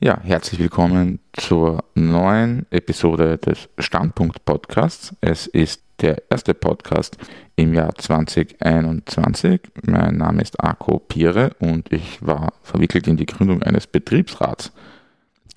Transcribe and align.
Ja, 0.00 0.20
herzlich 0.22 0.60
willkommen 0.60 1.18
zur 1.32 1.82
neuen 1.96 2.66
Episode 2.70 3.36
des 3.36 3.68
Standpunkt 3.80 4.44
Podcasts. 4.44 5.12
Es 5.20 5.48
ist 5.48 5.82
der 6.00 6.22
erste 6.30 6.54
Podcast 6.54 7.18
im 7.56 7.74
Jahr 7.74 7.92
2021. 7.96 9.60
Mein 9.82 10.18
Name 10.18 10.40
ist 10.40 10.60
Arco 10.62 11.00
Pire 11.00 11.50
und 11.58 11.92
ich 11.92 12.24
war 12.24 12.52
verwickelt 12.62 13.08
in 13.08 13.16
die 13.16 13.26
Gründung 13.26 13.64
eines 13.64 13.88
Betriebsrats. 13.88 14.70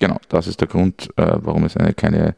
Genau, 0.00 0.18
das 0.28 0.48
ist 0.48 0.60
der 0.60 0.66
Grund, 0.66 1.10
äh, 1.16 1.36
warum 1.36 1.62
es 1.62 1.76
eine 1.76 1.94
kleine 1.94 2.34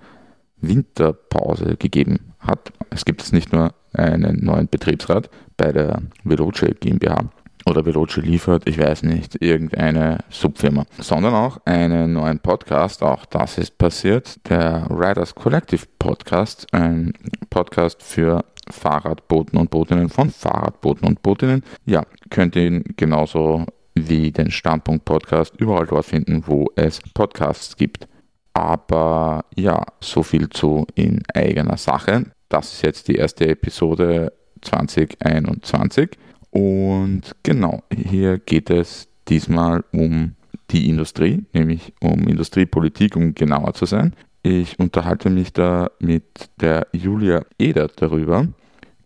Winterpause 0.59 1.77
gegeben 1.79 2.35
hat. 2.39 2.71
Es 2.91 3.07
gibt 3.07 3.23
jetzt 3.23 3.33
nicht 3.33 3.51
nur 3.51 3.73
einen 3.95 4.45
neuen 4.45 4.69
Betriebsrat 4.69 5.31
bei 5.57 5.73
der 5.73 6.03
Veloce 6.23 6.67
GmbH 6.81 7.31
oder 7.67 7.85
Veloce 7.85 8.19
liefert, 8.19 8.69
ich 8.69 8.79
weiß 8.79 9.03
nicht, 9.05 9.41
irgendeine 9.43 10.19
Subfirma, 10.29 10.85
sondern 10.99 11.35
auch 11.35 11.59
einen 11.65 12.13
neuen 12.13 12.39
Podcast, 12.39 13.03
auch 13.03 13.25
das 13.27 13.59
ist 13.59 13.79
passiert, 13.79 14.49
der 14.49 14.87
Riders 14.91 15.35
Collective 15.35 15.87
Podcast, 15.99 16.67
ein 16.73 17.13
Podcast 17.51 18.03
für 18.03 18.45
Fahrradboten 18.71 19.59
und 19.59 19.71
Botinnen 19.71 20.09
von 20.09 20.31
Fahrradboten 20.31 21.07
und 21.07 21.23
Botinnen. 21.23 21.63
Ja, 21.85 22.05
könnt 22.31 22.57
ihr 22.57 22.67
ihn 22.67 22.85
genauso 22.97 23.67
wie 23.95 24.33
den 24.33 24.51
Standpunkt 24.51 25.05
Podcast 25.05 25.55
überall 25.59 25.87
dort 25.87 26.07
finden, 26.07 26.45
wo 26.47 26.71
es 26.77 27.01
Podcasts 27.15 27.77
gibt. 27.77 28.09
Aber 28.53 29.45
ja, 29.57 29.85
so 30.01 30.23
viel 30.23 30.49
zu 30.49 30.87
in 30.95 31.23
eigener 31.35 31.77
Sache. 31.77 32.27
Das 32.49 32.73
ist 32.73 32.83
jetzt 32.83 33.09
die 33.09 33.17
erste 33.17 33.49
Episode 33.49 34.33
2021. 34.63 36.17
Und 36.55 37.35
genau, 37.43 37.83
hier 37.93 38.39
geht 38.39 38.71
es 38.71 39.09
diesmal 39.29 39.83
um 39.91 40.37
die 40.71 40.89
Industrie, 40.89 41.45
nämlich 41.53 41.93
um 42.01 42.29
Industriepolitik, 42.29 43.17
um 43.17 43.35
genauer 43.35 43.75
zu 43.75 43.87
sein. 43.87 44.15
Ich 44.45 44.79
unterhalte 44.79 45.31
mich 45.31 45.53
da 45.53 45.91
mit 45.99 46.51
der 46.61 46.87
Julia 46.93 47.45
Eder 47.59 47.89
darüber. 47.89 48.47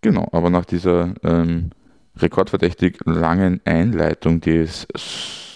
Genau, 0.02 0.28
aber 0.32 0.50
nach 0.50 0.66
dieser 0.66 1.14
ähm, 1.22 1.70
rekordverdächtig 2.18 2.98
langen 3.06 3.62
Einleitung, 3.64 4.42
die 4.42 4.56
es 4.56 4.86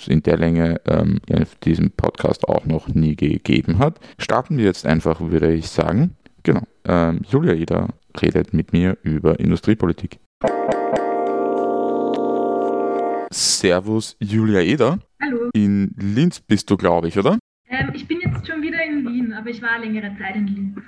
in 0.08 0.22
der 0.22 0.38
Länge 0.38 0.80
ähm, 0.86 1.20
in 1.27 1.44
diesem 1.62 1.90
Podcast 1.90 2.48
auch 2.48 2.64
noch 2.64 2.88
nie 2.88 3.16
gegeben 3.16 3.78
hat, 3.78 4.00
starten 4.18 4.56
wir 4.56 4.64
jetzt 4.64 4.86
einfach, 4.86 5.20
würde 5.20 5.52
ich 5.52 5.68
sagen. 5.68 6.16
Genau, 6.42 6.62
ähm, 6.86 7.20
Julia 7.28 7.52
Eder 7.52 7.88
redet 8.20 8.54
mit 8.54 8.72
mir 8.72 8.96
über 9.02 9.38
Industriepolitik. 9.38 10.18
Servus, 13.33 14.16
Julia 14.20 14.61
Eder. 14.61 14.98
Hallo. 15.20 15.50
In 15.55 15.94
Linz 15.98 16.41
bist 16.41 16.70
du, 16.70 16.77
glaube 16.77 17.08
ich, 17.08 17.19
oder? 17.19 17.39
Ähm, 17.69 17.91
ich 17.94 18.06
bin 18.06 18.20
jetzt 18.20 18.47
schon 18.47 18.62
wieder 18.62 18.84
in 18.84 19.06
Wien, 19.08 19.33
aber 19.33 19.48
ich 19.48 19.62
war 19.62 19.78
längere 19.78 20.14
Zeit 20.19 20.36
in 20.36 20.47
Linz. 20.47 20.78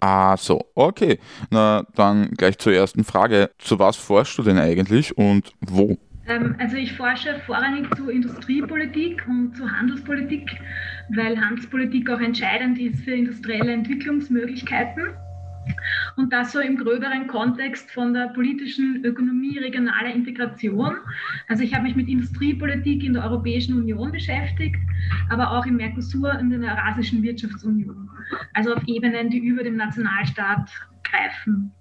Ah, 0.00 0.36
so, 0.36 0.60
okay. 0.74 1.18
Na, 1.50 1.84
dann 1.94 2.30
gleich 2.32 2.58
zur 2.58 2.72
ersten 2.72 3.04
Frage. 3.04 3.50
Zu 3.58 3.78
was 3.78 3.96
forschst 3.96 4.36
du 4.38 4.42
denn 4.42 4.58
eigentlich 4.58 5.16
und 5.16 5.52
wo? 5.60 5.96
Ähm, 6.26 6.56
also 6.58 6.76
ich 6.76 6.92
forsche 6.94 7.40
vorrangig 7.46 7.86
zu 7.96 8.10
Industriepolitik 8.10 9.24
und 9.28 9.56
zu 9.56 9.70
Handelspolitik, 9.70 10.50
weil 11.10 11.40
Handelspolitik 11.40 12.10
auch 12.10 12.20
entscheidend 12.20 12.78
ist 12.78 13.04
für 13.04 13.12
industrielle 13.12 13.72
Entwicklungsmöglichkeiten. 13.72 15.14
Und 16.16 16.32
das 16.32 16.52
so 16.52 16.60
im 16.60 16.76
gröberen 16.76 17.26
Kontext 17.26 17.90
von 17.90 18.14
der 18.14 18.28
politischen 18.28 19.04
Ökonomie 19.04 19.58
regionaler 19.58 20.12
Integration. 20.14 20.96
Also 21.48 21.62
ich 21.62 21.74
habe 21.74 21.84
mich 21.84 21.96
mit 21.96 22.08
Industriepolitik 22.08 23.02
in 23.02 23.14
der 23.14 23.24
Europäischen 23.24 23.74
Union 23.74 24.12
beschäftigt, 24.12 24.76
aber 25.30 25.50
auch 25.50 25.66
im 25.66 25.76
Mercosur 25.76 26.38
in 26.38 26.50
der 26.50 26.60
Eurasischen 26.60 27.22
Wirtschaftsunion. 27.22 28.08
Also 28.52 28.74
auf 28.74 28.82
Ebenen, 28.86 29.30
die 29.30 29.38
über 29.38 29.62
dem 29.62 29.76
Nationalstaat 29.76 30.70
greifen. 31.02 31.72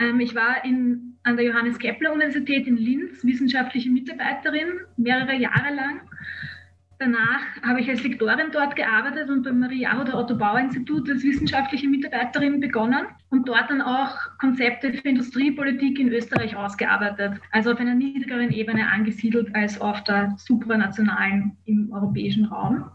Ähm, 0.00 0.20
ich 0.20 0.34
war 0.34 0.64
in, 0.64 1.14
an 1.24 1.36
der 1.36 1.46
Johannes 1.46 1.78
Kepler 1.78 2.12
Universität 2.12 2.66
in 2.66 2.76
Linz 2.76 3.24
wissenschaftliche 3.24 3.90
Mitarbeiterin 3.90 4.80
mehrere 4.96 5.34
Jahre 5.34 5.74
lang 5.74 6.00
Danach 7.00 7.62
habe 7.62 7.80
ich 7.80 7.88
als 7.88 8.02
Lektorin 8.02 8.50
dort 8.50 8.74
gearbeitet 8.74 9.30
und 9.30 9.44
beim 9.44 9.60
Marie 9.60 9.86
oder 9.86 10.18
Otto 10.18 10.36
Bauer 10.36 10.58
Institut 10.58 11.08
als 11.08 11.22
wissenschaftliche 11.22 11.86
Mitarbeiterin 11.86 12.58
begonnen 12.58 13.06
und 13.30 13.48
dort 13.48 13.70
dann 13.70 13.80
auch 13.80 14.16
Konzepte 14.40 14.92
für 14.92 15.08
Industriepolitik 15.08 16.00
in 16.00 16.08
Österreich 16.08 16.56
ausgearbeitet. 16.56 17.40
Also 17.52 17.70
auf 17.70 17.78
einer 17.78 17.94
niedrigeren 17.94 18.50
Ebene 18.50 18.90
angesiedelt 18.90 19.54
als 19.54 19.80
auf 19.80 20.02
der 20.04 20.34
supranationalen 20.38 21.56
im 21.66 21.92
europäischen 21.92 22.46
Raum. 22.46 22.90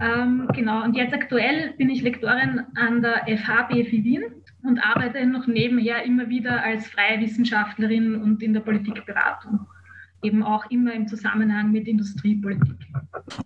Ähm, 0.00 0.48
genau, 0.54 0.82
und 0.82 0.96
jetzt 0.96 1.12
aktuell 1.12 1.74
bin 1.76 1.90
ich 1.90 2.00
Lektorin 2.00 2.62
an 2.74 3.02
der 3.02 3.26
FH 3.36 3.64
BFI 3.64 4.02
Wien 4.02 4.22
und 4.62 4.78
arbeite 4.78 5.26
noch 5.26 5.46
nebenher 5.46 6.04
immer 6.04 6.30
wieder 6.30 6.62
als 6.62 6.88
freie 6.88 7.20
Wissenschaftlerin 7.20 8.14
und 8.14 8.42
in 8.42 8.54
der 8.54 8.60
Politikberatung 8.60 9.66
eben 10.22 10.42
auch 10.42 10.70
immer 10.70 10.92
im 10.92 11.08
Zusammenhang 11.08 11.72
mit 11.72 11.88
Industriepolitik. 11.88 12.76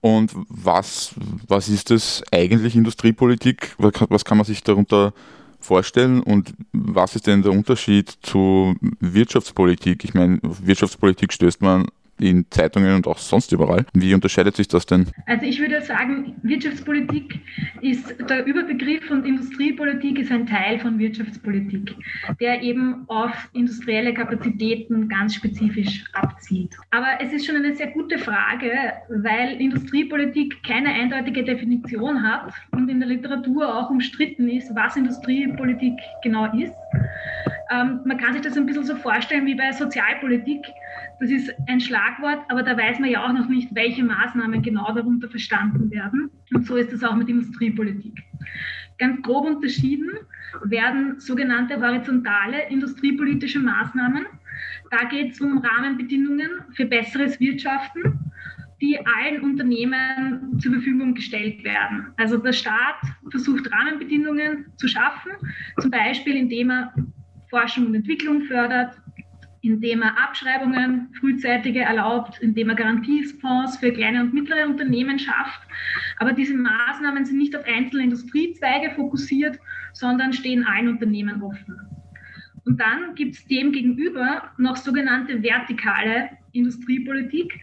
Und 0.01 0.33
was, 0.49 1.15
was 1.47 1.69
ist 1.69 1.91
das 1.91 2.23
eigentlich 2.33 2.77
Industriepolitik? 2.77 3.75
Was 3.79 4.25
kann 4.25 4.39
man 4.39 4.45
sich 4.45 4.63
darunter 4.63 5.13
vorstellen 5.61 6.23
und 6.23 6.55
was 6.73 7.17
ist 7.17 7.27
denn 7.27 7.43
der 7.43 7.53
Unterschied 7.53 8.11
zu 8.23 8.75
Wirtschaftspolitik? 9.01 10.05
Ich 10.05 10.15
meine, 10.15 10.39
Wirtschaftspolitik 10.43 11.33
stößt 11.33 11.63
man 11.63 11.87
in 12.21 12.47
Zeitungen 12.51 12.95
und 12.97 13.07
auch 13.07 13.19
sonst 13.19 13.53
überall. 13.53 13.85
Wie 13.93 14.15
unterscheidet 14.15 14.57
sich 14.57 14.69
das 14.69 14.87
denn? 14.87 15.07
Also 15.27 15.45
ich 15.47 15.61
würde 15.61 15.81
sagen, 15.83 16.35
Wirtschaftspolitik 16.43 17.41
ist 17.81 18.15
der 18.29 18.47
Überbegriff 18.47 19.11
und 19.11 19.27
Industriepolitik 19.27 20.19
ist 20.19 20.31
ein 20.31 20.47
Teil 20.47 20.79
von 20.79 20.99
Wirtschaftspolitik, 20.99 21.95
der 22.41 22.63
eben 22.63 23.05
auf 23.09 23.49
industrielle 23.53 24.15
Kapazitäten 24.15 25.09
ganz 25.09 25.35
spezifisch 25.35 26.05
abzielt. 26.13 26.75
Aber 26.91 27.19
es 27.21 27.33
ist 27.33 27.47
schon 27.47 27.57
eine 27.57 27.75
sehr 27.75 27.89
gute 27.89 28.19
Frage, 28.19 28.71
weil 29.09 29.61
Industriepolitik 29.61 30.63
keine 30.65 30.91
eindeutige 30.91 31.45
Definition 31.45 32.23
hat 32.23 32.53
und 32.73 32.89
in 32.89 33.01
der 33.01 33.09
Literatur 33.09 33.75
auch 33.75 33.91
umstritten 33.91 34.49
ist, 34.49 34.75
was 34.75 34.97
Industriepolitik 34.97 35.95
genau 36.23 36.47
ist. 36.57 36.75
Ähm, 37.71 38.01
man 38.05 38.19
kann 38.19 38.33
sich 38.35 38.43
das 38.43 38.57
ein 38.57 38.67
bisschen 38.67 38.85
so 38.85 38.95
vorstellen 38.97 39.47
wie 39.47 39.55
bei 39.55 39.73
Sozialpolitik. 39.73 40.61
Das 41.25 41.33
ist 41.33 41.51
ein 41.69 41.81
Schlagwort, 41.81 42.41
aber 42.51 42.63
da 42.63 42.77
weiß 42.77 42.99
man 42.99 43.09
ja 43.09 43.25
auch 43.25 43.33
noch 43.33 43.49
nicht, 43.49 43.75
welche 43.75 44.05
Maßnahmen 44.05 44.61
genau 44.61 44.93
darunter 44.93 45.27
verstanden 45.27 45.91
werden. 45.91 46.31
Und 46.53 46.67
so 46.67 46.77
ist 46.77 46.93
es 46.93 47.03
auch 47.03 47.17
mit 47.17 47.31
Industriepolitik. 47.31 48.23
Ganz 48.99 49.23
grob 49.23 49.47
unterschieden 49.47 50.11
werden 50.65 51.19
sogenannte 51.19 51.81
horizontale 51.81 52.69
industriepolitische 52.69 53.59
Maßnahmen. 53.59 54.27
Da 54.91 55.05
geht 55.09 55.33
es 55.33 55.41
um 55.41 55.57
Rahmenbedingungen 55.57 56.51
für 56.75 56.85
besseres 56.85 57.41
Wirtschaften, 57.41 58.31
die 58.83 58.99
allen 58.99 59.41
Unternehmen 59.41 60.59
zur 60.59 60.73
Verfügung 60.73 61.15
gestellt 61.15 61.65
werden. 61.65 62.09
Also 62.19 62.37
der 62.37 62.53
Staat 62.53 63.01
versucht 63.31 63.73
Rahmenbedingungen 63.73 64.67
zu 64.77 64.89
schaffen, 64.89 65.33
zum 65.81 65.91
Beispiel 65.91 66.37
indem 66.37 66.71
er 66.71 66.93
Forschung 67.49 67.87
und 67.87 67.95
Entwicklung 67.95 68.43
fördert, 68.43 69.01
indem 69.65 70.03
er 70.03 70.23
Abschreibungen 70.23 71.09
frühzeitige 71.19 71.81
erlaubt, 71.81 72.39
indem 72.41 72.69
er 72.69 72.75
Garantiefonds 72.75 73.79
für 73.79 73.93
kleine 73.93 74.21
und 74.21 74.35
mittlere 74.35 74.67
Unternehmen 74.67 75.19
schafft. 75.19 75.61
Aber 76.19 76.33
diese 76.33 76.55
Maßnahmen 76.55 77.25
sind 77.25 77.39
nicht 77.39 77.57
auf 77.57 77.65
einzelne 77.67 78.05
Industriezweige 78.05 78.95
fokussiert, 78.95 79.59
sondern 79.95 80.35
stehen 80.35 80.67
allen 80.67 80.89
Unternehmen 80.89 81.43
offen. 81.43 81.81
Und 82.67 82.81
dann 82.81 83.15
gibt 83.15 83.37
es 83.37 83.47
dem 83.47 83.73
gegenüber 83.73 84.51
noch 84.59 84.77
sogenannte 84.77 85.43
vertikale 85.43 86.31
Industriepolitik. 86.53 87.59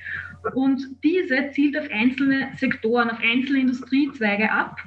Und 0.55 0.81
diese 1.03 1.51
zielt 1.51 1.77
auf 1.77 1.87
einzelne 1.91 2.49
Sektoren, 2.55 3.11
auf 3.11 3.19
einzelne 3.21 3.59
Industriezweige 3.59 4.51
ab. 4.51 4.77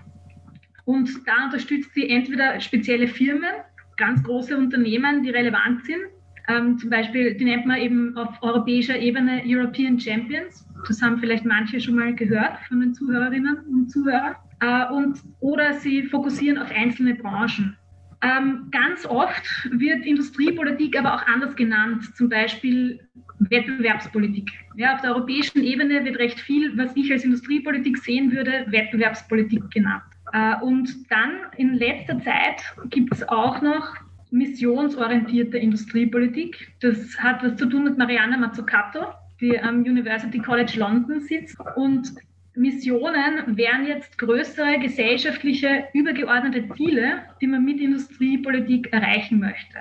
Und 0.84 1.10
da 1.26 1.46
unterstützt 1.46 1.94
sie 1.94 2.08
entweder 2.08 2.60
spezielle 2.60 3.06
Firmen, 3.06 3.50
ganz 3.96 4.22
große 4.24 4.56
Unternehmen, 4.56 5.22
die 5.22 5.30
relevant 5.30 5.84
sind. 5.84 6.02
Ähm, 6.48 6.78
zum 6.78 6.90
Beispiel, 6.90 7.34
die 7.34 7.44
nennt 7.44 7.66
man 7.66 7.78
eben 7.78 8.16
auf 8.16 8.42
europäischer 8.42 8.98
Ebene 8.98 9.42
European 9.46 9.98
Champions. 9.98 10.66
Das 10.86 11.00
haben 11.00 11.18
vielleicht 11.18 11.44
manche 11.44 11.80
schon 11.80 11.94
mal 11.94 12.14
gehört 12.14 12.58
von 12.68 12.80
den 12.80 12.94
Zuhörerinnen 12.94 13.60
und 13.70 13.90
Zuhörern. 13.90 14.34
Äh, 14.60 14.92
und, 14.92 15.18
oder 15.40 15.74
sie 15.74 16.02
fokussieren 16.04 16.58
auf 16.58 16.70
einzelne 16.70 17.14
Branchen. 17.14 17.76
Ähm, 18.22 18.68
ganz 18.70 19.04
oft 19.04 19.68
wird 19.70 20.06
Industriepolitik 20.06 20.98
aber 20.98 21.14
auch 21.14 21.26
anders 21.26 21.54
genannt, 21.56 22.16
zum 22.16 22.28
Beispiel 22.28 23.00
Wettbewerbspolitik. 23.38 24.50
Ja, 24.76 24.94
auf 24.94 25.02
der 25.02 25.14
europäischen 25.14 25.62
Ebene 25.62 26.04
wird 26.04 26.18
recht 26.18 26.40
viel, 26.40 26.76
was 26.78 26.96
ich 26.96 27.12
als 27.12 27.24
Industriepolitik 27.24 27.98
sehen 27.98 28.32
würde, 28.32 28.64
Wettbewerbspolitik 28.68 29.70
genannt. 29.70 30.04
Äh, 30.32 30.56
und 30.62 31.10
dann 31.10 31.32
in 31.56 31.74
letzter 31.74 32.20
Zeit 32.22 32.62
gibt 32.90 33.12
es 33.12 33.28
auch 33.28 33.60
noch 33.60 33.94
missionsorientierte 34.30 35.58
Industriepolitik. 35.58 36.72
Das 36.80 37.18
hat 37.18 37.42
was 37.42 37.56
zu 37.56 37.66
tun 37.66 37.84
mit 37.84 37.98
Mariana 37.98 38.36
Mazzucato, 38.36 39.06
die 39.40 39.58
am 39.58 39.80
University 39.82 40.38
College 40.38 40.74
London 40.76 41.20
sitzt. 41.20 41.56
Und 41.76 42.14
Missionen 42.56 43.56
wären 43.56 43.86
jetzt 43.86 44.16
größere 44.18 44.78
gesellschaftliche, 44.78 45.84
übergeordnete 45.92 46.68
Ziele, 46.76 47.22
die 47.40 47.48
man 47.48 47.64
mit 47.64 47.80
Industriepolitik 47.80 48.92
erreichen 48.92 49.40
möchte. 49.40 49.78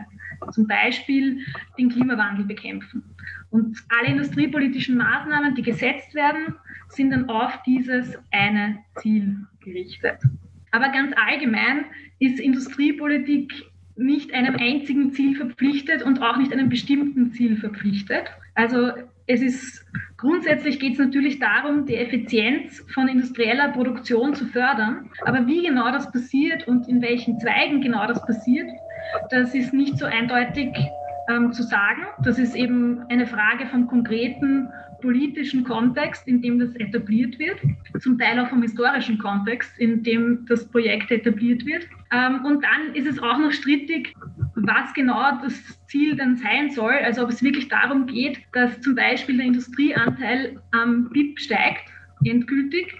Zum 0.51 0.67
Beispiel 0.67 1.39
den 1.77 1.89
Klimawandel 1.89 2.45
bekämpfen. 2.45 3.03
Und 3.51 3.77
alle 3.89 4.09
industriepolitischen 4.09 4.97
Maßnahmen, 4.97 5.55
die 5.55 5.61
gesetzt 5.61 6.15
werden, 6.15 6.55
sind 6.89 7.11
dann 7.11 7.29
auf 7.29 7.61
dieses 7.63 8.17
eine 8.31 8.79
Ziel 8.97 9.37
gerichtet. 9.61 10.17
Aber 10.71 10.89
ganz 10.89 11.13
allgemein 11.15 11.85
ist 12.17 12.39
Industriepolitik 12.39 13.53
nicht 13.95 14.33
einem 14.33 14.55
einzigen 14.55 15.11
Ziel 15.11 15.35
verpflichtet 15.35 16.03
und 16.03 16.21
auch 16.21 16.37
nicht 16.37 16.51
einem 16.51 16.69
bestimmten 16.69 17.31
Ziel 17.31 17.57
verpflichtet. 17.57 18.25
Also 18.55 18.91
es 19.25 19.41
ist 19.41 19.85
grundsätzlich 20.17 20.79
geht 20.79 20.93
es 20.93 20.99
natürlich 20.99 21.39
darum, 21.39 21.85
die 21.85 21.95
Effizienz 21.95 22.83
von 22.93 23.07
industrieller 23.07 23.69
Produktion 23.69 24.33
zu 24.33 24.45
fördern. 24.45 25.09
Aber 25.25 25.47
wie 25.47 25.63
genau 25.63 25.91
das 25.91 26.11
passiert 26.11 26.67
und 26.67 26.87
in 26.87 27.01
welchen 27.01 27.39
Zweigen 27.39 27.81
genau 27.81 28.05
das 28.07 28.25
passiert, 28.25 28.67
das 29.29 29.53
ist 29.53 29.73
nicht 29.73 29.97
so 29.97 30.05
eindeutig 30.05 30.69
ähm, 31.29 31.53
zu 31.53 31.63
sagen. 31.63 32.01
Das 32.23 32.39
ist 32.39 32.55
eben 32.55 33.03
eine 33.09 33.27
Frage 33.27 33.67
vom 33.67 33.87
konkreten 33.87 34.69
politischen 35.03 35.65
Kontext, 35.65 36.25
in 36.27 36.41
dem 36.41 36.59
das 36.59 36.73
etabliert 36.77 37.37
wird, 37.37 37.59
zum 37.99 38.17
Teil 38.17 38.39
auch 38.39 38.47
vom 38.47 38.61
historischen 38.61 39.17
Kontext, 39.19 39.77
in 39.77 40.01
dem 40.01 40.45
das 40.47 40.65
Projekt 40.69 41.11
etabliert 41.11 41.65
wird. 41.65 41.85
Ähm, 42.11 42.43
und 42.45 42.63
dann 42.63 42.95
ist 42.95 43.05
es 43.05 43.19
auch 43.19 43.37
noch 43.37 43.51
strittig, 43.51 44.15
was 44.55 44.93
genau 44.93 45.21
das 45.43 45.55
Ziel 45.87 46.15
dann 46.15 46.37
sein 46.37 46.71
soll. 46.71 46.93
Also 47.03 47.23
ob 47.23 47.29
es 47.29 47.43
wirklich 47.43 47.67
darum 47.67 48.07
geht, 48.07 48.39
dass 48.53 48.79
zum 48.81 48.95
Beispiel 48.95 49.37
der 49.37 49.47
Industrieanteil 49.47 50.59
am 50.71 51.09
BIP 51.09 51.39
steigt, 51.39 51.83
endgültig, 52.23 52.93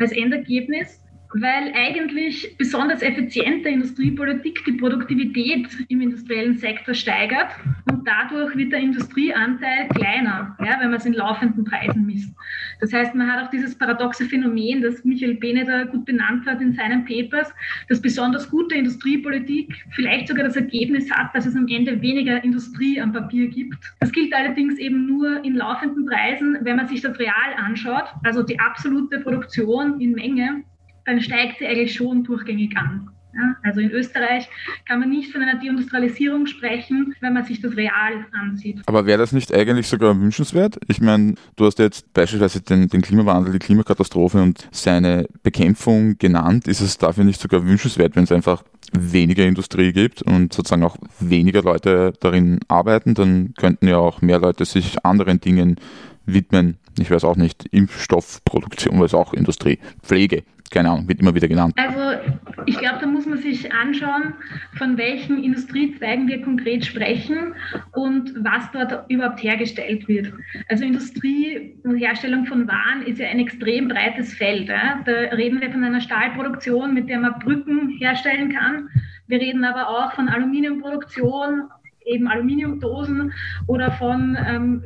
als 0.00 0.10
Endergebnis 0.10 1.03
weil 1.34 1.72
eigentlich 1.74 2.56
besonders 2.58 3.02
effiziente 3.02 3.68
Industriepolitik 3.68 4.64
die 4.64 4.72
Produktivität 4.72 5.66
im 5.88 6.00
industriellen 6.00 6.56
Sektor 6.58 6.94
steigert 6.94 7.48
und 7.90 8.06
dadurch 8.06 8.56
wird 8.56 8.72
der 8.72 8.78
Industrieanteil 8.78 9.88
kleiner, 9.88 10.56
ja, 10.60 10.78
wenn 10.78 10.90
man 10.90 11.00
es 11.00 11.06
in 11.06 11.14
laufenden 11.14 11.64
Preisen 11.64 12.06
misst. 12.06 12.32
Das 12.80 12.92
heißt, 12.92 13.16
man 13.16 13.30
hat 13.30 13.44
auch 13.44 13.50
dieses 13.50 13.76
paradoxe 13.76 14.26
Phänomen, 14.26 14.80
das 14.82 15.04
Michael 15.04 15.34
Beneder 15.34 15.86
gut 15.86 16.04
benannt 16.04 16.46
hat 16.46 16.60
in 16.60 16.72
seinen 16.72 17.04
Papers, 17.04 17.52
dass 17.88 18.00
besonders 18.00 18.48
gute 18.48 18.76
Industriepolitik 18.76 19.74
vielleicht 19.90 20.28
sogar 20.28 20.44
das 20.44 20.54
Ergebnis 20.54 21.10
hat, 21.10 21.34
dass 21.34 21.46
es 21.46 21.56
am 21.56 21.66
Ende 21.66 22.00
weniger 22.00 22.44
Industrie 22.44 23.00
am 23.00 23.12
Papier 23.12 23.48
gibt. 23.48 23.92
Das 23.98 24.12
gilt 24.12 24.32
allerdings 24.32 24.78
eben 24.78 25.06
nur 25.06 25.44
in 25.44 25.56
laufenden 25.56 26.06
Preisen, 26.06 26.58
wenn 26.60 26.76
man 26.76 26.86
sich 26.86 27.00
das 27.00 27.18
real 27.18 27.54
anschaut, 27.56 28.04
also 28.22 28.44
die 28.44 28.60
absolute 28.60 29.18
Produktion 29.18 30.00
in 30.00 30.12
Menge 30.12 30.62
dann 31.04 31.20
steigt 31.20 31.58
sie 31.58 31.66
eigentlich 31.66 31.94
schon 31.94 32.24
durchgängig 32.24 32.76
an. 32.76 33.10
Ja, 33.36 33.56
also 33.64 33.80
in 33.80 33.90
Österreich 33.90 34.48
kann 34.86 35.00
man 35.00 35.10
nicht 35.10 35.32
von 35.32 35.42
einer 35.42 35.58
Deindustrialisierung 35.58 36.46
sprechen, 36.46 37.14
wenn 37.20 37.32
man 37.32 37.44
sich 37.44 37.60
das 37.60 37.76
real 37.76 38.26
ansieht. 38.32 38.80
Aber 38.86 39.06
wäre 39.06 39.18
das 39.18 39.32
nicht 39.32 39.52
eigentlich 39.52 39.88
sogar 39.88 40.18
wünschenswert? 40.20 40.78
Ich 40.86 41.00
meine, 41.00 41.34
du 41.56 41.66
hast 41.66 41.80
jetzt 41.80 42.12
beispielsweise 42.12 42.60
den, 42.60 42.88
den, 42.88 43.02
Klimawandel, 43.02 43.52
die 43.52 43.58
Klimakatastrophe 43.58 44.40
und 44.40 44.68
seine 44.70 45.26
Bekämpfung 45.42 46.16
genannt. 46.18 46.68
Ist 46.68 46.80
es 46.80 46.96
dafür 46.96 47.24
nicht 47.24 47.40
sogar 47.40 47.66
wünschenswert, 47.66 48.14
wenn 48.14 48.24
es 48.24 48.32
einfach 48.32 48.62
weniger 48.92 49.44
Industrie 49.44 49.92
gibt 49.92 50.22
und 50.22 50.52
sozusagen 50.52 50.84
auch 50.84 50.96
weniger 51.18 51.62
Leute 51.62 52.12
darin 52.20 52.60
arbeiten? 52.68 53.14
Dann 53.14 53.54
könnten 53.56 53.88
ja 53.88 53.96
auch 53.96 54.22
mehr 54.22 54.38
Leute 54.38 54.64
sich 54.64 55.04
anderen 55.04 55.40
Dingen 55.40 55.76
widmen. 56.24 56.78
Ich 57.00 57.10
weiß 57.10 57.24
auch 57.24 57.36
nicht, 57.36 57.66
Impfstoffproduktion, 57.72 59.00
weil 59.00 59.06
es 59.06 59.14
auch 59.14 59.34
Industrie, 59.34 59.80
Pflege 60.02 60.44
keine 60.70 60.90
Ahnung, 60.90 61.08
wird 61.08 61.20
immer 61.20 61.34
wieder 61.34 61.48
genannt. 61.48 61.74
Also 61.76 62.18
ich 62.66 62.78
glaube, 62.78 62.98
da 63.00 63.06
muss 63.06 63.26
man 63.26 63.38
sich 63.38 63.72
anschauen, 63.72 64.34
von 64.76 64.96
welchen 64.96 65.42
Industriezweigen 65.42 66.26
wir 66.28 66.42
konkret 66.42 66.84
sprechen 66.84 67.54
und 67.92 68.34
was 68.42 68.70
dort 68.72 69.08
überhaupt 69.10 69.42
hergestellt 69.42 70.08
wird. 70.08 70.32
Also 70.68 70.84
Industrie 70.84 71.76
und 71.84 71.96
Herstellung 71.96 72.46
von 72.46 72.66
Waren 72.66 73.02
ist 73.06 73.18
ja 73.18 73.28
ein 73.28 73.38
extrem 73.38 73.88
breites 73.88 74.34
Feld. 74.34 74.68
Ja? 74.68 75.00
Da 75.04 75.12
reden 75.12 75.60
wir 75.60 75.70
von 75.70 75.84
einer 75.84 76.00
Stahlproduktion, 76.00 76.94
mit 76.94 77.08
der 77.08 77.20
man 77.20 77.38
Brücken 77.38 77.90
herstellen 77.98 78.52
kann. 78.52 78.88
Wir 79.26 79.40
reden 79.40 79.64
aber 79.64 79.88
auch 79.88 80.12
von 80.12 80.28
Aluminiumproduktion, 80.28 81.68
eben 82.04 82.28
Aluminiumdosen 82.28 83.32
oder 83.66 83.92
von 83.92 84.36
ähm, 84.46 84.82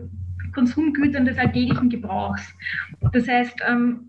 Konsumgütern 0.55 1.25
des 1.25 1.39
alltäglichen 1.39 1.89
Gebrauchs. 1.89 2.55
Das 3.13 3.29
heißt, 3.29 3.61
ähm, 3.69 4.08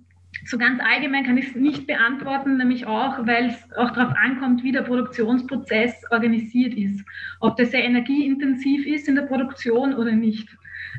so 0.50 0.58
ganz 0.58 0.82
allgemein 0.82 1.24
kann 1.24 1.38
ich 1.38 1.50
es 1.50 1.56
nicht 1.56 1.86
beantworten, 1.86 2.58
nämlich 2.58 2.88
auch, 2.88 3.26
weil 3.28 3.50
es 3.50 3.78
auch 3.78 3.92
darauf 3.92 4.16
ankommt, 4.18 4.64
wie 4.64 4.72
der 4.72 4.82
Produktionsprozess 4.82 6.04
organisiert 6.10 6.74
ist. 6.74 7.06
Ob 7.40 7.56
der 7.56 7.68
sehr 7.68 7.84
energieintensiv 7.84 8.88
ist 8.88 9.08
in 9.08 9.16
der 9.16 9.24
Produktion 9.24 9.94
oder 9.94 10.12
nicht. 10.12 10.50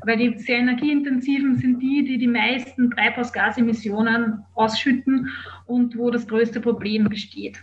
Weil 0.05 0.19
die 0.19 0.38
sehr 0.38 0.58
energieintensiven 0.58 1.56
sind 1.56 1.81
die, 1.81 2.05
die 2.05 2.19
die 2.19 2.29
meisten 2.29 2.93
Treibhausgasemissionen 2.93 4.44
ausschütten 4.55 5.29
und 5.67 5.99
wo 5.99 6.11
das 6.11 6.29
größte 6.29 6.61
Problem 6.61 7.08
besteht. 7.08 7.61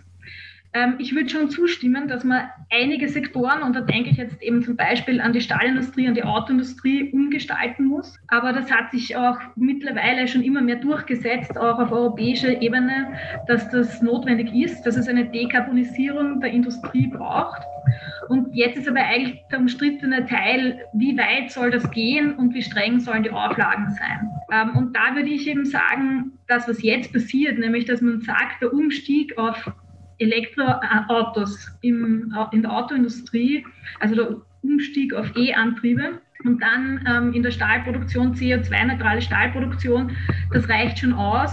Ähm, 0.78 0.96
ich 1.00 1.16
würde 1.16 1.30
schon 1.30 1.50
zustimmen, 1.50 2.08
dass 2.08 2.24
man 2.24 2.50
einige 2.70 3.10
Sektoren, 3.10 3.64
und 3.64 3.76
da 3.76 3.82
denke 3.82 4.12
ich 4.12 4.18
jetzt 4.18 4.40
eben 4.44 4.62
zum 4.62 4.76
Beispiel 4.76 5.20
an 5.20 5.34
die 5.34 5.42
Stahlindustrie, 5.42 6.08
an 6.08 6.14
die 6.14 6.24
Autoindustrie, 6.24 7.12
umgestalten 7.12 7.86
muss. 7.86 8.16
Aber 8.28 8.54
das 8.54 8.72
hat 8.72 8.92
sich 8.92 9.16
auch 9.16 9.40
mittlerweile 9.56 10.28
schon 10.28 10.44
immer 10.44 10.62
mehr 10.62 10.76
durchgesetzt, 10.76 11.58
auch 11.58 11.80
auf 11.80 11.92
europäischer 11.92 12.62
Ebene, 12.62 13.18
dass 13.48 13.68
das 13.72 14.04
notwendig 14.04 14.54
ist, 14.54 14.84
dass 14.84 14.98
es 14.98 15.08
eine 15.08 15.26
Dekarbonisierung 15.26 16.42
der 16.42 16.52
Industrie 16.52 17.08
braucht. 17.08 17.64
Und 18.30 18.54
jetzt 18.54 18.78
ist 18.78 18.88
aber 18.88 19.00
eigentlich 19.00 19.42
der 19.52 19.60
umstrittene 19.60 20.28
Teil, 20.28 20.80
wie 20.94 21.18
weit 21.18 21.50
soll 21.50 21.72
das 21.72 21.90
gehen 21.90 22.36
und 22.36 22.54
wie 22.54 22.62
streng 22.62 23.00
sollen 23.00 23.24
die 23.24 23.32
Auflagen 23.32 23.90
sein. 23.98 24.30
Ähm, 24.52 24.78
und 24.78 24.96
da 24.96 25.16
würde 25.16 25.30
ich 25.30 25.48
eben 25.48 25.66
sagen, 25.66 26.34
das, 26.48 26.68
was 26.68 26.84
jetzt 26.84 27.12
passiert, 27.14 27.58
nämlich 27.58 27.86
dass 27.86 28.02
man 28.02 28.22
sagt, 28.22 28.62
der 28.62 28.74
Umstieg 28.74 29.38
auf 29.38 29.72
Elektroautos 30.20 31.72
im, 31.82 32.34
in 32.52 32.62
der 32.62 32.72
Autoindustrie, 32.72 33.66
also 34.00 34.16
der 34.16 34.36
Umstieg 34.64 35.14
auf 35.14 35.36
E-Antriebe 35.36 36.22
und 36.44 36.62
dann 36.62 37.06
ähm, 37.08 37.34
in 37.34 37.44
der 37.44 37.52
Stahlproduktion 37.52 38.36
CO2-neutrale 38.36 39.22
Stahlproduktion, 39.22 40.16
das 40.52 40.68
reicht 40.70 41.00
schon 41.00 41.14
aus 41.14 41.52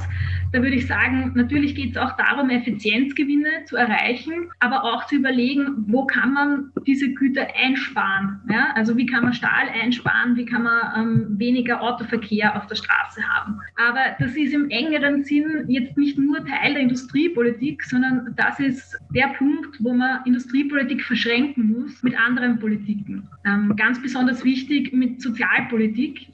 da 0.55 0.63
würde 0.63 0.77
ich 0.77 0.87
sagen, 0.87 1.33
natürlich 1.35 1.75
geht 1.75 1.91
es 1.91 1.97
auch 1.97 2.17
darum, 2.17 2.49
Effizienzgewinne 2.49 3.65
zu 3.67 3.75
erreichen, 3.75 4.53
aber 4.61 4.85
auch 4.85 5.05
zu 5.07 5.17
überlegen, 5.17 5.85
wo 5.89 6.07
kann 6.07 6.33
man 6.33 6.71
diese 6.87 7.13
Güter 7.13 7.49
einsparen. 7.61 8.41
Ja? 8.49 8.69
Also 8.77 8.97
wie 8.97 9.05
kann 9.05 9.25
man 9.25 9.33
Stahl 9.33 9.69
einsparen, 9.69 10.37
wie 10.37 10.45
kann 10.45 10.63
man 10.63 10.93
ähm, 10.97 11.27
weniger 11.41 11.83
Autoverkehr 11.83 12.57
auf 12.57 12.69
der 12.69 12.77
Straße 12.77 13.21
haben. 13.29 13.59
Aber 13.75 14.15
das 14.21 14.37
ist 14.37 14.55
im 14.55 14.71
engeren 14.71 15.25
Sinn 15.25 15.65
jetzt 15.67 15.99
nicht 15.99 16.19
nur 16.19 16.45
Teil 16.47 16.75
der 16.75 16.83
Industriepolitik, 16.83 17.83
sondern 17.83 18.33
das 18.37 18.61
ist 18.61 18.97
der 19.13 19.35
Punkt, 19.37 19.77
wo 19.81 19.93
man 19.93 20.21
Industriepolitik 20.25 21.03
verschränken 21.03 21.73
muss 21.73 22.01
mit 22.05 22.17
anderen 22.17 22.61
Politiken. 22.61 23.29
Ähm, 23.45 23.75
ganz 23.75 24.01
besonders 24.01 24.45
wichtig 24.45 24.93
mit 24.93 25.21
Sozialpolitik, 25.21 26.29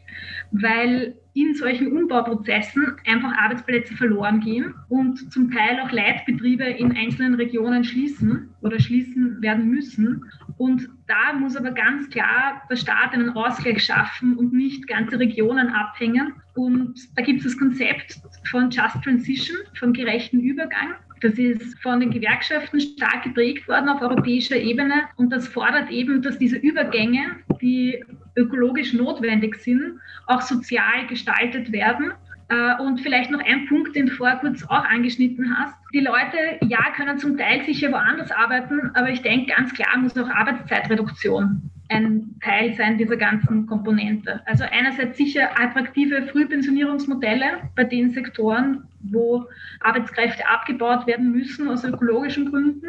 weil 0.51 1.15
in 1.35 1.55
solchen 1.55 1.93
Umbauprozessen 1.93 2.97
einfach 3.07 3.33
Arbeitsplätze 3.37 3.95
verloren 3.95 4.41
gehen 4.41 4.75
und 4.89 5.33
zum 5.33 5.51
Teil 5.51 5.79
auch 5.81 5.93
Leitbetriebe 5.93 6.65
in 6.65 6.97
einzelnen 6.97 7.35
Regionen 7.35 7.85
schließen 7.85 8.49
oder 8.63 8.81
schließen 8.81 9.41
werden 9.41 9.69
müssen. 9.69 10.25
Und 10.57 10.89
da 11.07 11.33
muss 11.33 11.57
aber 11.57 11.71
ganz 11.71 12.11
klar 12.11 12.63
der 12.69 12.77
Staat 12.77 13.13
einen 13.13 13.31
Ausgleich 13.31 13.85
schaffen 13.85 14.37
und 14.37 14.53
nicht 14.53 14.87
ganze 14.89 15.19
Regionen 15.19 15.69
abhängen. 15.69 16.35
Und 16.55 16.99
da 17.17 17.23
gibt 17.23 17.41
es 17.41 17.45
das 17.45 17.59
Konzept 17.59 18.21
von 18.51 18.71
Just 18.71 19.03
Transition, 19.03 19.57
vom 19.79 19.93
gerechten 19.93 20.41
Übergang. 20.41 20.95
Das 21.21 21.35
ist 21.35 21.79
von 21.81 22.01
den 22.01 22.11
Gewerkschaften 22.11 22.81
stark 22.81 23.25
geprägt 23.25 23.69
worden 23.69 23.91
auf 23.91 24.01
europäischer 24.01 24.57
Ebene 24.57 25.03
und 25.17 25.31
das 25.31 25.47
fordert 25.49 25.91
eben, 25.91 26.23
dass 26.23 26.39
diese 26.39 26.57
Übergänge, 26.57 27.37
die 27.61 28.03
ökologisch 28.41 28.93
notwendig 28.93 29.57
sind, 29.57 30.01
auch 30.27 30.41
sozial 30.41 31.07
gestaltet 31.09 31.73
werden. 31.73 32.13
Äh, 32.49 32.83
und 32.83 33.01
vielleicht 33.01 33.31
noch 33.31 33.41
ein 33.41 33.67
Punkt, 33.67 33.95
den 33.95 34.07
du 34.07 34.13
vorher 34.13 34.39
kurz 34.39 34.65
auch 34.65 34.85
angeschnitten 34.85 35.57
hast. 35.57 35.75
Die 35.95 36.01
Leute, 36.01 36.59
ja, 36.67 36.91
können 36.97 37.19
zum 37.19 37.39
Teil 37.39 37.65
sicher 37.65 37.93
woanders 37.93 38.31
arbeiten, 38.33 38.91
aber 38.95 39.11
ich 39.11 39.23
denke, 39.23 39.53
ganz 39.55 39.73
klar 39.73 39.97
muss 39.99 40.17
auch 40.19 40.29
Arbeitszeitreduktion 40.29 41.71
ein 41.91 42.37
Teil 42.41 42.75
sein 42.75 42.99
dieser 42.99 43.17
ganzen 43.17 43.67
Komponente. 43.67 44.41
Also 44.47 44.65
einerseits 44.71 45.19
sicher 45.19 45.51
attraktive 45.59 46.23
Frühpensionierungsmodelle 46.29 47.71
bei 47.75 47.85
den 47.85 48.11
Sektoren, 48.11 48.85
wo 49.01 49.45
Arbeitskräfte 49.81 50.47
abgebaut 50.49 51.07
werden 51.07 51.33
müssen 51.33 51.69
aus 51.69 51.85
ökologischen 51.85 52.51
Gründen. 52.51 52.87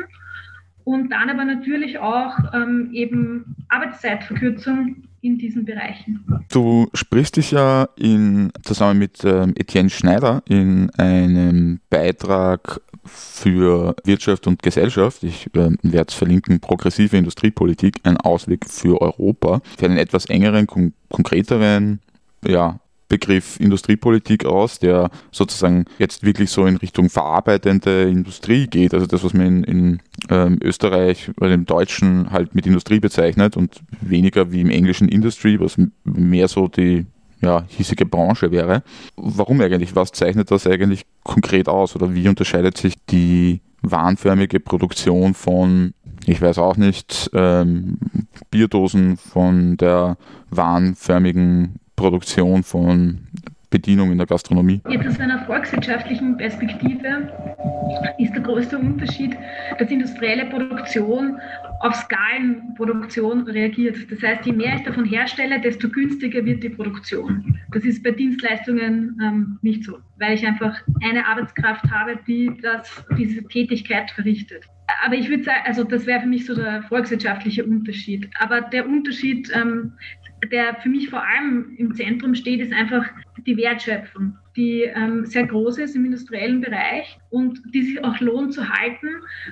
Und 0.83 1.11
dann 1.11 1.29
aber 1.29 1.45
natürlich 1.45 1.97
auch 1.99 2.37
ähm, 2.53 2.89
eben 2.93 3.55
Arbeitszeitverkürzung 3.69 5.03
in 5.21 5.37
diesen 5.37 5.65
Bereichen. 5.65 6.25
Du 6.51 6.87
sprichst 6.93 7.37
dich 7.37 7.51
ja 7.51 7.87
in, 7.95 8.51
zusammen 8.63 8.99
mit 8.99 9.23
ähm, 9.23 9.53
Etienne 9.55 9.89
Schneider 9.89 10.43
in 10.47 10.89
einem 10.97 11.79
Beitrag 11.89 12.81
für 13.05 13.95
Wirtschaft 14.03 14.47
und 14.47 14.61
Gesellschaft, 14.61 15.23
ich 15.23 15.47
äh, 15.55 15.71
werde 15.81 16.07
es 16.09 16.13
verlinken, 16.13 16.59
progressive 16.59 17.17
Industriepolitik, 17.17 17.99
ein 18.03 18.17
Ausweg 18.17 18.65
für 18.67 19.01
Europa, 19.01 19.61
für 19.77 19.85
einen 19.85 19.97
etwas 19.97 20.25
engeren, 20.25 20.67
kon 20.67 20.93
konkreteren 21.09 21.99
ja, 22.45 22.79
Begriff 23.11 23.59
Industriepolitik 23.59 24.45
aus, 24.45 24.79
der 24.79 25.09
sozusagen 25.31 25.83
jetzt 25.99 26.23
wirklich 26.23 26.49
so 26.49 26.65
in 26.65 26.77
Richtung 26.77 27.09
verarbeitende 27.09 28.03
Industrie 28.03 28.67
geht. 28.67 28.93
Also 28.93 29.05
das, 29.05 29.21
was 29.25 29.33
man 29.33 29.45
in, 29.45 29.63
in 29.65 29.99
ähm, 30.29 30.59
Österreich 30.63 31.29
oder 31.35 31.53
im 31.53 31.65
Deutschen 31.65 32.31
halt 32.31 32.55
mit 32.55 32.65
Industrie 32.65 33.01
bezeichnet 33.01 33.57
und 33.57 33.81
weniger 33.99 34.53
wie 34.53 34.61
im 34.61 34.69
englischen 34.69 35.09
Industry, 35.09 35.59
was 35.59 35.75
mehr 36.05 36.47
so 36.47 36.69
die 36.69 37.05
ja, 37.41 37.65
hiesige 37.67 38.05
Branche 38.05 38.49
wäre. 38.49 38.81
Warum 39.17 39.59
eigentlich? 39.59 39.93
Was 39.93 40.13
zeichnet 40.13 40.49
das 40.49 40.65
eigentlich 40.65 41.05
konkret 41.23 41.67
aus? 41.67 41.97
Oder 41.97 42.15
wie 42.15 42.29
unterscheidet 42.29 42.77
sich 42.77 42.93
die 43.09 43.59
warenförmige 43.81 44.61
Produktion 44.61 45.33
von, 45.33 45.93
ich 46.25 46.41
weiß 46.41 46.59
auch 46.59 46.77
nicht, 46.77 47.29
ähm, 47.33 47.97
Bierdosen 48.51 49.17
von 49.17 49.75
der 49.75 50.15
warenförmigen 50.49 51.80
Produktion 52.01 52.63
von 52.63 53.19
Bedienung 53.69 54.11
in 54.11 54.17
der 54.17 54.25
Gastronomie? 54.25 54.81
Jetzt 54.89 55.07
aus 55.07 55.19
einer 55.19 55.45
volkswirtschaftlichen 55.45 56.35
Perspektive 56.35 57.31
ist 58.17 58.33
der 58.33 58.41
größte 58.41 58.77
Unterschied, 58.77 59.37
dass 59.77 59.91
industrielle 59.91 60.45
Produktion 60.45 61.39
auf 61.81 61.93
Skalenproduktion 61.95 63.43
reagiert. 63.43 63.97
Das 64.11 64.21
heißt, 64.23 64.45
je 64.45 64.53
mehr 64.53 64.75
ich 64.77 64.83
davon 64.83 65.05
herstelle, 65.05 65.61
desto 65.61 65.89
günstiger 65.89 66.43
wird 66.43 66.63
die 66.63 66.69
Produktion. 66.69 67.59
Das 67.71 67.83
ist 67.83 68.03
bei 68.03 68.11
Dienstleistungen 68.11 69.17
ähm, 69.23 69.59
nicht 69.61 69.83
so, 69.83 69.99
weil 70.19 70.33
ich 70.33 70.45
einfach 70.45 70.75
eine 71.03 71.25
Arbeitskraft 71.25 71.83
habe, 71.91 72.17
die 72.27 72.51
das, 72.61 73.05
diese 73.17 73.43
Tätigkeit 73.47 74.09
verrichtet. 74.11 74.65
Aber 75.05 75.15
ich 75.15 75.29
würde 75.29 75.43
sagen, 75.43 75.61
also 75.65 75.83
das 75.83 76.05
wäre 76.05 76.21
für 76.21 76.27
mich 76.27 76.45
so 76.45 76.55
der 76.55 76.83
volkswirtschaftliche 76.83 77.63
Unterschied. 77.63 78.29
Aber 78.39 78.61
der 78.61 78.85
Unterschied 78.85 79.49
ähm, 79.55 79.93
der 80.49 80.75
für 80.81 80.89
mich 80.89 81.09
vor 81.09 81.23
allem 81.23 81.75
im 81.77 81.93
Zentrum 81.93 82.35
steht, 82.35 82.61
ist 82.61 82.73
einfach 82.73 83.05
die 83.45 83.57
Wertschöpfung, 83.57 84.37
die 84.55 84.83
ähm, 84.83 85.25
sehr 85.25 85.45
groß 85.45 85.77
ist 85.79 85.95
im 85.95 86.05
industriellen 86.05 86.61
Bereich 86.61 87.19
und 87.29 87.61
die 87.73 87.83
sich 87.83 88.03
auch 88.03 88.19
lohnt 88.19 88.53
zu 88.53 88.67
halten, 88.67 89.07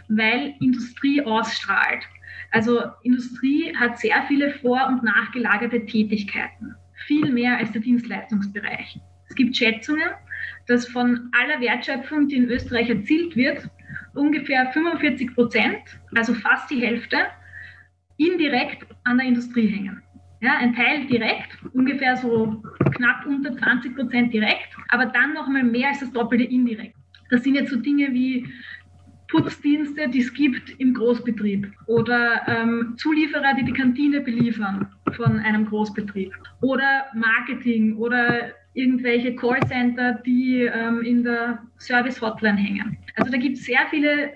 weil 0.08 0.55
Industrie 0.60 1.22
ausstrahlt. 1.22 2.03
Also 2.51 2.81
Industrie 3.03 3.75
hat 3.75 4.00
sehr 4.00 4.24
viele 4.27 4.51
vor- 4.51 4.88
und 4.88 5.03
nachgelagerte 5.03 5.86
Tätigkeiten, 5.86 6.75
viel 7.08 7.31
mehr 7.31 7.58
als 7.58 7.72
der 7.72 7.81
Dienstleistungsbereich. 7.81 9.00
Es 9.29 9.36
gibt 9.36 9.55
Schätzungen, 9.55 10.10
dass 10.67 10.88
von 10.88 11.29
aller 11.39 11.62
Wertschöpfung, 11.62 12.27
die 12.27 12.38
in 12.38 12.50
Österreich 12.50 12.89
erzielt 12.89 13.36
wird, 13.36 13.69
ungefähr 14.15 14.72
45 14.72 15.36
Prozent, 15.36 16.00
also 16.15 16.34
fast 16.34 16.69
die 16.72 16.81
Hälfte, 16.81 17.17
indirekt 18.17 18.86
an 19.03 19.17
der 19.17 19.27
Industrie 19.27 19.67
hängen. 19.67 20.01
Ja, 20.41 20.58
ein 20.58 20.74
Teil 20.74 21.05
direkt, 21.05 21.58
ungefähr 21.74 22.15
so 22.15 22.63
knapp 22.96 23.25
unter 23.25 23.55
20 23.55 23.96
Prozent 23.96 24.34
direkt, 24.34 24.69
aber 24.89 25.08
dann 25.08 25.34
nochmal 25.34 25.63
mehr 25.63 25.89
als 25.89 26.00
das 26.00 26.12
Doppelte 26.12 26.46
indirekt. 26.46 26.96
Das 27.29 27.43
sind 27.43 27.55
jetzt 27.55 27.72
so 27.72 27.75
Dinge 27.75 28.13
wie 28.13 28.48
Putzdienste, 29.27 30.08
die 30.10 30.22
es 30.22 30.34
gibt 30.34 30.79
im 30.79 30.93
Großbetrieb 30.93 31.72
oder 31.86 32.41
ähm, 32.48 32.96
Zulieferer, 32.98 33.53
die 33.53 33.65
die 33.65 33.74
Kantine 33.74 34.22
beliefern 34.22 34.88
von 35.12 35.39
einem 35.39 35.65
Großbetrieb 35.65 36.34
oder 36.62 37.05
Marketing 37.13 37.96
oder 37.98 38.51
irgendwelche 38.74 39.36
Callcenter, 39.36 40.13
die 40.25 40.62
ähm, 40.62 41.01
in 41.01 41.24
der 41.24 41.62
Service-Hotline 41.77 42.58
hängen. 42.58 42.98
Also 43.15 43.31
da 43.31 43.38
gibt 43.38 43.58
es 43.58 43.65
sehr 43.65 43.81
viele 43.89 44.31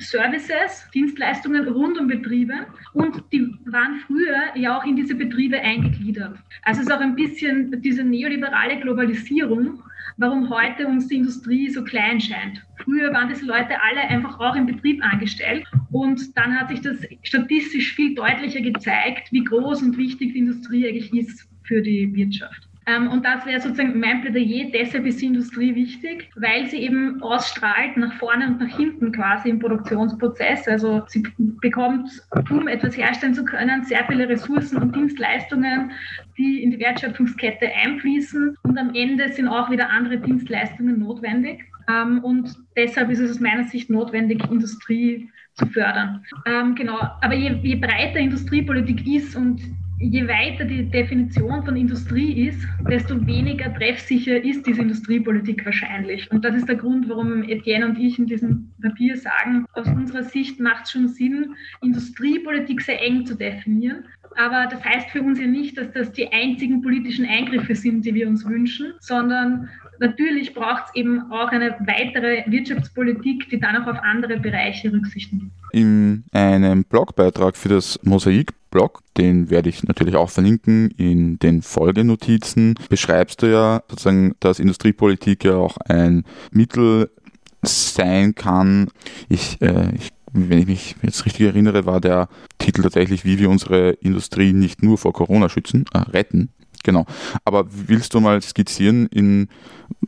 Services, 0.00 0.88
Dienstleistungen 0.94 1.68
rund 1.68 1.98
um 1.98 2.06
Betriebe 2.06 2.54
und 2.92 3.22
die 3.32 3.54
waren 3.66 4.00
früher 4.06 4.56
ja 4.56 4.78
auch 4.78 4.84
in 4.84 4.96
diese 4.96 5.14
Betriebe 5.14 5.60
eingegliedert. 5.60 6.38
Also 6.62 6.80
es 6.80 6.86
ist 6.86 6.92
auch 6.92 7.00
ein 7.00 7.14
bisschen 7.14 7.80
diese 7.82 8.04
neoliberale 8.04 8.80
Globalisierung, 8.80 9.82
warum 10.16 10.50
heute 10.50 10.86
uns 10.86 11.08
die 11.08 11.16
Industrie 11.16 11.70
so 11.70 11.84
klein 11.84 12.20
scheint. 12.20 12.62
Früher 12.84 13.12
waren 13.12 13.28
diese 13.28 13.46
Leute 13.46 13.80
alle 13.82 14.00
einfach 14.00 14.38
auch 14.40 14.56
im 14.56 14.66
Betrieb 14.66 15.02
angestellt 15.04 15.64
und 15.90 16.36
dann 16.36 16.58
hat 16.58 16.68
sich 16.68 16.80
das 16.80 16.98
statistisch 17.22 17.94
viel 17.94 18.14
deutlicher 18.14 18.60
gezeigt, 18.60 19.32
wie 19.32 19.44
groß 19.44 19.82
und 19.82 19.96
wichtig 19.96 20.32
die 20.32 20.40
Industrie 20.40 20.88
eigentlich 20.88 21.12
ist 21.14 21.48
für 21.64 21.82
die 21.82 22.14
Wirtschaft. 22.14 22.67
Ähm, 22.88 23.08
und 23.08 23.24
das 23.24 23.44
wäre 23.44 23.60
sozusagen 23.60 24.00
mein 24.00 24.22
Plädoyer. 24.22 24.70
Deshalb 24.72 25.04
ist 25.04 25.20
die 25.20 25.26
Industrie 25.26 25.74
wichtig, 25.74 26.30
weil 26.36 26.66
sie 26.66 26.78
eben 26.78 27.22
ausstrahlt 27.22 27.96
nach 27.98 28.14
vorne 28.14 28.46
und 28.46 28.60
nach 28.60 28.76
hinten 28.76 29.12
quasi 29.12 29.50
im 29.50 29.58
Produktionsprozess. 29.58 30.66
Also 30.66 31.02
sie 31.08 31.22
bekommt, 31.60 32.08
um 32.50 32.66
etwas 32.66 32.96
herstellen 32.96 33.34
zu 33.34 33.44
können, 33.44 33.84
sehr 33.84 34.04
viele 34.06 34.26
Ressourcen 34.28 34.78
und 34.78 34.96
Dienstleistungen, 34.96 35.90
die 36.38 36.62
in 36.62 36.70
die 36.70 36.78
Wertschöpfungskette 36.78 37.68
einfließen. 37.84 38.56
Und 38.62 38.78
am 38.78 38.94
Ende 38.94 39.32
sind 39.32 39.48
auch 39.48 39.70
wieder 39.70 39.90
andere 39.90 40.16
Dienstleistungen 40.18 40.98
notwendig. 40.98 41.64
Ähm, 41.90 42.24
und 42.24 42.56
deshalb 42.74 43.10
ist 43.10 43.18
es 43.18 43.32
aus 43.32 43.40
meiner 43.40 43.64
Sicht 43.64 43.90
notwendig, 43.90 44.42
Industrie 44.50 45.28
zu 45.54 45.66
fördern. 45.66 46.24
Ähm, 46.46 46.74
genau, 46.74 46.98
aber 47.20 47.34
je, 47.34 47.50
je 47.62 47.76
breiter 47.76 48.18
Industriepolitik 48.18 49.06
ist 49.06 49.36
und 49.36 49.60
je 50.00 50.28
weiter 50.28 50.64
die 50.64 50.88
Definition 50.88 51.64
von 51.64 51.76
Industrie 51.76 52.46
ist, 52.46 52.66
desto 52.88 53.26
weniger 53.26 53.72
treffsicher 53.74 54.42
ist 54.42 54.66
diese 54.66 54.82
Industriepolitik 54.82 55.64
wahrscheinlich. 55.64 56.30
Und 56.30 56.44
das 56.44 56.54
ist 56.54 56.68
der 56.68 56.76
Grund, 56.76 57.08
warum 57.08 57.42
Etienne 57.42 57.86
und 57.86 57.98
ich 57.98 58.18
in 58.18 58.26
diesem 58.26 58.70
Papier 58.80 59.16
sagen, 59.16 59.66
aus 59.72 59.88
unserer 59.88 60.22
Sicht 60.22 60.60
macht 60.60 60.84
es 60.84 60.92
schon 60.92 61.08
Sinn, 61.08 61.54
Industriepolitik 61.82 62.80
sehr 62.80 63.02
eng 63.02 63.26
zu 63.26 63.34
definieren. 63.36 64.04
Aber 64.36 64.68
das 64.70 64.84
heißt 64.84 65.10
für 65.10 65.22
uns 65.22 65.40
ja 65.40 65.46
nicht, 65.46 65.76
dass 65.76 65.90
das 65.92 66.12
die 66.12 66.30
einzigen 66.32 66.80
politischen 66.80 67.26
Eingriffe 67.26 67.74
sind, 67.74 68.04
die 68.04 68.14
wir 68.14 68.28
uns 68.28 68.46
wünschen, 68.46 68.92
sondern 69.00 69.68
natürlich 70.00 70.54
braucht 70.54 70.84
es 70.86 70.94
eben 70.94 71.30
auch 71.30 71.48
eine 71.48 71.76
weitere 71.80 72.44
Wirtschaftspolitik, 72.46 73.48
die 73.50 73.60
dann 73.60 73.82
auch 73.82 73.86
auf 73.86 73.98
andere 74.02 74.38
Bereiche 74.38 74.92
Rücksicht 74.92 75.32
nimmt. 75.32 75.52
In 75.72 76.24
einem 76.32 76.84
Blogbeitrag 76.84 77.56
für 77.56 77.68
das 77.68 77.98
Mosaik-Blog, 78.02 79.00
den 79.16 79.50
werde 79.50 79.68
ich 79.68 79.84
natürlich 79.84 80.16
auch 80.16 80.30
verlinken 80.30 80.90
in 80.96 81.38
den 81.38 81.62
Folgenotizen, 81.62 82.74
beschreibst 82.88 83.42
du 83.42 83.46
ja 83.50 83.82
sozusagen, 83.88 84.34
dass 84.40 84.60
Industriepolitik 84.60 85.44
ja 85.44 85.56
auch 85.56 85.76
ein 85.78 86.24
Mittel 86.50 87.10
sein 87.62 88.34
kann. 88.34 88.88
Ich, 89.28 89.60
äh, 89.60 89.94
ich 89.94 90.10
wenn 90.32 90.58
ich 90.58 90.66
mich 90.66 90.96
jetzt 91.02 91.24
richtig 91.26 91.46
erinnere, 91.46 91.86
war 91.86 92.00
der 92.00 92.28
Titel 92.58 92.82
tatsächlich, 92.82 93.24
wie 93.24 93.38
wir 93.38 93.50
unsere 93.50 93.90
Industrie 93.92 94.52
nicht 94.52 94.82
nur 94.82 94.98
vor 94.98 95.12
Corona 95.12 95.48
schützen, 95.48 95.84
äh, 95.92 95.98
retten. 95.98 96.50
Genau. 96.84 97.06
Aber 97.44 97.66
willst 97.70 98.14
du 98.14 98.20
mal 98.20 98.40
skizzieren, 98.42 99.06
in 99.06 99.48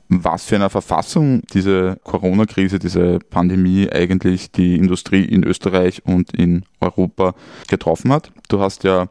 was 0.08 0.44
für 0.44 0.56
einer 0.56 0.70
Verfassung 0.70 1.42
diese 1.52 1.98
Corona-Krise, 2.04 2.78
diese 2.78 3.18
Pandemie 3.18 3.88
eigentlich 3.90 4.50
die 4.50 4.76
Industrie 4.76 5.24
in 5.24 5.44
Österreich 5.44 6.02
und 6.04 6.34
in 6.34 6.64
Europa 6.80 7.34
getroffen 7.68 8.12
hat? 8.12 8.30
Du 8.48 8.60
hast 8.60 8.84
ja 8.84 9.08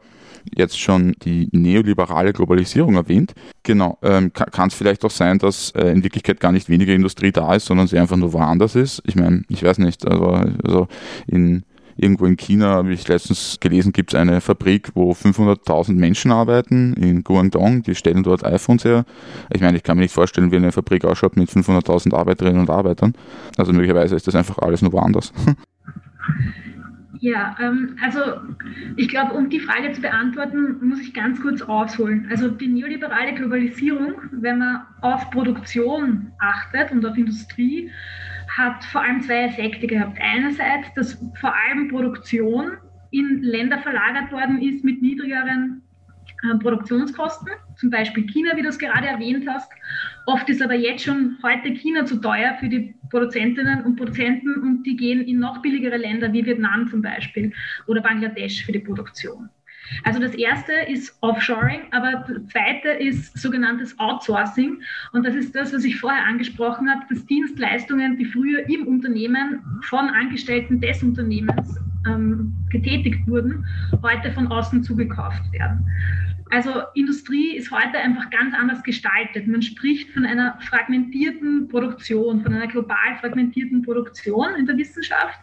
jetzt 0.54 0.78
schon 0.78 1.14
die 1.22 1.48
neoliberale 1.52 2.32
Globalisierung 2.32 2.94
erwähnt. 2.94 3.34
Genau, 3.62 3.98
ähm, 4.02 4.32
kann 4.32 4.68
es 4.68 4.74
vielleicht 4.74 5.04
auch 5.04 5.10
sein, 5.10 5.38
dass 5.38 5.70
äh, 5.72 5.88
in 5.88 6.02
Wirklichkeit 6.02 6.40
gar 6.40 6.52
nicht 6.52 6.68
weniger 6.68 6.94
Industrie 6.94 7.32
da 7.32 7.54
ist, 7.54 7.66
sondern 7.66 7.86
sie 7.86 7.98
einfach 7.98 8.16
nur 8.16 8.32
woanders 8.32 8.74
ist? 8.74 9.02
Ich 9.06 9.16
meine, 9.16 9.42
ich 9.48 9.62
weiß 9.62 9.78
nicht, 9.78 10.06
also, 10.06 10.26
also 10.64 10.88
in 11.26 11.64
Irgendwo 12.02 12.24
in 12.24 12.38
China 12.38 12.68
habe 12.68 12.94
ich 12.94 13.06
letztens 13.08 13.58
gelesen, 13.60 13.92
gibt 13.92 14.14
es 14.14 14.18
eine 14.18 14.40
Fabrik, 14.40 14.90
wo 14.94 15.12
500.000 15.12 15.92
Menschen 15.92 16.32
arbeiten 16.32 16.94
in 16.94 17.24
Guangdong. 17.24 17.82
Die 17.82 17.94
stellen 17.94 18.22
dort 18.22 18.42
iPhones 18.42 18.86
her. 18.86 19.04
Ich 19.52 19.60
meine, 19.60 19.76
ich 19.76 19.82
kann 19.82 19.98
mir 19.98 20.04
nicht 20.04 20.14
vorstellen, 20.14 20.50
wie 20.50 20.56
eine 20.56 20.72
Fabrik 20.72 21.04
ausschaut 21.04 21.36
mit 21.36 21.50
500.000 21.50 22.14
Arbeiterinnen 22.14 22.60
und 22.60 22.70
Arbeitern. 22.70 23.12
Also 23.58 23.74
möglicherweise 23.74 24.16
ist 24.16 24.26
das 24.26 24.34
einfach 24.34 24.56
alles 24.58 24.80
nur 24.80 24.92
woanders. 24.92 25.34
Ja, 27.20 27.54
ähm, 27.60 27.96
also 28.02 28.20
ich 28.96 29.08
glaube, 29.08 29.34
um 29.34 29.50
die 29.50 29.60
Frage 29.60 29.92
zu 29.92 30.00
beantworten, 30.00 30.78
muss 30.80 31.00
ich 31.00 31.12
ganz 31.12 31.40
kurz 31.40 31.60
ausholen. 31.60 32.26
Also 32.30 32.48
die 32.48 32.66
neoliberale 32.66 33.34
Globalisierung, 33.34 34.14
wenn 34.32 34.58
man 34.58 34.86
auf 35.02 35.30
Produktion 35.30 36.32
achtet 36.38 36.90
und 36.92 37.04
auf 37.04 37.18
Industrie, 37.18 37.90
hat 38.56 38.82
vor 38.84 39.02
allem 39.02 39.20
zwei 39.20 39.44
Effekte 39.44 39.86
gehabt. 39.86 40.18
Einerseits, 40.18 40.92
dass 40.94 41.22
vor 41.38 41.54
allem 41.54 41.88
Produktion 41.88 42.72
in 43.10 43.42
Länder 43.42 43.78
verlagert 43.78 44.32
worden 44.32 44.62
ist 44.62 44.82
mit 44.82 45.02
niedrigeren 45.02 45.82
äh, 46.42 46.56
Produktionskosten, 46.56 47.50
zum 47.76 47.90
Beispiel 47.90 48.26
China, 48.28 48.56
wie 48.56 48.62
du 48.62 48.68
es 48.68 48.78
gerade 48.78 49.06
erwähnt 49.06 49.46
hast. 49.46 49.70
Oft 50.24 50.48
ist 50.48 50.62
aber 50.62 50.74
jetzt 50.74 51.04
schon 51.04 51.36
heute 51.42 51.68
China 51.70 52.06
zu 52.06 52.16
teuer 52.16 52.56
für 52.60 52.68
die 52.68 52.94
Produzentinnen 53.10 53.82
und 53.82 53.96
Produzenten 53.96 54.54
und 54.62 54.84
die 54.84 54.96
gehen 54.96 55.20
in 55.22 55.40
noch 55.40 55.60
billigere 55.62 55.96
Länder 55.96 56.32
wie 56.32 56.44
Vietnam 56.44 56.88
zum 56.88 57.02
Beispiel 57.02 57.52
oder 57.86 58.00
Bangladesch 58.00 58.64
für 58.64 58.72
die 58.72 58.78
Produktion. 58.78 59.50
Also 60.04 60.20
das 60.20 60.34
erste 60.34 60.72
ist 60.88 61.16
Offshoring, 61.20 61.80
aber 61.90 62.24
das 62.26 62.46
zweite 62.48 62.88
ist 62.90 63.36
sogenanntes 63.38 63.98
Outsourcing. 63.98 64.80
Und 65.12 65.26
das 65.26 65.34
ist 65.34 65.54
das, 65.54 65.72
was 65.72 65.84
ich 65.84 65.98
vorher 65.98 66.24
angesprochen 66.24 66.88
habe, 66.88 67.02
dass 67.08 67.26
Dienstleistungen, 67.26 68.16
die 68.16 68.24
früher 68.24 68.68
im 68.68 68.86
Unternehmen 68.86 69.60
von 69.82 70.08
Angestellten 70.10 70.80
des 70.80 71.02
Unternehmens 71.02 71.76
ähm, 72.06 72.54
getätigt 72.70 73.26
wurden, 73.26 73.66
heute 74.02 74.30
von 74.32 74.46
außen 74.46 74.82
zugekauft 74.82 75.42
werden. 75.52 75.86
Also 76.50 76.82
Industrie 76.94 77.56
ist 77.56 77.70
heute 77.70 77.98
einfach 77.98 78.28
ganz 78.30 78.54
anders 78.54 78.82
gestaltet. 78.82 79.46
Man 79.46 79.62
spricht 79.62 80.10
von 80.10 80.24
einer 80.24 80.58
fragmentierten 80.60 81.68
Produktion, 81.68 82.42
von 82.42 82.52
einer 82.52 82.66
global 82.66 83.16
fragmentierten 83.20 83.82
Produktion 83.82 84.56
in 84.56 84.66
der 84.66 84.76
Wissenschaft. 84.76 85.38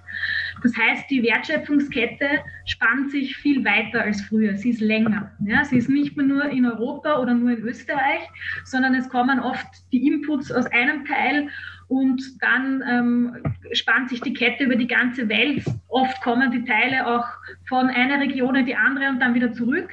Das 0.63 0.75
heißt, 0.75 1.09
die 1.09 1.23
Wertschöpfungskette 1.23 2.27
spannt 2.65 3.11
sich 3.11 3.37
viel 3.37 3.63
weiter 3.63 4.01
als 4.01 4.21
früher. 4.21 4.57
Sie 4.57 4.71
ist 4.71 4.81
länger. 4.81 5.31
Ja, 5.45 5.63
sie 5.63 5.77
ist 5.77 5.89
nicht 5.89 6.17
mehr 6.17 6.25
nur 6.25 6.45
in 6.45 6.65
Europa 6.65 7.19
oder 7.19 7.33
nur 7.33 7.51
in 7.51 7.59
Österreich, 7.59 8.27
sondern 8.65 8.93
es 8.93 9.07
kommen 9.07 9.39
oft 9.39 9.67
die 9.93 10.05
Inputs 10.07 10.51
aus 10.51 10.65
einem 10.67 11.05
Teil 11.05 11.49
und 11.87 12.21
dann 12.41 12.83
ähm, 12.85 13.37
spannt 13.71 14.09
sich 14.09 14.19
die 14.19 14.33
Kette 14.33 14.65
über 14.65 14.75
die 14.75 14.87
ganze 14.87 15.29
Welt. 15.29 15.63
Oft 15.87 16.21
kommen 16.21 16.51
die 16.51 16.65
Teile 16.65 17.07
auch 17.07 17.25
von 17.69 17.87
einer 17.87 18.19
Region 18.19 18.55
in 18.55 18.65
die 18.65 18.75
andere 18.75 19.09
und 19.09 19.19
dann 19.21 19.35
wieder 19.35 19.53
zurück 19.53 19.89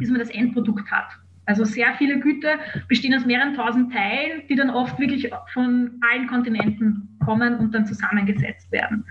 bis 0.00 0.10
man 0.10 0.18
das 0.18 0.30
Endprodukt 0.30 0.90
hat. 0.90 1.10
Also 1.46 1.64
sehr 1.64 1.92
viele 1.94 2.20
Güter 2.20 2.60
bestehen 2.86 3.12
aus 3.12 3.26
mehreren 3.26 3.54
tausend 3.54 3.92
Teilen, 3.92 4.42
die 4.48 4.54
dann 4.54 4.70
oft 4.70 4.98
wirklich 5.00 5.30
von 5.52 6.00
allen 6.00 6.28
Kontinenten 6.28 7.08
kommen 7.24 7.56
und 7.56 7.74
dann 7.74 7.86
zusammengesetzt 7.86 8.70
werden. 8.70 9.04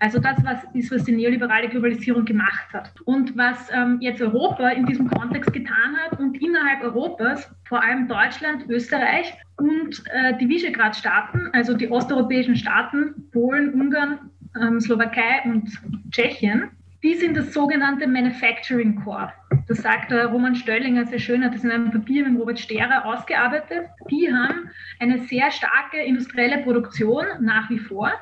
Also 0.00 0.18
das 0.18 0.44
was 0.44 0.64
ist, 0.74 0.90
was 0.90 1.04
die 1.04 1.12
neoliberale 1.12 1.68
Globalisierung 1.68 2.24
gemacht 2.24 2.66
hat. 2.72 2.92
Und 3.04 3.36
was 3.36 3.70
ähm, 3.72 3.98
jetzt 4.00 4.20
Europa 4.20 4.68
in 4.70 4.84
diesem 4.86 5.08
Kontext 5.08 5.52
getan 5.52 5.96
hat 6.04 6.18
und 6.18 6.36
innerhalb 6.42 6.82
Europas, 6.82 7.48
vor 7.68 7.82
allem 7.82 8.08
Deutschland, 8.08 8.68
Österreich 8.68 9.32
und 9.56 10.02
äh, 10.12 10.36
die 10.38 10.48
Visegrad-Staaten, 10.48 11.50
also 11.52 11.74
die 11.74 11.88
osteuropäischen 11.88 12.56
Staaten, 12.56 13.30
Polen, 13.30 13.74
Ungarn, 13.74 14.18
ähm, 14.60 14.80
Slowakei 14.80 15.42
und 15.44 15.70
Tschechien, 16.10 16.70
die 17.02 17.14
sind 17.14 17.36
das 17.36 17.52
sogenannte 17.52 18.08
Manufacturing 18.08 18.96
Core. 19.04 19.32
Das 19.68 19.78
sagt 19.78 20.12
der 20.12 20.26
Roman 20.26 20.54
Stöllinger 20.54 21.06
sehr 21.06 21.18
schön, 21.18 21.44
hat 21.44 21.54
das 21.54 21.64
in 21.64 21.72
einem 21.72 21.90
Papier 21.90 22.28
mit 22.28 22.40
Robert 22.40 22.58
Sterer 22.58 23.04
ausgearbeitet. 23.04 23.86
Die 24.10 24.32
haben 24.32 24.70
eine 25.00 25.18
sehr 25.26 25.50
starke 25.50 25.98
industrielle 26.04 26.58
Produktion 26.58 27.24
nach 27.40 27.68
wie 27.68 27.78
vor. 27.78 28.12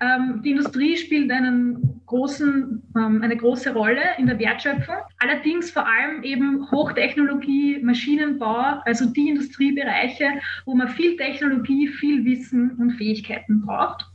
Ähm, 0.00 0.42
die 0.42 0.50
Industrie 0.50 0.96
spielt 0.96 1.30
einen 1.30 2.02
großen, 2.06 2.82
ähm, 2.96 3.22
eine 3.22 3.36
große 3.36 3.72
Rolle 3.72 4.02
in 4.18 4.26
der 4.26 4.38
Wertschöpfung, 4.38 4.96
allerdings 5.18 5.70
vor 5.70 5.86
allem 5.86 6.24
eben 6.24 6.68
Hochtechnologie, 6.70 7.80
Maschinenbau, 7.82 8.80
also 8.84 9.06
die 9.06 9.28
Industriebereiche, 9.28 10.26
wo 10.64 10.74
man 10.74 10.88
viel 10.88 11.16
Technologie, 11.16 11.86
viel 11.86 12.24
Wissen 12.24 12.72
und 12.78 12.92
Fähigkeiten 12.92 13.62
braucht. 13.64 14.06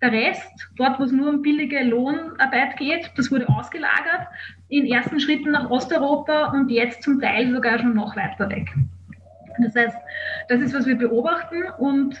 Der 0.00 0.12
Rest, 0.12 0.68
dort 0.76 0.98
wo 0.98 1.04
es 1.04 1.12
nur 1.12 1.28
um 1.28 1.42
billige 1.42 1.82
Lohnarbeit 1.82 2.76
geht, 2.76 3.10
das 3.16 3.30
wurde 3.30 3.48
ausgelagert, 3.48 4.28
in 4.68 4.86
ersten 4.86 5.20
Schritten 5.20 5.52
nach 5.52 5.70
Osteuropa 5.70 6.52
und 6.52 6.70
jetzt 6.70 7.02
zum 7.02 7.20
Teil 7.20 7.50
sogar 7.52 7.78
schon 7.78 7.94
noch 7.94 8.16
weiter 8.16 8.48
weg. 8.50 8.68
Das 9.60 9.74
heißt, 9.74 9.96
das 10.48 10.60
ist, 10.60 10.74
was 10.74 10.86
wir 10.86 10.96
beobachten 10.96 11.64
und 11.78 12.16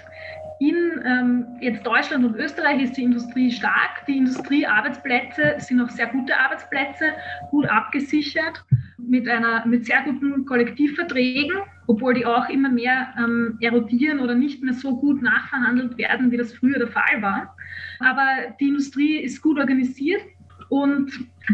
in 0.60 1.00
ähm, 1.06 1.46
jetzt 1.60 1.86
Deutschland 1.86 2.24
und 2.24 2.34
Österreich 2.34 2.82
ist 2.82 2.96
die 2.96 3.04
Industrie 3.04 3.52
stark. 3.52 4.04
Die 4.08 4.16
Industriearbeitsplätze 4.16 5.54
sind 5.58 5.80
auch 5.80 5.88
sehr 5.88 6.08
gute 6.08 6.36
Arbeitsplätze, 6.36 7.12
gut 7.50 7.68
abgesichert, 7.68 8.64
mit, 8.98 9.28
einer, 9.28 9.64
mit 9.66 9.86
sehr 9.86 10.02
guten 10.02 10.44
Kollektivverträgen, 10.44 11.58
obwohl 11.86 12.14
die 12.14 12.26
auch 12.26 12.48
immer 12.48 12.70
mehr 12.70 13.14
ähm, 13.16 13.56
erodieren 13.60 14.18
oder 14.18 14.34
nicht 14.34 14.62
mehr 14.62 14.74
so 14.74 14.96
gut 14.96 15.22
nachverhandelt 15.22 15.96
werden, 15.96 16.32
wie 16.32 16.36
das 16.36 16.52
früher 16.52 16.78
der 16.78 16.88
Fall 16.88 17.22
war. 17.22 17.56
Aber 18.00 18.26
die 18.58 18.68
Industrie 18.68 19.18
ist 19.18 19.40
gut 19.40 19.58
organisiert 19.58 20.22
und 20.68 21.10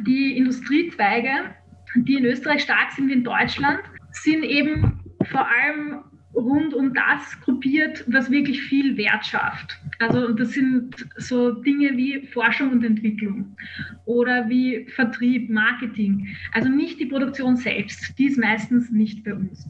die 0.07 0.37
Industriezweige, 0.37 1.55
die 1.97 2.15
in 2.15 2.25
Österreich 2.25 2.63
stark 2.63 2.93
sind 2.93 3.09
wie 3.09 3.15
in 3.15 3.25
Deutschland, 3.25 3.81
sind 4.11 4.43
eben 4.45 5.01
vor 5.31 5.47
allem 5.49 6.05
rund 6.35 6.75
um 6.75 6.93
das 6.93 7.41
gruppiert, 7.43 8.05
was 8.09 8.31
wirklich 8.31 8.61
viel 8.63 8.97
Wert 8.97 9.25
schafft. 9.25 9.79
Also 10.01 10.33
das 10.33 10.51
sind 10.51 11.07
so 11.17 11.53
Dinge 11.53 11.97
wie 11.97 12.27
Forschung 12.27 12.73
und 12.73 12.85
Entwicklung 12.85 13.57
oder 14.05 14.49
wie 14.49 14.87
Vertrieb, 14.89 15.49
Marketing. 15.49 16.35
Also 16.53 16.69
nicht 16.69 16.99
die 16.99 17.07
Produktion 17.07 17.57
selbst, 17.57 18.19
die 18.19 18.27
ist 18.27 18.39
meistens 18.39 18.91
nicht 18.91 19.23
bei 19.25 19.35
uns. 19.35 19.69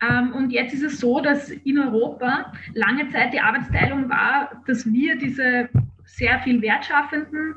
Ähm, 0.00 0.32
und 0.32 0.50
jetzt 0.50 0.74
ist 0.74 0.82
es 0.82 1.00
so, 1.00 1.20
dass 1.20 1.50
in 1.50 1.78
Europa 1.78 2.52
lange 2.74 3.08
Zeit 3.08 3.32
die 3.32 3.40
Arbeitsteilung 3.40 4.08
war, 4.08 4.62
dass 4.66 4.90
wir 4.92 5.16
diese 5.16 5.68
sehr 6.04 6.38
viel 6.40 6.62
wertschaffenden 6.62 7.56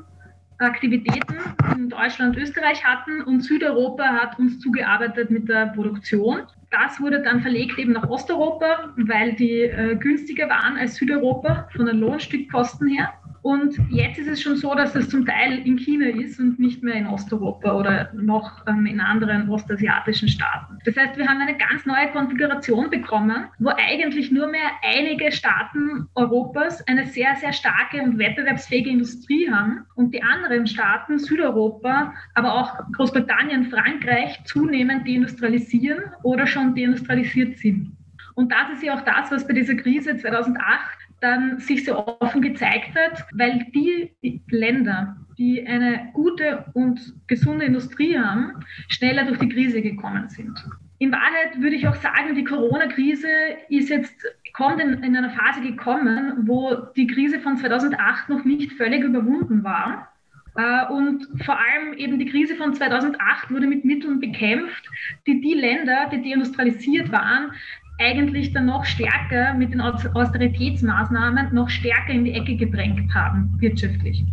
Aktivitäten 0.60 1.38
in 1.74 1.88
Deutschland 1.88 2.36
Österreich 2.36 2.84
hatten 2.84 3.22
und 3.22 3.40
Südeuropa 3.40 4.04
hat 4.04 4.38
uns 4.38 4.58
zugearbeitet 4.60 5.30
mit 5.30 5.48
der 5.48 5.66
Produktion 5.66 6.42
das 6.70 7.00
wurde 7.00 7.20
dann 7.22 7.40
verlegt 7.40 7.78
eben 7.78 7.92
nach 7.92 8.08
Osteuropa, 8.08 8.92
weil 8.96 9.34
die 9.34 9.62
äh, 9.62 9.96
günstiger 9.96 10.48
waren 10.48 10.76
als 10.76 10.94
Südeuropa 10.94 11.68
von 11.74 11.86
den 11.86 11.98
Lohnstückkosten 11.98 12.88
her. 12.88 13.12
Und 13.42 13.78
jetzt 13.90 14.18
ist 14.18 14.28
es 14.28 14.42
schon 14.42 14.56
so, 14.56 14.74
dass 14.74 14.92
das 14.92 15.08
zum 15.08 15.24
Teil 15.24 15.66
in 15.66 15.78
China 15.78 16.06
ist 16.06 16.38
und 16.38 16.58
nicht 16.58 16.82
mehr 16.82 16.94
in 16.94 17.06
Osteuropa 17.06 17.72
oder 17.72 18.10
noch 18.14 18.66
ähm, 18.66 18.84
in 18.84 19.00
anderen 19.00 19.48
ostasiatischen 19.48 20.28
Staaten. 20.28 20.78
Das 20.84 20.96
heißt, 20.96 21.16
wir 21.16 21.26
haben 21.26 21.40
eine 21.40 21.56
ganz 21.56 21.86
neue 21.86 22.08
Konfiguration 22.12 22.90
bekommen, 22.90 23.46
wo 23.58 23.70
eigentlich 23.70 24.30
nur 24.30 24.48
mehr 24.48 24.70
einige 24.82 25.32
Staaten 25.32 26.06
Europas 26.14 26.86
eine 26.86 27.06
sehr, 27.06 27.34
sehr 27.36 27.52
starke 27.52 28.02
und 28.02 28.18
wettbewerbsfähige 28.18 28.90
Industrie 28.90 29.50
haben 29.50 29.86
und 29.94 30.12
die 30.14 30.22
anderen 30.22 30.66
Staaten, 30.66 31.18
Südeuropa, 31.18 32.12
aber 32.34 32.54
auch 32.54 32.78
Großbritannien, 32.92 33.64
Frankreich, 33.64 34.38
zunehmend 34.44 35.08
deindustrialisieren 35.08 36.04
oder 36.22 36.46
schon 36.46 36.74
deindustrialisiert 36.74 37.58
sind. 37.58 37.96
Und 38.34 38.52
das 38.52 38.70
ist 38.74 38.82
ja 38.82 38.96
auch 38.96 39.02
das, 39.02 39.30
was 39.30 39.46
bei 39.46 39.54
dieser 39.54 39.74
Krise 39.74 40.16
2008 40.16 41.00
dann 41.20 41.58
sich 41.58 41.84
so 41.84 42.06
offen 42.06 42.42
gezeigt 42.42 42.94
hat, 42.94 43.26
weil 43.32 43.66
die 43.74 44.12
Länder, 44.50 45.16
die 45.38 45.66
eine 45.66 46.10
gute 46.12 46.64
und 46.74 47.14
gesunde 47.26 47.64
Industrie 47.66 48.18
haben, 48.18 48.64
schneller 48.88 49.24
durch 49.24 49.38
die 49.38 49.48
Krise 49.48 49.82
gekommen 49.82 50.28
sind. 50.28 50.64
In 50.98 51.12
Wahrheit 51.12 51.60
würde 51.60 51.76
ich 51.76 51.88
auch 51.88 51.94
sagen, 51.96 52.34
die 52.34 52.44
Corona-Krise 52.44 53.28
ist 53.70 53.88
jetzt, 53.88 54.14
kommt 54.52 54.80
in, 54.80 55.02
in 55.02 55.16
einer 55.16 55.30
Phase 55.30 55.62
gekommen, 55.62 56.46
wo 56.46 56.74
die 56.96 57.06
Krise 57.06 57.40
von 57.40 57.56
2008 57.56 58.28
noch 58.28 58.44
nicht 58.44 58.72
völlig 58.72 59.02
überwunden 59.02 59.64
war. 59.64 60.12
Äh, 60.56 60.92
und 60.92 61.26
vor 61.44 61.58
allem 61.58 61.94
eben 61.94 62.18
die 62.18 62.26
Krise 62.26 62.54
von 62.56 62.74
2008 62.74 63.50
wurde 63.50 63.66
mit 63.66 63.84
Mitteln 63.84 64.20
bekämpft, 64.20 64.90
die 65.26 65.40
die 65.40 65.54
Länder, 65.54 66.10
die 66.12 66.22
deindustrialisiert 66.22 67.10
waren, 67.12 67.52
eigentlich 68.00 68.52
dann 68.52 68.66
noch 68.66 68.84
stärker 68.84 69.54
mit 69.54 69.72
den 69.72 69.80
Austeritätsmaßnahmen 69.80 71.54
noch 71.54 71.68
stärker 71.68 72.12
in 72.12 72.24
die 72.24 72.32
Ecke 72.32 72.56
gedrängt 72.56 73.14
haben, 73.14 73.54
wirtschaftlich. 73.58 74.24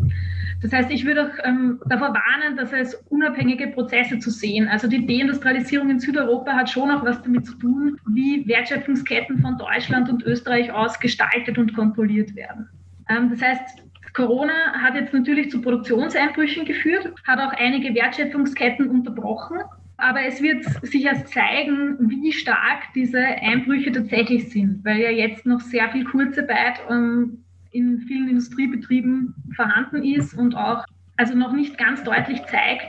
Das 0.62 0.74
heißt, 0.74 0.90
ich 0.90 1.06
würde 1.06 1.26
auch 1.26 1.46
ähm, 1.46 1.80
davor 1.86 2.16
warnen, 2.16 2.58
dass 2.58 2.74
es 2.74 2.96
unabhängige 3.10 3.68
Prozesse 3.68 4.18
zu 4.18 4.32
sehen. 4.32 4.68
Also 4.68 4.88
die 4.88 5.06
Deindustrialisierung 5.06 5.90
in 5.92 6.00
Südeuropa 6.00 6.52
hat 6.54 6.70
schon 6.70 6.90
auch 6.90 7.06
was 7.06 7.22
damit 7.22 7.46
zu 7.46 7.54
tun, 7.56 8.00
wie 8.08 8.48
Wertschöpfungsketten 8.48 9.40
von 9.40 9.58
Deutschland 9.60 10.10
und 10.10 10.24
Österreich 10.24 10.72
aus 10.72 11.00
gestaltet 11.00 11.60
und 11.60 11.76
kontrolliert 11.76 12.36
werden. 12.36 12.68
Ähm, 13.08 13.30
das 13.30 13.42
heißt, 13.42 13.84
Corona 14.14 14.74
hat 14.82 14.96
jetzt 14.96 15.14
natürlich 15.14 15.52
zu 15.52 15.62
Produktionseinbrüchen 15.62 16.66
geführt, 16.66 17.14
hat 17.28 17.40
auch 17.40 17.54
einige 17.54 17.94
Wertschöpfungsketten 17.94 18.90
unterbrochen. 18.90 19.60
Aber 19.98 20.22
es 20.24 20.42
wird 20.42 20.64
sich 20.84 21.06
erst 21.06 21.30
zeigen, 21.30 21.98
wie 22.10 22.32
stark 22.32 22.94
diese 22.94 23.20
Einbrüche 23.20 23.92
tatsächlich 23.92 24.50
sind, 24.50 24.86
weil 24.86 25.00
ja 25.00 25.10
jetzt 25.10 25.46
noch 25.46 25.60
sehr 25.60 25.90
viel 25.90 26.04
Kurzarbeit 26.06 26.80
ähm, 26.90 27.44
in 27.72 28.00
vielen 28.02 28.30
Industriebetrieben 28.30 29.34
vorhanden 29.56 30.04
ist 30.04 30.36
und 30.36 30.56
auch 30.56 30.86
also 31.18 31.36
noch 31.36 31.52
nicht 31.52 31.80
ganz 31.80 32.04
deutlich 32.04 32.46
zeigt, 32.46 32.86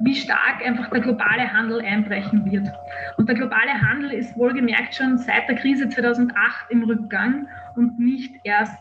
wie 0.00 0.14
stark 0.14 0.64
einfach 0.64 0.88
der 0.90 1.00
globale 1.00 1.52
Handel 1.52 1.80
einbrechen 1.80 2.44
wird. 2.50 2.68
Und 3.16 3.28
der 3.28 3.34
globale 3.34 3.72
Handel 3.72 4.12
ist 4.12 4.36
wohlgemerkt 4.36 4.94
schon 4.94 5.18
seit 5.18 5.48
der 5.48 5.56
Krise 5.56 5.88
2008 5.88 6.70
im 6.70 6.84
Rückgang 6.84 7.48
und 7.74 7.98
nicht 7.98 8.32
erst 8.44 8.78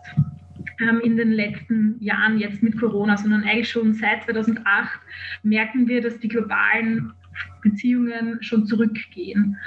ähm, 0.79 1.01
in 1.03 1.17
den 1.17 1.31
letzten 1.31 1.97
Jahren 1.99 2.37
jetzt 2.37 2.61
mit 2.61 2.79
Corona, 2.79 3.17
sondern 3.17 3.43
eigentlich 3.43 3.71
schon 3.71 3.93
seit 3.93 4.23
2008 4.23 4.99
merken 5.41 5.87
wir, 5.87 6.01
dass 6.01 6.19
die 6.19 6.27
globalen 6.27 7.11
Beziehungen 7.61 8.41
schon 8.41 8.65
zurückgehen. 8.65 9.57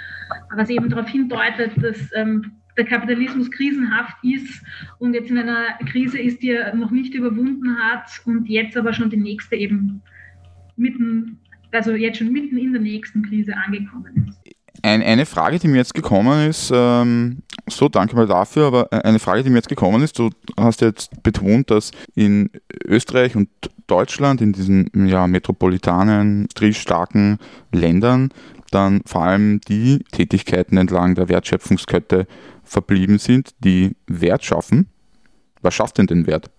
Was 0.55 0.71
eben 0.71 0.89
darauf 0.89 1.09
hindeutet, 1.09 1.73
dass 1.83 2.11
ähm, 2.15 2.53
der 2.77 2.85
Kapitalismus 2.85 3.51
krisenhaft 3.51 4.17
ist 4.23 4.65
und 4.99 5.15
jetzt 5.15 5.31
in 5.31 5.39
einer 5.39 5.79
Krise 5.87 6.19
ist, 6.19 6.43
die 6.43 6.51
er 6.51 6.75
noch 6.75 6.91
nicht 6.91 7.15
überwunden 7.15 7.77
hat 7.79 8.11
und 8.25 8.49
jetzt 8.49 8.77
aber 8.77 8.93
schon 8.93 9.11
die 9.11 9.17
nächste 9.17 9.55
eben 9.57 10.03
mitten 10.77 11.39
also 11.75 11.93
jetzt 11.93 12.19
schon 12.19 12.33
mitten 12.33 12.57
in 12.57 12.73
der 12.73 12.81
nächsten 12.81 13.23
Krise 13.23 13.57
angekommen 13.57 14.29
ist. 14.29 14.44
Ein, 14.83 15.03
eine 15.03 15.25
Frage, 15.25 15.59
die 15.59 15.69
mir 15.69 15.77
jetzt 15.77 15.95
gekommen 15.95 16.49
ist, 16.49 16.71
ähm, 16.75 17.39
so 17.69 17.89
danke 17.89 18.17
mal 18.17 18.27
dafür, 18.27 18.67
aber 18.67 18.93
eine 18.93 19.19
Frage, 19.19 19.43
die 19.43 19.51
mir 19.51 19.57
jetzt 19.57 19.69
gekommen 19.69 20.03
ist, 20.03 20.19
du 20.19 20.31
hast 20.59 20.81
jetzt 20.81 21.23
betont, 21.23 21.71
dass 21.71 21.91
in 22.15 22.51
Österreich 22.85 23.37
und 23.37 23.49
Deutschland, 23.87 24.41
in 24.41 24.53
diesen 24.53 24.91
ja, 24.95 25.27
metropolitanen, 25.27 26.49
starken 26.73 27.39
Ländern, 27.73 28.31
dann 28.71 29.03
vor 29.07 29.23
allem 29.23 29.61
die 29.61 30.01
Tätigkeiten 30.11 30.77
entlang 30.77 31.15
der 31.15 31.29
Wertschöpfungskette 31.29 32.27
verblieben 32.65 33.19
sind, 33.19 33.55
die 33.61 33.95
Wert 34.07 34.45
schaffen. 34.45 34.89
Was 35.63 35.75
schafft 35.75 35.99
denn 35.99 36.07
den 36.07 36.27
Wert? 36.27 36.51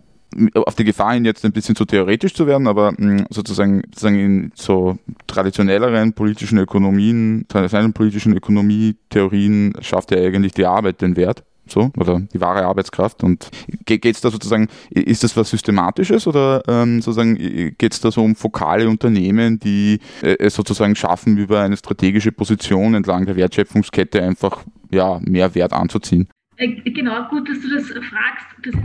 Auf 0.54 0.76
die 0.76 0.84
Gefahr 0.84 1.14
hin, 1.14 1.26
jetzt 1.26 1.46
ein 1.46 1.52
bisschen 1.52 1.76
zu 1.76 1.86
theoretisch 1.86 2.34
zu 2.34 2.48
werden, 2.48 2.68
aber 2.68 2.92
mm, 2.92 3.26
sozusagen, 3.30 3.84
sozusagen 3.86 4.20
in 4.20 4.52
so 4.56 4.98
traditionelleren 5.28 6.14
politischen 6.14 6.58
Ökonomien, 6.58 7.46
traditionellen 7.48 7.94
politischen 7.94 8.36
Ökonomietheorien 8.36 9.74
schafft 9.82 10.12
ja 10.12 10.18
eigentlich 10.18 10.54
die 10.54 10.66
Arbeit 10.66 11.02
den 11.02 11.16
Wert. 11.16 11.44
So, 11.68 11.92
oder 11.98 12.20
die 12.32 12.40
wahre 12.40 12.64
Arbeitskraft. 12.64 13.24
Und 13.24 13.50
geht 13.86 14.06
es 14.06 14.22
da 14.22 14.30
sozusagen, 14.30 14.68
ist 14.92 15.24
das 15.24 15.36
was 15.36 15.50
Systematisches 15.50 16.28
oder 16.28 16.62
ähm, 16.68 17.02
sozusagen 17.02 17.74
geht 17.80 17.92
es 17.92 18.00
da 18.00 18.12
so 18.12 18.24
um 18.24 18.36
fokale 18.36 18.88
Unternehmen, 18.88 19.60
die 19.60 20.00
äh, 20.22 20.36
es 20.38 20.54
sozusagen 20.54 20.96
schaffen, 20.96 21.38
über 21.38 21.62
eine 21.62 21.76
strategische 21.76 22.32
Position 22.32 22.94
entlang 22.94 23.26
der 23.26 23.36
Wertschöpfungskette 23.36 24.22
einfach 24.22 24.64
ja, 24.92 25.20
mehr 25.24 25.56
Wert 25.56 25.74
anzuziehen? 25.74 26.28
Äh, 26.58 26.68
genau, 26.92 27.28
gut, 27.30 27.50
dass 27.50 27.60
du 27.62 27.70
das 27.74 27.88
fragst. 27.88 28.46
Das 28.64 28.76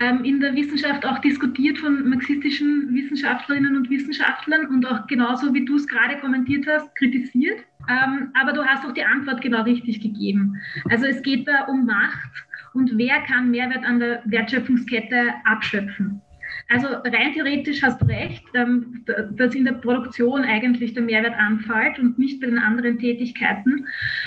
in 0.00 0.40
der 0.40 0.54
Wissenschaft 0.54 1.04
auch 1.04 1.18
diskutiert 1.18 1.78
von 1.78 2.08
marxistischen 2.08 2.94
Wissenschaftlerinnen 2.94 3.76
und 3.76 3.90
Wissenschaftlern 3.90 4.66
und 4.66 4.86
auch 4.86 5.06
genauso 5.06 5.52
wie 5.54 5.64
du 5.64 5.76
es 5.76 5.88
gerade 5.88 6.16
kommentiert 6.18 6.66
hast, 6.68 6.94
kritisiert. 6.94 7.58
Ähm, 7.88 8.30
aber 8.40 8.52
du 8.52 8.64
hast 8.64 8.84
auch 8.86 8.92
die 8.92 9.04
Antwort 9.04 9.40
genau 9.40 9.62
richtig 9.62 10.00
gegeben. 10.00 10.56
Also 10.90 11.06
es 11.06 11.22
geht 11.22 11.48
da 11.48 11.64
um 11.64 11.86
Macht 11.86 12.30
und 12.74 12.96
wer 12.96 13.20
kann 13.22 13.50
Mehrwert 13.50 13.84
an 13.84 13.98
der 13.98 14.22
Wertschöpfungskette 14.26 15.34
abschöpfen. 15.44 16.20
Also 16.68 16.88
rein 16.88 17.32
theoretisch 17.32 17.82
hast 17.82 18.00
du 18.00 18.06
recht, 18.06 18.44
ähm, 18.54 19.04
dass 19.32 19.54
in 19.54 19.64
der 19.64 19.72
Produktion 19.72 20.42
eigentlich 20.42 20.94
der 20.94 21.02
Mehrwert 21.02 21.38
anfällt 21.38 21.98
und 21.98 22.18
nicht 22.18 22.40
bei 22.40 22.46
den 22.46 22.58
anderen 22.58 22.98
Tätigkeiten. 22.98 23.86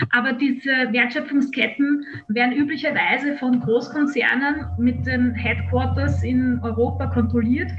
Aber 0.10 0.34
diese 0.34 0.70
Wertschöpfungsketten 0.92 2.06
werden 2.30 2.56
üblicherweise 2.56 3.36
von 3.38 3.60
Großkonzernen 3.60 4.66
mit 4.78 5.06
den 5.06 5.36
Headquarters 5.36 6.24
in 6.24 6.60
Europa 6.64 7.08
kontrolliert. 7.08 7.72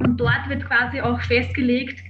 Und 0.00 0.20
dort 0.20 0.48
wird 0.48 0.66
quasi 0.66 1.00
auch 1.00 1.20
festgelegt, 1.22 2.00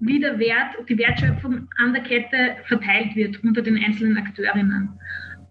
wie 0.00 0.20
der 0.20 0.38
Wert, 0.38 0.76
die 0.88 0.98
Wertschöpfung 0.98 1.68
an 1.78 1.92
der 1.92 2.02
Kette 2.02 2.56
verteilt 2.64 3.14
wird 3.14 3.42
unter 3.44 3.62
den 3.62 3.82
einzelnen 3.82 4.16
Akteurinnen. 4.16 4.88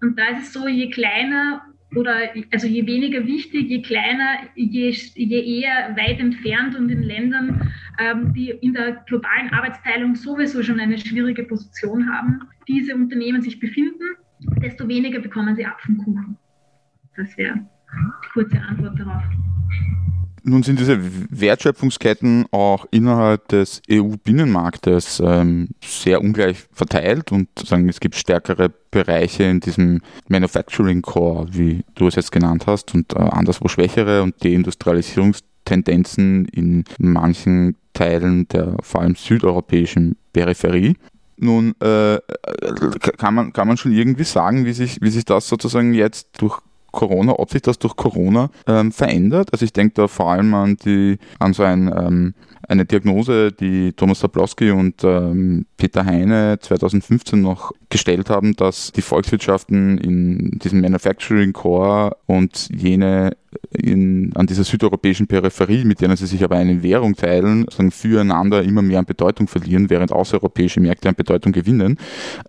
Und 0.01 0.19
da 0.19 0.25
ist 0.29 0.47
es 0.47 0.53
so, 0.53 0.67
je 0.67 0.89
kleiner 0.89 1.61
oder 1.95 2.29
also 2.51 2.67
je 2.67 2.85
weniger 2.85 3.25
wichtig, 3.25 3.69
je 3.69 3.81
kleiner, 3.81 4.49
je, 4.55 4.91
je 5.15 5.61
eher 5.61 5.95
weit 5.95 6.19
entfernt 6.19 6.75
und 6.75 6.89
in 6.89 7.03
Ländern, 7.03 7.71
ähm, 7.99 8.33
die 8.33 8.49
in 8.49 8.73
der 8.73 9.03
globalen 9.05 9.49
Arbeitsteilung 9.51 10.15
sowieso 10.15 10.63
schon 10.63 10.79
eine 10.79 10.97
schwierige 10.97 11.43
Position 11.43 12.09
haben, 12.11 12.41
diese 12.67 12.95
Unternehmen 12.95 13.41
sich 13.41 13.59
befinden, 13.59 14.15
desto 14.61 14.87
weniger 14.87 15.19
bekommen 15.19 15.55
sie 15.55 15.65
ab 15.65 15.81
vom 15.81 15.97
Kuchen. 15.97 16.37
Das 17.15 17.37
wäre 17.37 17.55
die 17.55 18.29
kurze 18.29 18.59
Antwort 18.59 18.99
darauf. 18.99 19.23
Nun 20.45 20.61
sind 20.61 20.77
diese 20.77 20.99
Wertschöpfungsketten 21.29 22.47
auch 22.51 22.85
innerhalb 22.91 23.47
des 23.47 23.81
EU-Binnenmarktes 23.89 25.23
ähm, 25.25 25.69
sehr 25.81 26.19
ungleich 26.19 26.65
verteilt 26.73 27.31
und 27.31 27.47
sagen, 27.57 27.87
es 27.87 28.01
gibt 28.01 28.15
stärkere 28.15 28.69
Bereiche 28.91 29.45
in 29.45 29.61
diesem 29.61 30.01
Manufacturing 30.27 31.01
Core, 31.01 31.47
wie 31.51 31.85
du 31.95 32.07
es 32.07 32.15
jetzt 32.15 32.33
genannt 32.33 32.65
hast, 32.67 32.93
und 32.93 33.13
äh, 33.13 33.19
anderswo 33.19 33.69
schwächere 33.69 34.21
und 34.21 34.43
Deindustrialisierungstendenzen 34.43 36.43
in 36.45 36.83
manchen 36.97 37.77
Teilen 37.93 38.47
der 38.49 38.75
vor 38.81 39.01
allem 39.01 39.15
südeuropäischen 39.15 40.17
Peripherie. 40.33 40.97
Nun 41.37 41.73
äh, 41.79 42.19
kann, 43.17 43.33
man, 43.33 43.53
kann 43.53 43.67
man 43.67 43.77
schon 43.77 43.93
irgendwie 43.93 44.25
sagen, 44.25 44.65
wie 44.65 44.73
sich, 44.73 44.99
wie 45.01 45.09
sich 45.09 45.23
das 45.23 45.47
sozusagen 45.47 45.93
jetzt 45.93 46.27
durch 46.39 46.59
Corona, 46.93 47.37
ob 47.37 47.51
sich 47.51 47.61
das 47.61 47.79
durch 47.79 47.97
Corona 47.97 48.49
ähm, 48.67 48.93
verändert. 48.93 49.49
Also 49.51 49.65
ich 49.65 49.73
denke 49.73 49.95
da 49.95 50.07
vor 50.07 50.31
allem 50.31 50.53
an 50.53 50.77
die, 50.77 51.17
an 51.39 51.51
so 51.53 51.63
ein, 51.63 51.91
ähm, 51.93 52.33
eine 52.69 52.85
Diagnose, 52.85 53.51
die 53.51 53.91
Thomas 53.91 54.21
Sablowski 54.21 54.71
und 54.71 55.03
ähm, 55.03 55.65
Peter 55.75 56.05
Heine 56.05 56.59
2015 56.61 57.41
noch 57.41 57.71
gestellt 57.89 58.29
haben, 58.29 58.55
dass 58.55 58.91
die 58.93 59.01
Volkswirtschaften 59.01 59.97
in 59.97 60.59
diesem 60.59 60.79
Manufacturing 60.79 61.51
Core 61.51 62.15
und 62.27 62.69
jene 62.73 63.35
in, 63.71 64.31
an 64.35 64.47
dieser 64.47 64.63
südeuropäischen 64.63 65.27
Peripherie, 65.27 65.85
mit 65.85 66.01
denen 66.01 66.15
sie 66.15 66.27
sich 66.27 66.43
aber 66.43 66.55
eine 66.55 66.83
Währung 66.83 67.15
teilen, 67.15 67.65
sagen, 67.69 67.91
füreinander 67.91 68.63
immer 68.63 68.81
mehr 68.81 68.99
an 68.99 69.05
Bedeutung 69.05 69.47
verlieren, 69.47 69.89
während 69.89 70.11
außereuropäische 70.11 70.79
Märkte 70.79 71.09
an 71.09 71.15
Bedeutung 71.15 71.51
gewinnen. 71.51 71.97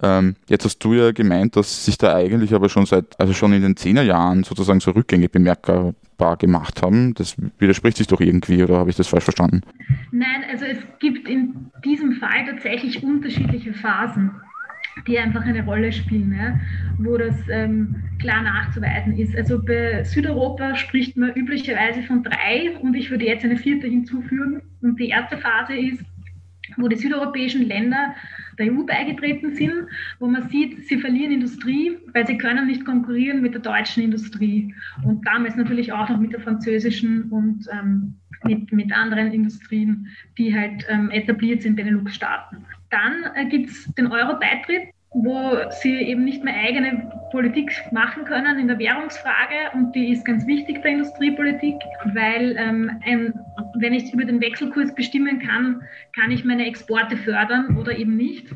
Ähm, 0.03 0.37
jetzt 0.49 0.64
hast 0.64 0.79
du 0.79 0.95
ja 0.95 1.12
gemeint, 1.12 1.57
dass 1.57 1.85
sich 1.85 1.99
da 1.99 2.14
eigentlich 2.14 2.55
aber 2.55 2.69
schon 2.69 2.87
seit, 2.87 3.19
also 3.19 3.33
schon 3.33 3.53
in 3.53 3.62
den 3.62 3.77
Zehnerjahren 3.77 4.45
sozusagen 4.45 4.81
so 4.81 4.90
Rückgänge 4.93 5.29
bemerkbar 5.29 5.95
gemacht 6.38 6.81
haben. 6.81 7.12
Das 7.14 7.37
widerspricht 7.59 7.99
sich 7.99 8.07
doch 8.07 8.21
irgendwie, 8.21 8.62
oder 8.62 8.79
habe 8.79 8.88
ich 8.88 8.97
das 8.97 9.09
falsch 9.09 9.25
verstanden? 9.25 9.62
Nein, 10.11 10.45
also 10.51 10.64
es 10.64 10.79
gibt 11.01 11.29
in 11.29 11.71
diesem 11.85 12.14
Fall 12.14 12.47
tatsächlich 12.49 13.03
unterschiedliche 13.03 13.75
Phasen 13.75 14.31
die 15.07 15.18
einfach 15.18 15.42
eine 15.42 15.64
Rolle 15.64 15.92
spielen, 15.92 16.35
ja, 16.37 16.59
wo 16.98 17.16
das 17.16 17.37
ähm, 17.50 17.96
klar 18.20 18.42
nachzuweisen 18.42 19.16
ist. 19.18 19.37
Also 19.37 19.62
bei 19.62 20.04
Südeuropa 20.04 20.76
spricht 20.76 21.16
man 21.16 21.33
üblicherweise 21.35 22.02
von 22.02 22.22
drei 22.22 22.76
und 22.80 22.94
ich 22.94 23.11
würde 23.11 23.26
jetzt 23.26 23.44
eine 23.44 23.57
vierte 23.57 23.87
hinzufügen. 23.87 24.62
Und 24.80 24.98
die 25.00 25.09
erste 25.09 25.38
Phase 25.38 25.74
ist, 25.74 26.04
wo 26.76 26.88
die 26.88 26.96
südeuropäischen 26.96 27.66
Länder 27.66 28.14
der 28.59 28.72
EU 28.72 28.85
beigetreten 28.85 29.54
sind, 29.54 29.88
wo 30.18 30.26
man 30.26 30.48
sieht, 30.48 30.87
sie 30.87 30.98
verlieren 30.98 31.33
Industrie, 31.33 31.98
weil 32.12 32.26
sie 32.26 32.38
können 32.38 32.66
nicht 32.66 32.85
konkurrieren 32.85 33.42
mit 33.42 33.54
der 33.54 33.61
deutschen 33.61 34.02
Industrie 34.02 34.74
und 35.04 35.26
damals 35.26 35.57
natürlich 35.57 35.92
auch 35.92 36.09
noch 36.09 36.18
mit 36.18 36.33
der 36.33 36.40
französischen 36.40 37.24
und 37.30 37.66
ähm, 37.72 38.14
mit, 38.44 38.72
mit 38.72 38.92
anderen 38.92 39.33
Industrien, 39.33 40.09
die 40.38 40.54
halt 40.54 40.87
ähm, 40.88 41.11
etabliert 41.11 41.62
sind, 41.62 41.76
Benelux-Staaten. 41.76 42.64
Dann 42.94 43.35
äh, 43.35 43.46
gibt 43.46 43.70
es 43.70 43.92
den 43.94 44.07
Euro-Beitritt, 44.07 44.90
wo 45.14 45.57
sie 45.83 45.96
eben 45.96 46.24
nicht 46.24 46.44
mehr 46.44 46.54
eigene 46.54 47.11
Politik 47.33 47.72
machen 47.90 48.24
können 48.24 48.59
in 48.59 48.68
der 48.68 48.78
Währungsfrage 48.78 49.72
und 49.74 49.92
die 49.96 50.12
ist 50.12 50.24
ganz 50.24 50.46
wichtig 50.46 50.80
der 50.83 50.92
Industriepolitik, 50.92 51.74
weil 52.14 52.54
ähm, 52.57 52.90
ein, 53.04 53.35
wenn 53.80 53.94
ich 53.94 54.12
über 54.12 54.24
den 54.24 54.40
Wechselkurs 54.40 54.94
bestimmen 54.94 55.40
kann, 55.40 55.83
kann 56.14 56.30
ich 56.30 56.44
meine 56.44 56.66
Exporte 56.66 57.16
fördern 57.16 57.76
oder 57.76 57.96
eben 57.98 58.16
nicht, 58.16 58.54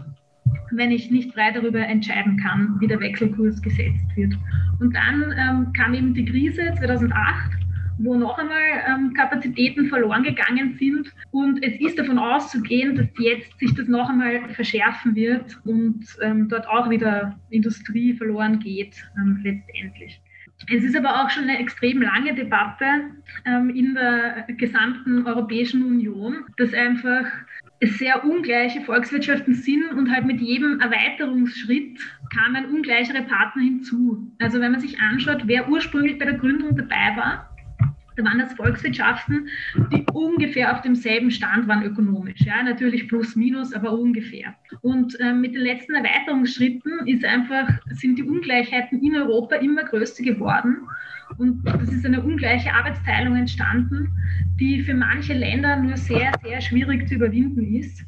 wenn 0.70 0.92
ich 0.92 1.10
nicht 1.10 1.34
frei 1.34 1.50
darüber 1.50 1.80
entscheiden 1.80 2.36
kann, 2.36 2.76
wie 2.78 2.86
der 2.86 3.00
Wechselkurs 3.00 3.60
gesetzt 3.60 4.06
wird. 4.14 4.34
Und 4.78 4.94
dann 4.94 5.34
ähm, 5.36 5.72
kam 5.72 5.94
eben 5.94 6.14
die 6.14 6.24
Krise 6.24 6.72
2008 6.78 7.57
wo 7.98 8.14
noch 8.14 8.38
einmal 8.38 8.58
ähm, 8.88 9.12
Kapazitäten 9.14 9.88
verloren 9.88 10.22
gegangen 10.22 10.76
sind. 10.78 11.12
Und 11.30 11.62
es 11.62 11.80
ist 11.80 11.98
davon 11.98 12.18
auszugehen, 12.18 12.96
dass 12.96 13.06
jetzt 13.18 13.58
sich 13.58 13.74
das 13.74 13.88
noch 13.88 14.08
einmal 14.08 14.48
verschärfen 14.50 15.14
wird 15.14 15.58
und 15.64 16.04
ähm, 16.22 16.48
dort 16.48 16.68
auch 16.68 16.88
wieder 16.90 17.38
Industrie 17.50 18.14
verloren 18.14 18.58
geht 18.60 18.96
ähm, 19.16 19.40
letztendlich. 19.42 20.20
Es 20.70 20.82
ist 20.82 20.96
aber 20.96 21.22
auch 21.22 21.30
schon 21.30 21.44
eine 21.44 21.58
extrem 21.58 22.02
lange 22.02 22.34
Debatte 22.34 22.84
ähm, 23.44 23.70
in 23.70 23.94
der 23.94 24.44
gesamten 24.56 25.24
Europäischen 25.24 25.84
Union, 25.84 26.44
dass 26.56 26.74
einfach 26.74 27.26
sehr 27.80 28.24
ungleiche 28.24 28.80
Volkswirtschaften 28.80 29.54
sind 29.54 29.92
und 29.92 30.10
halt 30.10 30.26
mit 30.26 30.40
jedem 30.40 30.80
Erweiterungsschritt 30.80 32.00
kamen 32.34 32.66
ungleichere 32.66 33.22
Partner 33.22 33.62
hinzu. 33.62 34.32
Also 34.40 34.60
wenn 34.60 34.72
man 34.72 34.80
sich 34.80 34.98
anschaut, 35.00 35.42
wer 35.46 35.68
ursprünglich 35.68 36.18
bei 36.18 36.24
der 36.24 36.34
Gründung 36.34 36.76
dabei 36.76 37.16
war, 37.16 37.47
da 38.18 38.24
waren 38.24 38.38
das 38.38 38.52
Volkswirtschaften, 38.54 39.48
die 39.92 40.04
ungefähr 40.12 40.74
auf 40.74 40.82
demselben 40.82 41.30
Stand 41.30 41.68
waren 41.68 41.84
ökonomisch. 41.84 42.40
Ja, 42.40 42.62
natürlich 42.62 43.08
plus 43.08 43.36
minus, 43.36 43.72
aber 43.72 43.92
ungefähr. 43.92 44.54
Und 44.82 45.18
äh, 45.20 45.32
mit 45.32 45.54
den 45.54 45.62
letzten 45.62 45.94
Erweiterungsschritten 45.94 47.06
ist 47.06 47.24
einfach, 47.24 47.68
sind 47.90 48.18
die 48.18 48.24
Ungleichheiten 48.24 49.00
in 49.02 49.14
Europa 49.14 49.56
immer 49.56 49.84
größer 49.84 50.24
geworden. 50.24 50.78
Und 51.36 51.62
das 51.64 51.92
ist 51.92 52.04
eine 52.04 52.22
ungleiche 52.22 52.72
Arbeitsteilung 52.72 53.36
entstanden, 53.36 54.08
die 54.58 54.82
für 54.82 54.94
manche 54.94 55.34
Länder 55.34 55.76
nur 55.76 55.96
sehr, 55.96 56.32
sehr 56.42 56.60
schwierig 56.60 57.06
zu 57.06 57.14
überwinden 57.14 57.76
ist. 57.76 58.04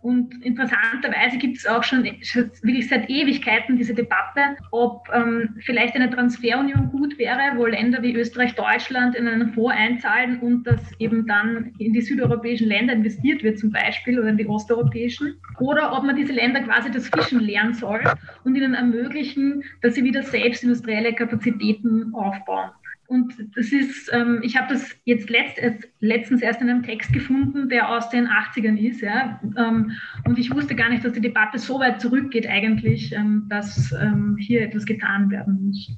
Und 0.00 0.44
interessanterweise 0.44 1.38
gibt 1.38 1.58
es 1.58 1.66
auch 1.66 1.82
schon 1.82 2.04
wirklich 2.04 2.88
seit 2.88 3.10
Ewigkeiten 3.10 3.76
diese 3.76 3.94
Debatte, 3.94 4.56
ob 4.70 5.08
ähm, 5.12 5.56
vielleicht 5.60 5.94
eine 5.96 6.08
Transferunion 6.10 6.90
gut 6.90 7.18
wäre, 7.18 7.56
wo 7.56 7.66
Länder 7.66 8.02
wie 8.02 8.14
Österreich, 8.14 8.54
Deutschland 8.54 9.16
in 9.16 9.26
einen 9.26 9.52
Fonds 9.52 9.74
einzahlen 9.76 10.38
und 10.40 10.64
das 10.64 10.80
eben 11.00 11.26
dann 11.26 11.72
in 11.78 11.92
die 11.92 12.00
südeuropäischen 12.00 12.68
Länder 12.68 12.92
investiert 12.92 13.42
wird 13.42 13.58
zum 13.58 13.72
Beispiel 13.72 14.18
oder 14.18 14.28
in 14.28 14.36
die 14.36 14.46
osteuropäischen. 14.46 15.40
Oder 15.58 15.92
ob 15.96 16.04
man 16.04 16.16
diese 16.16 16.32
Länder 16.32 16.60
quasi 16.60 16.90
das 16.90 17.08
Fischen 17.08 17.40
lernen 17.40 17.74
soll 17.74 18.00
und 18.44 18.54
ihnen 18.54 18.74
ermöglichen, 18.74 19.64
dass 19.82 19.94
sie 19.94 20.04
wieder 20.04 20.22
selbst 20.22 20.62
industrielle 20.62 21.12
Kapazitäten 21.14 22.14
aufbauen. 22.14 22.70
Und 23.08 23.34
das 23.56 23.72
ist, 23.72 24.10
ähm, 24.12 24.40
ich 24.42 24.54
habe 24.58 24.74
das 24.74 24.94
jetzt 25.04 25.30
letzt, 25.30 25.58
letztens 26.00 26.42
erst 26.42 26.60
in 26.60 26.68
einem 26.68 26.82
Text 26.82 27.10
gefunden, 27.10 27.70
der 27.70 27.88
aus 27.88 28.10
den 28.10 28.28
80ern 28.28 28.76
ist. 28.76 29.00
Ja? 29.00 29.40
Ähm, 29.56 29.92
und 30.26 30.38
ich 30.38 30.54
wusste 30.54 30.76
gar 30.76 30.90
nicht, 30.90 31.02
dass 31.02 31.14
die 31.14 31.22
Debatte 31.22 31.58
so 31.58 31.80
weit 31.80 32.02
zurückgeht 32.02 32.46
eigentlich, 32.46 33.12
ähm, 33.12 33.46
dass 33.48 33.92
ähm, 33.92 34.36
hier 34.38 34.60
etwas 34.60 34.84
getan 34.84 35.30
werden 35.30 35.64
muss. 35.64 35.90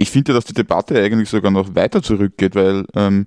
Ich 0.00 0.10
finde, 0.10 0.32
dass 0.32 0.46
die 0.46 0.54
Debatte 0.54 0.98
eigentlich 0.98 1.28
sogar 1.28 1.50
noch 1.50 1.74
weiter 1.74 2.02
zurückgeht, 2.02 2.54
weil 2.54 2.86
ähm, 2.96 3.26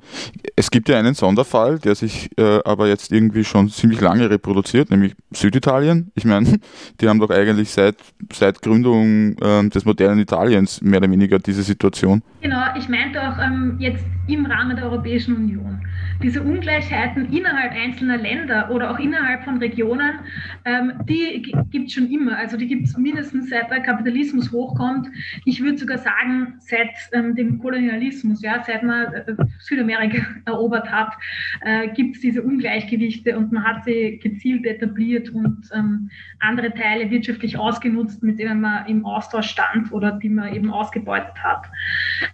es 0.56 0.72
gibt 0.72 0.90
ja 0.90 0.98
einen 0.98 1.14
Sonderfall, 1.14 1.78
der 1.78 1.94
sich 1.94 2.32
äh, 2.36 2.62
aber 2.66 2.88
jetzt 2.88 3.12
irgendwie 3.12 3.44
schon 3.44 3.70
ziemlich 3.70 4.02
lange 4.02 4.28
reproduziert, 4.28 4.90
nämlich 4.90 5.14
Süditalien. 5.32 6.12
Ich 6.16 6.26
meine, 6.26 6.60
die 7.00 7.08
haben 7.08 7.20
doch 7.20 7.30
eigentlich 7.30 7.70
seit, 7.70 7.98
seit 8.32 8.64
Gründung 8.64 9.36
ähm, 9.40 9.70
des 9.70 9.86
modernen 9.86 10.20
Italiens 10.20 10.82
mehr 10.82 10.98
oder 10.98 11.12
weniger 11.12 11.38
diese 11.38 11.62
Situation. 11.62 12.24
Genau, 12.42 12.64
ich 12.76 12.90
meinte 12.90 13.22
auch 13.22 13.38
ähm, 13.38 13.76
jetzt 13.78 14.04
im 14.28 14.46
Rahmen 14.46 14.76
der 14.76 14.86
Europäischen 14.86 15.36
Union. 15.36 15.82
Diese 16.22 16.42
Ungleichheiten 16.42 17.32
innerhalb 17.34 17.74
einzelner 17.74 18.18
Länder 18.18 18.72
oder 18.72 18.92
auch 18.92 19.00
innerhalb 19.00 19.44
von 19.44 19.58
Regionen, 19.58 20.20
ähm, 20.66 20.94
die 21.08 21.54
gibt 21.70 21.88
es 21.88 21.94
schon 21.94 22.10
immer. 22.10 22.38
Also 22.38 22.58
die 22.58 22.68
gibt 22.68 22.88
es 22.88 22.98
mindestens 22.98 23.50
seit 23.50 23.70
der 23.70 23.82
Kapitalismus 23.82 24.52
hochkommt. 24.52 25.08
Ich 25.46 25.62
würde 25.62 25.78
sogar 25.78 25.98
sagen, 25.98 26.56
seit 26.68 26.92
ähm, 27.12 27.36
dem 27.36 27.60
Kolonialismus, 27.60 28.42
ja, 28.42 28.64
seit 28.66 28.84
man 28.84 29.14
äh, 29.14 29.36
Südamerika 29.60 30.26
erobert 30.46 30.90
hat, 30.92 31.14
äh, 31.62 31.90
gibt 31.90 32.16
es 32.16 32.22
diese 32.22 32.42
Ungleichgewichte 32.42 33.38
und 33.38 33.52
man 33.52 33.64
hat 33.64 33.86
sie 33.86 34.20
gezielt 34.20 34.66
etabliert 34.66 35.30
und 35.30 35.70
ähm, 35.74 36.10
andere 36.40 36.74
Teile 36.74 37.10
wirtschaftlich 37.10 37.58
ausgenutzt, 37.58 38.24
mit 38.24 38.40
denen 38.40 38.62
man 38.62 38.86
im 38.88 39.06
Austausch 39.06 39.50
stand 39.50 39.92
oder 39.92 40.12
die 40.14 40.30
man 40.30 40.54
eben 40.54 40.72
ausgebeutet 40.72 41.36
hat. 41.44 41.66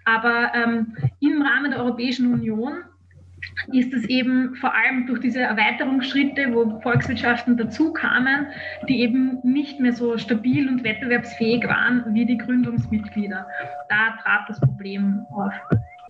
Aber 0.05 0.51
ähm, 0.53 0.95
im 1.19 1.41
Rahmen 1.41 1.71
der 1.71 1.79
Europäischen 1.81 2.31
Union 2.33 2.83
ist 3.71 3.93
es 3.93 4.05
eben 4.05 4.55
vor 4.55 4.73
allem 4.73 5.07
durch 5.07 5.19
diese 5.19 5.39
Erweiterungsschritte, 5.39 6.53
wo 6.53 6.79
Volkswirtschaften 6.81 7.57
dazu 7.57 7.93
kamen, 7.93 8.47
die 8.87 9.01
eben 9.01 9.39
nicht 9.43 9.79
mehr 9.79 9.93
so 9.93 10.17
stabil 10.17 10.67
und 10.67 10.83
wettbewerbsfähig 10.83 11.63
waren 11.65 12.03
wie 12.13 12.25
die 12.25 12.37
Gründungsmitglieder. 12.37 13.45
Da 13.89 14.17
trat 14.21 14.41
das 14.47 14.59
Problem 14.59 15.21
auf. 15.31 15.53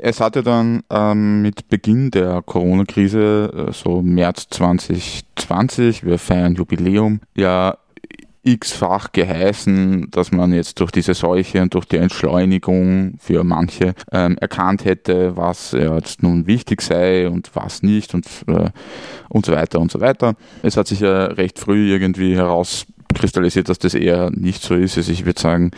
Es 0.01 0.21
hatte 0.21 0.43
dann 0.43 0.81
ähm, 0.89 1.41
mit 1.41 1.67
Beginn 1.67 2.09
der 2.09 2.41
Corona-Krise, 2.41 3.67
äh, 3.67 3.73
so 3.73 4.01
März 4.01 4.47
2020, 4.49 6.05
wir 6.05 6.17
feiern 6.17 6.55
Jubiläum, 6.55 7.19
ja 7.35 7.77
x-fach 8.43 9.11
geheißen, 9.11 10.09
dass 10.11 10.31
man 10.31 10.53
jetzt 10.53 10.79
durch 10.79 10.91
diese 10.91 11.13
Seuche 11.13 11.61
und 11.61 11.73
durch 11.73 11.85
die 11.85 11.97
Entschleunigung 11.97 13.15
für 13.19 13.43
manche 13.43 13.93
ähm, 14.11 14.37
erkannt 14.37 14.85
hätte, 14.85 15.35
was 15.35 15.73
jetzt 15.73 16.23
nun 16.23 16.47
wichtig 16.47 16.81
sei 16.81 17.27
und 17.27 17.51
was 17.53 17.83
nicht 17.83 18.13
und, 18.13 18.25
äh, 18.47 18.69
und 19.27 19.45
so 19.45 19.51
weiter 19.51 19.79
und 19.79 19.91
so 19.91 19.99
weiter. 19.99 20.35
Es 20.63 20.77
hat 20.77 20.87
sich 20.87 21.01
ja 21.01 21.25
recht 21.25 21.59
früh 21.59 21.91
irgendwie 21.91 22.35
herauskristallisiert, 22.35 23.67
dass 23.69 23.79
das 23.79 23.93
eher 23.93 24.29
nicht 24.31 24.61
so 24.61 24.75
ist. 24.75 24.97
Also 24.97 25.11
ich 25.11 25.25
würde 25.25 25.39
sagen, 25.39 25.71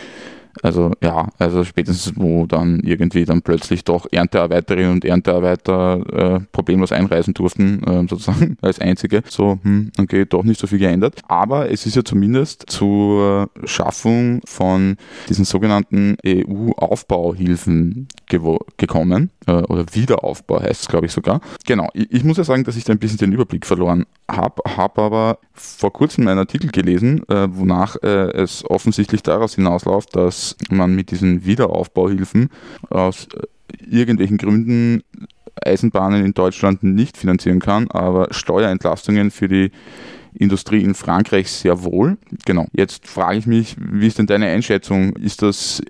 also 0.63 0.91
ja, 1.01 1.29
also 1.39 1.63
spätestens 1.63 2.13
wo 2.15 2.45
dann 2.45 2.79
irgendwie 2.81 3.25
dann 3.25 3.41
plötzlich 3.41 3.83
doch 3.83 4.07
Erntearbeiterinnen 4.11 4.91
und 4.91 5.05
Erntearbeiter 5.05 6.35
äh, 6.35 6.39
problemlos 6.51 6.91
einreisen 6.91 7.33
durften, 7.33 7.83
äh, 7.83 8.07
sozusagen 8.07 8.57
als 8.61 8.79
einzige. 8.79 9.23
So, 9.27 9.59
hm, 9.63 9.91
okay, 9.99 10.25
doch 10.25 10.43
nicht 10.43 10.59
so 10.59 10.67
viel 10.67 10.79
geändert. 10.79 11.21
Aber 11.27 11.71
es 11.71 11.85
ist 11.85 11.95
ja 11.95 12.03
zumindest 12.03 12.65
zur 12.67 13.49
Schaffung 13.65 14.41
von 14.45 14.97
diesen 15.29 15.45
sogenannten 15.45 16.17
EU-Aufbauhilfen 16.25 18.07
gekommen. 18.27 19.31
Äh, 19.47 19.53
oder 19.63 19.85
Wiederaufbau 19.91 20.61
heißt 20.61 20.83
es, 20.83 20.87
glaube 20.87 21.07
ich, 21.07 21.11
sogar. 21.11 21.41
Genau, 21.65 21.89
ich, 21.93 22.11
ich, 22.11 22.23
muss 22.23 22.37
ja 22.37 22.43
sagen, 22.43 22.63
dass 22.63 22.75
ich 22.75 22.83
da 22.83 22.93
ein 22.93 22.99
bisschen 22.99 23.17
den 23.17 23.33
Überblick 23.33 23.65
verloren 23.65 24.05
habe, 24.29 24.61
habe 24.77 25.01
aber 25.01 25.39
vor 25.53 25.91
kurzem 25.91 26.27
einen 26.27 26.39
Artikel 26.39 26.69
gelesen, 26.71 27.27
äh, 27.27 27.47
wonach 27.51 27.95
äh, 28.03 28.31
es 28.31 28.63
offensichtlich 28.69 29.23
daraus 29.23 29.55
hinausläuft, 29.55 30.15
dass 30.15 30.50
man 30.69 30.95
mit 30.95 31.11
diesen 31.11 31.45
Wiederaufbauhilfen 31.45 32.49
aus 32.89 33.27
äh, 33.33 33.45
irgendwelchen 33.89 34.37
Gründen 34.37 35.03
Eisenbahnen 35.63 36.25
in 36.25 36.33
Deutschland 36.33 36.83
nicht 36.83 37.17
finanzieren 37.17 37.59
kann, 37.59 37.89
aber 37.91 38.27
Steuerentlastungen 38.31 39.31
für 39.31 39.47
die 39.47 39.71
Industrie 40.33 40.81
in 40.81 40.93
Frankreich 40.93 41.51
sehr 41.51 41.83
wohl. 41.83 42.17
Genau. 42.45 42.67
Jetzt 42.73 43.07
frage 43.07 43.37
ich 43.37 43.47
mich, 43.47 43.75
wie 43.77 44.07
ist 44.07 44.17
denn 44.17 44.27
deine 44.27 44.47
Einschätzung? 44.47 45.15
Ist 45.17 45.41
das, 45.41 45.81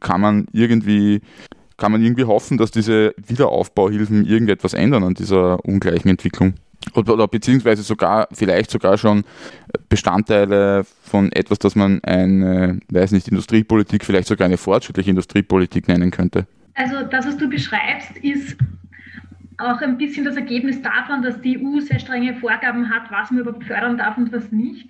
kann 0.00 0.20
man 0.20 0.46
irgendwie 0.52 1.20
kann 1.80 1.92
man 1.92 2.02
irgendwie 2.02 2.24
hoffen, 2.24 2.58
dass 2.58 2.70
diese 2.70 3.14
Wiederaufbauhilfen 3.16 4.26
irgendetwas 4.26 4.74
ändern 4.74 5.02
an 5.02 5.14
dieser 5.14 5.64
ungleichen 5.64 6.10
Entwicklung? 6.10 6.54
Oder, 6.94 7.28
beziehungsweise 7.28 7.82
sogar, 7.82 8.28
vielleicht 8.32 8.70
sogar 8.70 8.98
schon 8.98 9.24
Bestandteile 9.88 10.84
von 11.02 11.30
etwas, 11.32 11.58
das 11.58 11.76
man 11.76 12.02
eine, 12.02 12.80
weiß 12.90 13.12
nicht, 13.12 13.28
Industriepolitik, 13.28 14.04
vielleicht 14.04 14.28
sogar 14.28 14.46
eine 14.46 14.56
fortschrittliche 14.56 15.10
Industriepolitik 15.10 15.88
nennen 15.88 16.10
könnte? 16.10 16.46
Also 16.74 17.02
das, 17.02 17.26
was 17.26 17.36
du 17.36 17.48
beschreibst, 17.48 18.16
ist 18.22 18.56
auch 19.58 19.80
ein 19.82 19.98
bisschen 19.98 20.24
das 20.24 20.36
Ergebnis 20.36 20.80
davon, 20.80 21.22
dass 21.22 21.40
die 21.42 21.58
EU 21.58 21.80
sehr 21.80 21.98
strenge 21.98 22.34
Vorgaben 22.34 22.88
hat, 22.88 23.10
was 23.10 23.30
man 23.30 23.40
überhaupt 23.40 23.64
fördern 23.64 23.98
darf 23.98 24.16
und 24.16 24.32
was 24.32 24.50
nicht. 24.50 24.88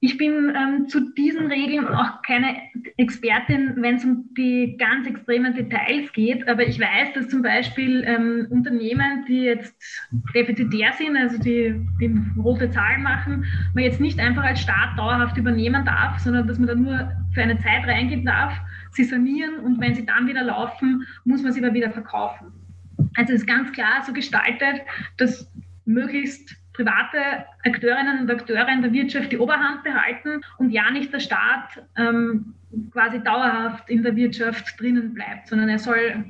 Ich 0.00 0.16
bin 0.16 0.54
ähm, 0.54 0.88
zu 0.88 1.12
diesen 1.14 1.46
Regeln 1.46 1.88
auch 1.88 2.22
keine 2.22 2.56
Expertin, 2.96 3.74
wenn 3.76 3.96
es 3.96 4.04
um 4.04 4.32
die 4.36 4.76
ganz 4.78 5.06
extremen 5.08 5.54
Details 5.54 6.12
geht, 6.12 6.46
aber 6.48 6.66
ich 6.66 6.78
weiß, 6.78 7.14
dass 7.14 7.28
zum 7.28 7.42
Beispiel 7.42 8.04
ähm, 8.06 8.46
Unternehmen, 8.50 9.24
die 9.26 9.42
jetzt 9.42 9.74
defizitär 10.34 10.92
sind, 10.92 11.16
also 11.16 11.38
die, 11.38 11.74
die 12.00 12.14
rote 12.40 12.70
Zahlen 12.70 13.02
machen, 13.02 13.44
man 13.74 13.84
jetzt 13.84 14.00
nicht 14.00 14.20
einfach 14.20 14.44
als 14.44 14.60
Staat 14.60 14.96
dauerhaft 14.96 15.36
übernehmen 15.36 15.84
darf, 15.84 16.18
sondern 16.20 16.46
dass 16.46 16.58
man 16.58 16.68
da 16.68 16.74
nur 16.74 17.12
für 17.34 17.42
eine 17.42 17.58
Zeit 17.58 17.86
reingehen 17.86 18.24
darf, 18.24 18.54
sie 18.92 19.04
sanieren 19.04 19.60
und 19.60 19.80
wenn 19.80 19.94
sie 19.94 20.06
dann 20.06 20.26
wieder 20.28 20.44
laufen, 20.44 21.06
muss 21.24 21.42
man 21.42 21.52
sie 21.52 21.64
aber 21.64 21.74
wieder 21.74 21.90
verkaufen. 21.90 22.52
Also 23.16 23.32
es 23.32 23.40
ist 23.40 23.46
ganz 23.46 23.72
klar 23.72 24.02
so 24.04 24.12
gestaltet, 24.12 24.82
dass 25.16 25.50
möglichst 25.84 26.57
private 26.78 27.44
Akteurinnen 27.64 28.20
und 28.20 28.30
Akteure 28.30 28.68
in 28.68 28.82
der 28.82 28.92
Wirtschaft 28.92 29.32
die 29.32 29.38
Oberhand 29.38 29.82
behalten 29.82 30.40
und 30.58 30.70
ja 30.70 30.90
nicht 30.92 31.12
der 31.12 31.18
Staat 31.18 31.82
ähm, 31.96 32.54
quasi 32.92 33.20
dauerhaft 33.20 33.90
in 33.90 34.04
der 34.04 34.14
Wirtschaft 34.14 34.80
drinnen 34.80 35.12
bleibt, 35.12 35.48
sondern 35.48 35.68
er 35.68 35.80
soll 35.80 36.24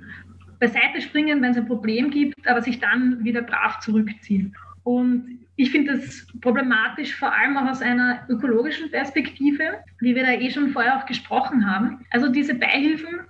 beiseite 0.58 1.02
springen, 1.02 1.42
wenn 1.42 1.50
es 1.50 1.58
ein 1.58 1.66
Problem 1.66 2.10
gibt, 2.10 2.48
aber 2.48 2.62
sich 2.62 2.80
dann 2.80 3.22
wieder 3.22 3.42
brav 3.42 3.78
zurückziehen. 3.80 4.56
Und 4.84 5.40
ich 5.56 5.70
finde 5.70 5.96
das 5.96 6.26
problematisch, 6.40 7.14
vor 7.14 7.32
allem 7.32 7.58
auch 7.58 7.68
aus 7.68 7.82
einer 7.82 8.24
ökologischen 8.30 8.90
Perspektive, 8.90 9.80
wie 10.00 10.14
wir 10.14 10.24
da 10.24 10.32
eh 10.32 10.50
schon 10.50 10.70
vorher 10.70 10.96
auch 10.96 11.04
gesprochen 11.04 11.70
haben. 11.70 12.06
Also 12.10 12.28
diese 12.28 12.54
Beihilfen 12.54 13.20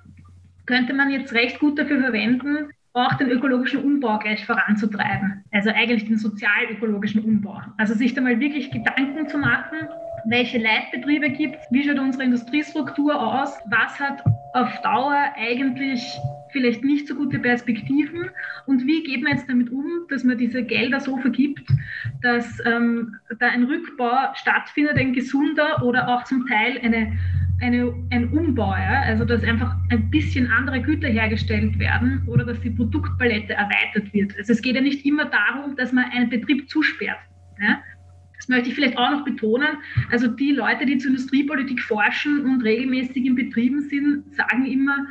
könnte 0.66 0.92
man 0.92 1.11
jetzt 1.11 1.33
recht 1.33 1.59
gut 1.59 1.78
dafür 1.78 2.00
verwenden, 2.00 2.70
auch 2.94 3.14
den 3.14 3.31
ökologischen 3.31 3.83
Umbau 3.83 4.18
gleich 4.18 4.44
voranzutreiben. 4.46 5.44
Also 5.53 5.70
eigentlich 5.70 6.07
den 6.07 6.18
sozial-ökologischen 6.18 7.22
Umbau. 7.24 7.61
Also 7.77 7.94
sich 7.94 8.14
da 8.14 8.20
mal 8.20 8.40
wirklich 8.40 8.70
Gedanken 8.70 9.29
zu 9.29 9.38
machen, 9.38 9.88
welche 10.26 10.59
Leitbetriebe 10.59 11.31
gibt 11.31 11.57
es, 11.57 11.66
wie 11.70 11.85
schaut 11.85 11.98
unsere 11.98 12.24
Industriestruktur 12.24 13.14
aus, 13.14 13.59
was 13.70 13.98
hat 13.98 14.22
auf 14.54 14.81
Dauer 14.83 15.33
eigentlich 15.37 16.02
vielleicht 16.50 16.83
nicht 16.83 17.07
so 17.07 17.14
gute 17.14 17.38
Perspektiven 17.38 18.31
und 18.66 18.87
wie 18.87 19.02
geht 19.02 19.22
man 19.22 19.37
jetzt 19.37 19.48
damit 19.48 19.70
um, 19.70 20.07
dass 20.09 20.24
man 20.24 20.38
diese 20.38 20.62
Gelder 20.62 20.98
so 21.00 21.18
vergibt, 21.18 21.68
dass 22.22 22.59
ähm, 22.64 23.16
da 23.38 23.48
ein 23.48 23.64
Rückbau 23.64 24.35
stattfindet, 24.35 24.96
ein 24.96 25.12
gesunder 25.12 25.83
oder 25.83 26.09
auch 26.09 26.24
zum 26.24 26.46
Teil 26.46 26.78
eine 26.83 27.18
eine, 27.61 27.92
ein 28.11 28.28
Umbau, 28.31 28.74
ja? 28.76 29.02
also 29.02 29.24
dass 29.24 29.42
einfach 29.42 29.74
ein 29.90 30.11
bisschen 30.11 30.50
andere 30.50 30.81
Güter 30.81 31.09
hergestellt 31.09 31.78
werden 31.78 32.22
oder 32.26 32.44
dass 32.44 32.61
die 32.61 32.70
Produktpalette 32.70 33.54
erweitert 33.54 34.12
wird. 34.12 34.37
Also 34.38 34.52
es 34.52 34.62
geht 34.62 34.76
ja 34.76 34.81
nicht 34.81 35.04
immer 35.04 35.24
darum, 35.24 35.76
dass 35.76 35.92
man 35.92 36.04
einen 36.12 36.31
Betrieb 36.31 36.68
zusperrt. 36.70 37.18
Ja? 37.61 37.81
Das 38.38 38.48
möchte 38.48 38.68
ich 38.68 38.74
vielleicht 38.74 38.96
auch 38.96 39.11
noch 39.11 39.24
betonen. 39.24 39.79
Also 40.11 40.29
die 40.29 40.53
Leute, 40.53 40.87
die 40.87 40.98
zur 40.98 41.11
Industriepolitik 41.11 41.83
forschen 41.83 42.44
und 42.44 42.62
regelmäßig 42.62 43.27
in 43.27 43.35
Betrieben 43.35 43.83
sind, 43.83 44.35
sagen 44.35 44.64
immer, 44.66 45.07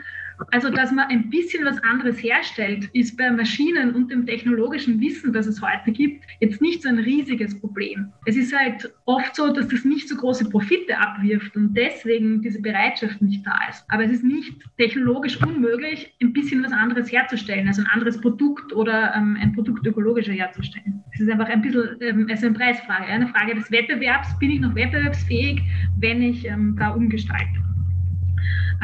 Also, 0.51 0.69
dass 0.69 0.91
man 0.91 1.07
ein 1.09 1.29
bisschen 1.29 1.65
was 1.65 1.81
anderes 1.83 2.21
herstellt, 2.21 2.89
ist 2.93 3.17
bei 3.17 3.29
Maschinen 3.31 3.95
und 3.95 4.11
dem 4.11 4.25
technologischen 4.25 4.99
Wissen, 4.99 5.33
das 5.33 5.47
es 5.47 5.61
heute 5.61 5.91
gibt, 5.91 6.23
jetzt 6.39 6.61
nicht 6.61 6.83
so 6.83 6.89
ein 6.89 6.99
riesiges 6.99 7.59
Problem. 7.59 8.11
Es 8.25 8.35
ist 8.35 8.55
halt 8.55 8.93
oft 9.05 9.35
so, 9.35 9.51
dass 9.51 9.67
das 9.67 9.83
nicht 9.83 10.07
so 10.07 10.15
große 10.15 10.49
Profite 10.49 10.97
abwirft 10.97 11.55
und 11.55 11.73
deswegen 11.73 12.41
diese 12.41 12.61
Bereitschaft 12.61 13.21
nicht 13.21 13.45
da 13.45 13.59
ist. 13.69 13.83
Aber 13.89 14.03
es 14.03 14.11
ist 14.11 14.23
nicht 14.23 14.53
technologisch 14.77 15.41
unmöglich, 15.41 16.13
ein 16.21 16.33
bisschen 16.33 16.63
was 16.63 16.71
anderes 16.71 17.11
herzustellen, 17.11 17.67
also 17.67 17.81
ein 17.81 17.87
anderes 17.87 18.21
Produkt 18.21 18.73
oder 18.73 19.13
ähm, 19.15 19.37
ein 19.41 19.53
Produkt 19.53 19.85
ökologischer 19.87 20.33
herzustellen. 20.33 21.03
Es 21.13 21.21
ist 21.21 21.31
einfach 21.31 21.49
ein 21.49 21.61
bisschen 21.61 21.97
ähm, 22.01 22.27
also 22.29 22.45
eine 22.45 22.55
Preisfrage, 22.55 23.05
eine 23.05 23.27
Frage 23.27 23.55
des 23.55 23.71
Wettbewerbs. 23.71 24.37
Bin 24.37 24.51
ich 24.51 24.59
noch 24.59 24.75
wettbewerbsfähig, 24.75 25.61
wenn 25.99 26.21
ich 26.21 26.45
ähm, 26.45 26.75
da 26.77 26.89
umgestalte? 26.89 27.47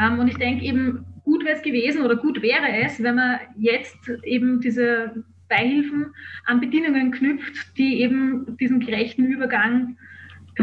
Ähm, 0.00 0.18
und 0.18 0.28
ich 0.28 0.36
denke 0.36 0.64
eben, 0.64 1.04
gut 1.24 1.44
wäre 1.44 1.56
es 1.56 1.62
gewesen 1.62 2.02
oder 2.02 2.16
gut 2.16 2.42
wäre 2.42 2.84
es, 2.84 3.02
wenn 3.02 3.16
man 3.16 3.40
jetzt 3.56 3.96
eben 4.22 4.60
diese 4.60 5.24
Beihilfen 5.48 6.14
an 6.44 6.60
Bedingungen 6.60 7.10
knüpft, 7.10 7.76
die 7.76 8.00
eben 8.00 8.56
diesen 8.58 8.80
gerechten 8.80 9.24
Übergang 9.24 9.96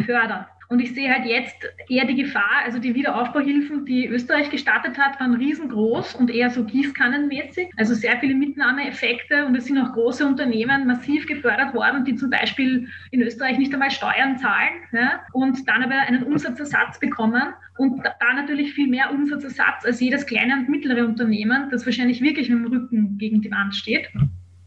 fördern. 0.06 0.46
Und 0.72 0.80
ich 0.80 0.96
sehe 0.96 1.14
halt 1.14 1.26
jetzt 1.26 1.68
eher 1.90 2.06
die 2.06 2.16
Gefahr, 2.16 2.64
also 2.64 2.80
die 2.80 2.96
Wiederaufbauhilfen, 2.96 3.84
die 3.84 4.08
Österreich 4.08 4.50
gestartet 4.50 4.98
hat, 4.98 5.20
waren 5.20 5.34
riesengroß 5.34 6.16
und 6.16 6.32
eher 6.32 6.50
so 6.50 6.64
gießkannenmäßig. 6.64 7.68
Also 7.76 7.94
sehr 7.94 8.18
viele 8.22 8.36
Mitnahmeeffekte 8.36 9.46
und 9.46 9.54
es 9.58 9.66
sind 9.66 9.78
auch 9.78 9.92
große 9.92 10.26
Unternehmen 10.26 10.88
massiv 10.88 11.28
gefördert 11.28 11.74
worden, 11.74 12.06
die 12.06 12.16
zum 12.16 12.30
Beispiel 12.30 12.88
in 13.12 13.22
Österreich 13.22 13.58
nicht 13.58 13.74
einmal 13.74 13.92
Steuern 13.92 14.38
zahlen 14.38 14.76
ja, 14.94 15.20
und 15.34 15.68
dann 15.68 15.84
aber 15.84 15.96
einen 16.08 16.24
Umsatzersatz 16.24 17.02
bekommen 17.02 17.54
und 17.78 18.02
da 18.06 18.34
natürlich 18.34 18.74
viel 18.74 18.88
mehr 18.88 19.12
Umsatzersatz 19.12 19.84
als 19.84 20.00
jedes 20.00 20.26
kleine 20.26 20.54
und 20.54 20.70
mittlere 20.70 21.06
Unternehmen, 21.06 21.70
das 21.70 21.86
wahrscheinlich 21.86 22.22
wirklich 22.22 22.50
mit 22.50 22.60
dem 22.60 22.68
Rücken 22.68 23.18
gegen 23.18 23.42
die 23.42 23.52
Wand 23.52 23.76
steht. 23.76 24.08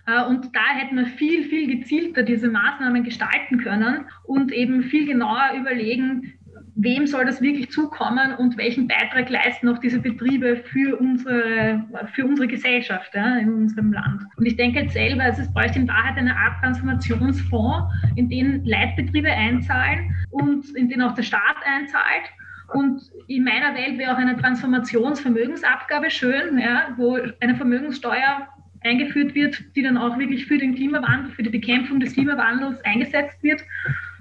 Äh, 0.06 0.24
und 0.24 0.54
da 0.54 0.66
hätten 0.74 0.96
wir 0.96 1.06
viel, 1.06 1.44
viel 1.44 1.78
gezielter 1.78 2.22
diese 2.22 2.48
Maßnahmen 2.48 3.04
gestalten 3.04 3.58
können 3.58 4.06
und 4.24 4.52
eben 4.52 4.82
viel 4.84 5.06
genauer 5.06 5.52
überlegen, 5.58 6.34
wem 6.76 7.06
soll 7.06 7.24
das 7.24 7.40
wirklich 7.40 7.70
zukommen 7.70 8.34
und 8.34 8.56
welchen 8.58 8.88
Beitrag 8.88 9.30
leisten 9.30 9.68
auch 9.68 9.78
diese 9.78 10.00
Betriebe 10.00 10.56
für 10.56 10.98
unsere, 10.98 11.84
für 12.12 12.26
unsere 12.26 12.48
Gesellschaft 12.48 13.14
ja, 13.14 13.36
in 13.36 13.52
unserem 13.52 13.92
Land. 13.92 14.22
Und 14.36 14.46
ich 14.46 14.56
denke 14.56 14.80
jetzt 14.80 14.92
selber, 14.92 15.24
es 15.24 15.52
bräuchte 15.52 15.78
in 15.78 15.88
Wahrheit 15.88 16.16
eine 16.16 16.36
Art 16.36 16.60
Transformationsfonds, 16.60 17.94
in 18.16 18.28
den 18.28 18.64
Leitbetriebe 18.64 19.30
einzahlen 19.30 20.14
und 20.30 20.68
in 20.76 20.88
den 20.88 21.02
auch 21.02 21.14
der 21.14 21.22
Staat 21.22 21.56
einzahlt. 21.64 22.24
Und 22.72 23.02
in 23.28 23.44
meiner 23.44 23.74
Welt 23.74 23.98
wäre 23.98 24.12
auch 24.14 24.18
eine 24.18 24.36
Transformationsvermögensabgabe 24.36 26.10
schön, 26.10 26.58
ja, 26.58 26.88
wo 26.96 27.18
eine 27.40 27.54
Vermögenssteuer 27.54 28.48
eingeführt 28.84 29.34
wird, 29.34 29.64
die 29.74 29.82
dann 29.82 29.96
auch 29.96 30.18
wirklich 30.18 30.46
für 30.46 30.58
den 30.58 30.74
Klimawandel, 30.74 31.32
für 31.32 31.42
die 31.42 31.50
Bekämpfung 31.50 32.00
des 32.00 32.14
Klimawandels 32.14 32.80
eingesetzt 32.84 33.42
wird. 33.42 33.62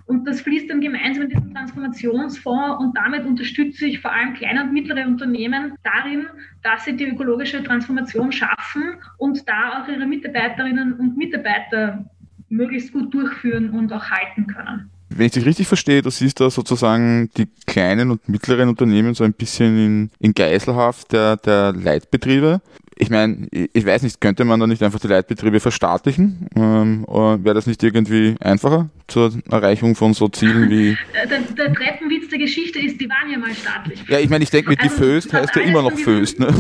Und 0.06 0.26
das 0.28 0.42
fließt 0.42 0.70
dann 0.70 0.82
gemeinsam 0.82 1.24
in 1.24 1.30
diesen 1.30 1.54
Transformationsfonds 1.54 2.84
und 2.84 2.98
damit 2.98 3.26
unterstütze 3.26 3.86
ich 3.86 4.00
vor 4.00 4.12
allem 4.12 4.34
kleine 4.34 4.64
und 4.64 4.74
mittlere 4.74 5.08
Unternehmen 5.08 5.74
darin, 5.84 6.28
dass 6.62 6.84
sie 6.86 6.96
die 6.96 7.08
ökologische 7.08 7.64
Transformation 7.64 8.32
schaffen 8.32 8.96
und 9.18 9.48
da 9.48 9.82
auch 9.82 9.88
ihre 9.88 10.06
Mitarbeiterinnen 10.06 10.94
und 10.94 11.18
Mitarbeiter 11.18 12.06
möglichst 12.50 12.92
gut 12.92 13.14
durchführen 13.14 13.70
und 13.70 13.94
auch 13.94 14.10
halten 14.10 14.48
können. 14.48 14.90
Wenn 15.18 15.28
ich 15.28 15.32
dich 15.34 15.46
richtig 15.46 15.68
verstehe, 15.68 16.02
du 16.02 16.10
siehst 16.10 16.40
da 16.40 16.50
sozusagen 16.50 17.30
die 17.38 17.48
kleinen 17.66 18.12
und 18.12 18.28
mittleren 18.28 18.70
Unternehmen 18.70 19.14
so 19.14 19.24
ein 19.24 19.34
bisschen 19.34 19.78
in, 19.78 20.12
in 20.20 20.34
Geiselhaft 20.34 21.12
der, 21.12 21.38
der 21.38 21.74
Leitbetriebe 21.74 22.62
ich 22.96 23.10
meine, 23.10 23.48
ich 23.52 23.86
weiß 23.86 24.04
nicht, 24.04 24.22
könnte 24.22 24.46
man 24.46 24.60
da 24.60 24.68
nicht 24.68 24.84
einfach 24.84 25.00
die 25.00 25.08
Leitbetriebe 25.08 25.60
verstaatlichen? 25.60 26.48
Ähm, 26.56 27.06
Wäre 27.08 27.56
das 27.56 27.68
nicht 27.68 27.82
irgendwie 27.84 28.36
einfacher 28.40 28.90
zur 29.08 29.34
Erreichung 29.50 29.96
von 29.96 30.14
so 30.14 30.28
Zielen 30.28 30.70
wie. 30.70 30.98
Der, 31.14 31.26
der 31.26 31.74
Treppenwitz 31.74 32.30
der 32.30 32.40
Geschichte 32.40 32.80
ist, 32.80 33.00
die 33.00 33.10
waren 33.10 33.32
ja 33.32 33.38
mal 33.38 33.54
staatlich. 33.54 34.04
Ja, 34.08 34.20
ich 34.20 34.30
meine, 34.30 34.44
ich 34.44 34.50
denke 34.50 34.70
mit 34.70 34.82
also, 34.82 34.96
die 34.96 35.02
Föst 35.02 35.34
heißt 35.34 35.56
ja 35.56 35.62
immer 35.64 35.82
noch 35.82 35.98
Föst, 35.98 36.40
ne? 36.40 36.54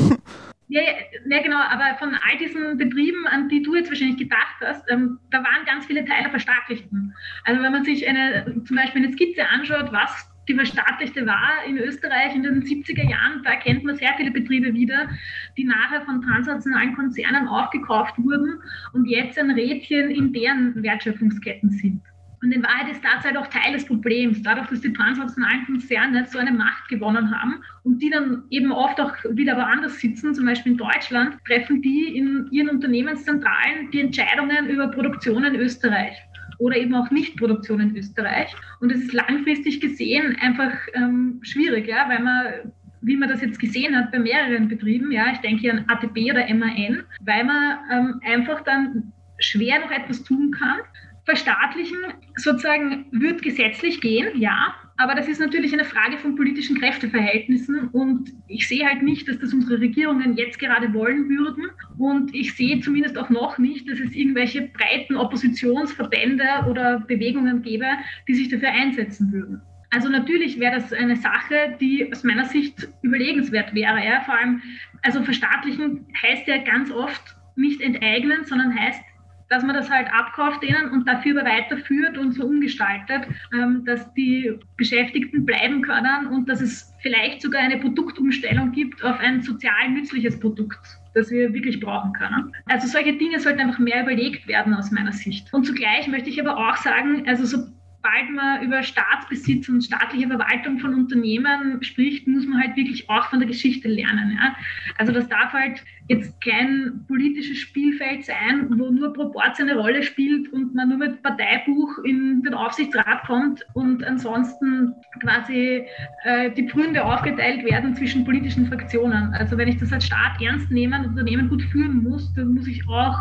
Ja, 0.73 0.81
ja, 1.29 1.43
genau, 1.43 1.59
aber 1.59 1.95
von 1.99 2.15
all 2.15 2.37
diesen 2.39 2.79
Betrieben, 2.79 3.27
an 3.27 3.47
die 3.47 3.61
du 3.61 3.75
jetzt 3.75 3.89
wahrscheinlich 3.89 4.17
gedacht 4.17 4.55
hast, 4.59 4.83
ähm, 4.89 5.19
da 5.29 5.37
waren 5.43 5.65
ganz 5.67 5.85
viele 5.85 6.03
Teile 6.03 6.31
verstaatlichten. 6.31 7.13
Also 7.43 7.61
wenn 7.61 7.71
man 7.71 7.83
sich 7.83 8.07
eine, 8.07 8.43
zum 8.65 8.75
Beispiel 8.75 9.03
eine 9.03 9.13
Skizze 9.13 9.47
anschaut, 9.47 9.91
was 9.91 10.27
die 10.47 10.55
verstaatlichte 10.55 11.27
war 11.27 11.63
in 11.67 11.77
Österreich 11.77 12.33
in 12.33 12.41
den 12.41 12.63
70er 12.63 13.07
Jahren. 13.07 13.43
Da 13.43 13.51
erkennt 13.51 13.83
man 13.83 13.97
sehr 13.97 14.15
viele 14.17 14.31
Betriebe 14.31 14.73
wieder, 14.73 15.09
die 15.57 15.63
nachher 15.63 16.01
von 16.01 16.23
transnationalen 16.23 16.95
Konzernen 16.95 17.47
aufgekauft 17.47 18.15
wurden 18.17 18.59
und 18.93 19.05
jetzt 19.05 19.37
ein 19.37 19.51
Rädchen 19.51 20.09
in 20.09 20.33
deren 20.33 20.81
Wertschöpfungsketten 20.81 21.69
sind. 21.69 22.01
Und 22.43 22.51
in 22.51 22.61
Wahrheit 22.61 22.91
ist 22.91 23.01
das 23.01 23.23
halt 23.23 23.37
auch 23.37 23.47
Teil 23.47 23.71
des 23.71 23.85
Problems, 23.85 24.43
dadurch, 24.43 24.67
dass 24.67 24.81
die 24.81 24.91
transnationalen 24.91 25.65
Konzerne 25.65 26.25
so 26.27 26.37
eine 26.37 26.51
Macht 26.51 26.89
gewonnen 26.89 27.31
haben 27.31 27.63
und 27.83 28.01
die 28.01 28.09
dann 28.09 28.43
eben 28.49 28.73
oft 28.73 28.99
auch 28.99 29.13
wieder 29.31 29.55
woanders 29.55 29.99
sitzen, 29.99 30.35
zum 30.35 30.45
Beispiel 30.45 30.73
in 30.73 30.77
Deutschland, 30.77 31.37
treffen 31.47 31.81
die 31.81 32.17
in 32.17 32.49
ihren 32.51 32.69
Unternehmenszentralen 32.69 33.89
die 33.93 34.01
Entscheidungen 34.01 34.67
über 34.67 34.89
Produktion 34.89 35.45
in 35.45 35.55
Österreich 35.55 36.17
oder 36.59 36.75
eben 36.75 36.93
auch 36.95 37.09
Nichtproduktion 37.11 37.79
in 37.79 37.95
Österreich. 37.95 38.53
Und 38.81 38.91
es 38.91 38.99
ist 38.99 39.13
langfristig 39.13 39.79
gesehen 39.79 40.35
einfach 40.41 40.73
ähm, 40.95 41.39
schwierig, 41.43 41.87
ja, 41.87 42.09
weil 42.09 42.21
man 42.21 42.73
wie 43.05 43.17
man 43.17 43.27
das 43.27 43.41
jetzt 43.41 43.59
gesehen 43.59 43.97
hat 43.97 44.13
bei 44.13 44.19
mehreren 44.19 44.69
Betrieben, 44.69 45.11
ja, 45.11 45.25
ich 45.33 45.39
denke 45.39 45.69
an 45.69 45.83
ATB 45.89 46.31
oder 46.31 46.47
MAN, 46.53 47.03
weil 47.19 47.43
man 47.43 47.77
ähm, 47.91 48.21
einfach 48.25 48.61
dann 48.61 49.11
schwer 49.39 49.79
noch 49.79 49.91
etwas 49.91 50.23
tun 50.23 50.51
kann. 50.51 50.79
Verstaatlichen 51.25 51.97
sozusagen 52.35 53.05
wird 53.11 53.41
gesetzlich 53.41 54.01
gehen, 54.01 54.39
ja, 54.39 54.75
aber 54.97 55.15
das 55.15 55.27
ist 55.27 55.39
natürlich 55.39 55.73
eine 55.73 55.85
Frage 55.85 56.17
von 56.17 56.35
politischen 56.35 56.79
Kräfteverhältnissen 56.79 57.87
und 57.89 58.31
ich 58.47 58.67
sehe 58.67 58.85
halt 58.85 59.01
nicht, 59.01 59.27
dass 59.27 59.39
das 59.39 59.53
unsere 59.53 59.79
Regierungen 59.79 60.35
jetzt 60.37 60.59
gerade 60.59 60.93
wollen 60.93 61.29
würden 61.29 61.69
und 61.97 62.35
ich 62.35 62.55
sehe 62.55 62.79
zumindest 62.81 63.17
auch 63.17 63.29
noch 63.29 63.57
nicht, 63.57 63.89
dass 63.89 63.99
es 63.99 64.13
irgendwelche 64.13 64.63
breiten 64.63 65.15
Oppositionsverbände 65.15 66.43
oder 66.69 66.99
Bewegungen 66.99 67.61
gäbe, 67.61 67.87
die 68.27 68.35
sich 68.35 68.49
dafür 68.49 68.69
einsetzen 68.69 69.31
würden. 69.31 69.61
Also 69.91 70.09
natürlich 70.09 70.59
wäre 70.59 70.75
das 70.75 70.91
eine 70.91 71.15
Sache, 71.15 71.77
die 71.79 72.11
aus 72.11 72.23
meiner 72.23 72.45
Sicht 72.45 72.87
überlegenswert 73.03 73.73
wäre. 73.75 74.03
Ja? 74.03 74.21
Vor 74.21 74.35
allem, 74.35 74.61
also 75.03 75.23
verstaatlichen 75.23 76.07
heißt 76.21 76.47
ja 76.47 76.57
ganz 76.57 76.91
oft 76.91 77.35
nicht 77.55 77.79
enteignen, 77.79 78.43
sondern 78.43 78.77
heißt 78.77 79.03
dass 79.49 79.63
man 79.63 79.75
das 79.75 79.89
halt 79.89 80.07
abkauft 80.13 80.63
denen 80.63 80.91
und 80.91 81.07
dafür 81.07 81.43
weiterführt 81.43 82.17
und 82.17 82.33
so 82.33 82.45
umgestaltet, 82.45 83.27
ähm, 83.53 83.83
dass 83.85 84.13
die 84.13 84.57
Beschäftigten 84.77 85.45
bleiben 85.45 85.81
können 85.81 86.27
und 86.27 86.49
dass 86.49 86.61
es 86.61 86.93
vielleicht 87.01 87.41
sogar 87.41 87.61
eine 87.61 87.77
Produktumstellung 87.77 88.71
gibt 88.71 89.03
auf 89.03 89.19
ein 89.19 89.41
sozial 89.41 89.89
nützliches 89.89 90.39
Produkt 90.39 90.99
das 91.13 91.29
wir 91.29 91.53
wirklich 91.53 91.79
brauchen 91.79 92.13
können. 92.13 92.53
Also 92.65 92.87
solche 92.87 93.13
Dinge 93.13 93.39
sollten 93.39 93.59
einfach 93.59 93.79
mehr 93.79 94.01
überlegt 94.01 94.47
werden 94.47 94.73
aus 94.73 94.91
meiner 94.91 95.11
Sicht. 95.11 95.53
Und 95.53 95.65
zugleich 95.65 96.07
möchte 96.07 96.29
ich 96.29 96.41
aber 96.41 96.57
auch 96.57 96.77
sagen, 96.77 97.27
also 97.27 97.45
so 97.45 97.67
sobald 98.03 98.29
man 98.31 98.63
über 98.63 98.83
Staatsbesitz 98.83 99.69
und 99.69 99.81
staatliche 99.81 100.27
Verwaltung 100.27 100.79
von 100.79 100.93
Unternehmen 100.93 101.81
spricht, 101.83 102.27
muss 102.27 102.45
man 102.45 102.61
halt 102.61 102.75
wirklich 102.75 103.09
auch 103.09 103.29
von 103.29 103.39
der 103.39 103.47
Geschichte 103.47 103.87
lernen. 103.87 104.31
Ja? 104.31 104.55
Also 104.97 105.13
das 105.13 105.27
darf 105.29 105.53
halt 105.53 105.83
jetzt 106.09 106.39
kein 106.41 107.05
politisches 107.07 107.59
Spielfeld 107.59 108.25
sein, 108.25 108.67
wo 108.71 108.89
nur 108.89 109.13
Proportion 109.13 109.69
eine 109.69 109.79
Rolle 109.79 110.03
spielt 110.03 110.51
und 110.51 110.75
man 110.75 110.89
nur 110.89 110.97
mit 110.97 111.23
Parteibuch 111.23 111.97
in 112.03 112.43
den 112.43 112.53
Aufsichtsrat 112.53 113.25
kommt 113.25 113.65
und 113.73 114.03
ansonsten 114.03 114.93
quasi 115.21 115.85
äh, 116.25 116.51
die 116.51 116.67
Pfründe 116.67 117.05
aufgeteilt 117.05 117.63
werden 117.63 117.95
zwischen 117.95 118.25
politischen 118.25 118.67
Fraktionen. 118.67 119.33
Also 119.33 119.57
wenn 119.57 119.69
ich 119.69 119.77
das 119.77 119.93
als 119.93 120.05
Staat 120.05 120.41
ernst 120.41 120.69
nehme 120.69 120.99
und 120.99 121.05
Unternehmen 121.05 121.47
gut 121.47 121.61
führen 121.63 122.03
muss, 122.03 122.33
dann 122.33 122.53
muss 122.53 122.67
ich 122.67 122.85
auch 122.89 123.17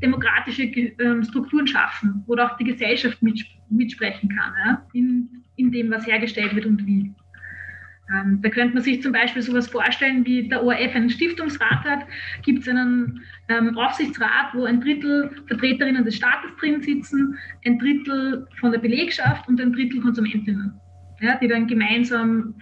demokratische 0.00 0.64
äh, 0.64 1.24
Strukturen 1.24 1.66
schaffen, 1.66 2.22
wo 2.26 2.36
auch 2.36 2.56
die 2.56 2.64
Gesellschaft 2.64 3.20
mitsprechen 3.76 4.28
kann, 4.28 4.52
ja? 4.64 4.86
in, 4.92 5.28
in 5.56 5.72
dem, 5.72 5.90
was 5.90 6.06
hergestellt 6.06 6.54
wird 6.54 6.66
und 6.66 6.86
wie. 6.86 7.12
Ähm, 8.12 8.40
da 8.42 8.48
könnte 8.48 8.74
man 8.74 8.82
sich 8.82 9.00
zum 9.00 9.12
Beispiel 9.12 9.42
sowas 9.42 9.68
vorstellen, 9.68 10.26
wie 10.26 10.48
der 10.48 10.62
ORF 10.62 10.94
einen 10.94 11.08
Stiftungsrat 11.08 11.84
hat, 11.84 12.06
gibt 12.42 12.62
es 12.62 12.68
einen 12.68 13.20
ähm, 13.48 13.76
Aufsichtsrat, 13.78 14.54
wo 14.54 14.64
ein 14.64 14.80
Drittel 14.80 15.30
Vertreterinnen 15.46 16.04
des 16.04 16.16
Staates 16.16 16.50
drin 16.58 16.82
sitzen, 16.82 17.38
ein 17.64 17.78
Drittel 17.78 18.46
von 18.60 18.72
der 18.72 18.80
Belegschaft 18.80 19.48
und 19.48 19.60
ein 19.60 19.72
Drittel 19.72 20.00
Konsumentinnen, 20.00 20.74
ja, 21.20 21.36
die 21.36 21.48
dann 21.48 21.66
gemeinsam 21.66 22.54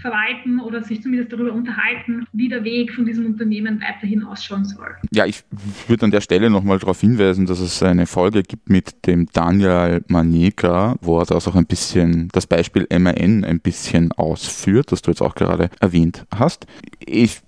verwalten 0.00 0.60
oder 0.60 0.82
sich 0.82 1.02
zumindest 1.02 1.32
darüber 1.32 1.52
unterhalten, 1.52 2.26
wie 2.32 2.48
der 2.48 2.64
Weg 2.64 2.92
von 2.92 3.06
diesem 3.06 3.26
Unternehmen 3.26 3.80
weiterhin 3.80 4.24
ausschauen 4.24 4.64
soll. 4.64 4.96
Ja, 5.12 5.26
ich 5.26 5.44
würde 5.86 6.04
an 6.04 6.10
der 6.10 6.20
Stelle 6.20 6.50
nochmal 6.50 6.78
darauf 6.78 7.00
hinweisen, 7.00 7.46
dass 7.46 7.60
es 7.60 7.82
eine 7.82 8.06
Folge 8.06 8.42
gibt 8.42 8.68
mit 8.68 9.06
dem 9.06 9.26
Daniel 9.32 10.04
Maneka, 10.08 10.96
wo 11.00 11.20
er 11.20 11.26
das 11.26 11.46
auch 11.48 11.54
ein 11.54 11.66
bisschen, 11.66 12.28
das 12.32 12.46
Beispiel 12.46 12.86
MAN 12.90 13.44
ein 13.44 13.60
bisschen 13.60 14.12
ausführt, 14.12 14.92
das 14.92 15.02
du 15.02 15.10
jetzt 15.10 15.22
auch 15.22 15.34
gerade 15.34 15.70
erwähnt 15.80 16.26
hast. 16.34 16.66
Ich 16.98 17.40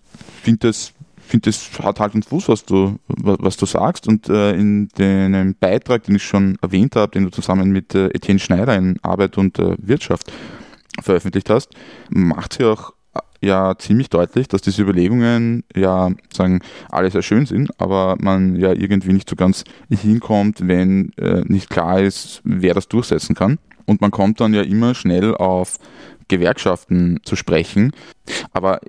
finde 0.43 0.69
das 0.69 0.95
finde, 1.29 1.51
das 1.51 1.71
hat 1.81 2.01
halt 2.01 2.15
einen 2.15 2.23
Fuß, 2.23 2.49
was 2.49 2.65
du, 2.65 2.99
was 3.07 3.57
du 3.57 3.67
sagst. 3.67 4.09
Und 4.09 4.29
äh, 4.29 4.53
in 4.55 4.89
dem 4.99 5.55
Beitrag, 5.55 6.05
den 6.05 6.17
ich 6.17 6.25
schon 6.25 6.57
erwähnt 6.63 6.97
habe, 6.97 7.13
den 7.13 7.25
du 7.25 7.31
zusammen 7.31 7.71
mit 7.71 7.95
äh, 7.95 8.07
Etienne 8.09 8.41
Schneider 8.41 8.75
in 8.75 8.99
Arbeit 9.03 9.39
und 9.39 9.59
äh, 9.59 9.77
Wirtschaft 9.79 10.33
veröffentlicht 11.01 11.51
hast, 11.51 11.71
macht 12.09 12.55
sie 12.55 12.65
auch 12.65 12.93
äh, 13.15 13.47
ja 13.47 13.75
ziemlich 13.79 14.11
deutlich, 14.11 14.49
dass 14.49 14.63
diese 14.63 14.83
Überlegungen 14.83 15.65
ja 15.75 16.11
sagen 16.33 16.61
alle 16.91 17.11
sehr 17.11 17.23
schön 17.23 17.47
sind, 17.47 17.71
aber 17.81 18.17
man 18.21 18.57
ja 18.57 18.73
irgendwie 18.73 19.13
nicht 19.13 19.29
so 19.29 19.37
ganz 19.37 19.65
hinkommt, 19.91 20.67
wenn 20.67 21.13
äh, 21.19 21.43
nicht 21.47 21.71
klar 21.71 22.01
ist, 22.01 22.41
wer 22.45 22.75
das 22.75 22.89
durchsetzen 22.89 23.35
kann. 23.35 23.59
Und 23.87 24.01
man 24.03 24.11
kommt 24.11 24.41
dann 24.41 24.53
ja 24.53 24.63
immer 24.63 24.95
schnell 24.95 25.35
auf 25.35 25.79
Gewerkschaften 26.29 27.21
zu 27.23 27.37
sprechen. 27.37 27.93
Aber 28.53 28.81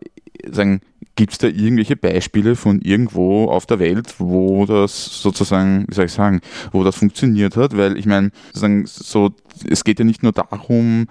sagen, 0.52 0.82
Gibt 1.20 1.34
es 1.34 1.38
da 1.38 1.48
irgendwelche 1.48 1.98
Beispiele 1.98 2.56
von 2.56 2.80
irgendwo 2.80 3.50
auf 3.50 3.66
der 3.66 3.78
Welt, 3.80 4.16
wo 4.20 4.66
das 4.66 5.22
sozusagen, 5.22 5.84
wie 5.90 5.94
soll 5.94 6.06
ich 6.06 6.14
sagen, 6.14 6.40
wo 6.72 6.82
das 6.86 6.96
funktioniert 6.96 7.58
hat? 7.58 7.76
Weil 7.76 7.98
ich 7.98 8.06
meine, 8.06 8.32
so, 8.54 9.32
es 9.70 9.84
geht 9.84 10.00
ja 10.00 10.06
nicht 10.06 10.24
nur 10.24 10.32
darum, 10.32 11.08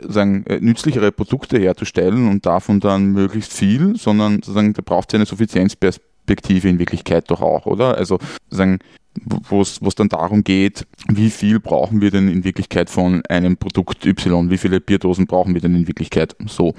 sagen, 0.00 0.46
äh, 0.46 0.58
nützlichere 0.58 1.12
Produkte 1.12 1.58
herzustellen 1.58 2.30
und 2.30 2.46
davon 2.46 2.80
dann 2.80 3.12
möglichst 3.12 3.52
viel, 3.52 3.94
sondern 3.98 4.36
sozusagen, 4.36 4.72
da 4.72 4.80
braucht 4.82 5.12
es 5.12 5.16
eine 5.16 5.26
Suffizienzperspektive 5.26 6.70
in 6.70 6.78
Wirklichkeit 6.78 7.30
doch 7.30 7.42
auch, 7.42 7.66
oder? 7.66 7.98
Also 7.98 8.20
sagen, 8.48 8.78
wo 9.26 9.60
es 9.60 9.80
dann 9.96 10.08
darum 10.08 10.44
geht, 10.44 10.86
wie 11.08 11.28
viel 11.28 11.60
brauchen 11.60 12.00
wir 12.00 12.10
denn 12.10 12.28
in 12.28 12.44
Wirklichkeit 12.44 12.88
von 12.88 13.22
einem 13.28 13.58
Produkt 13.58 14.06
Y, 14.06 14.48
wie 14.48 14.56
viele 14.56 14.80
Bierdosen 14.80 15.26
brauchen 15.26 15.52
wir 15.52 15.60
denn 15.60 15.74
in 15.74 15.86
Wirklichkeit 15.86 16.34
so 16.46 16.72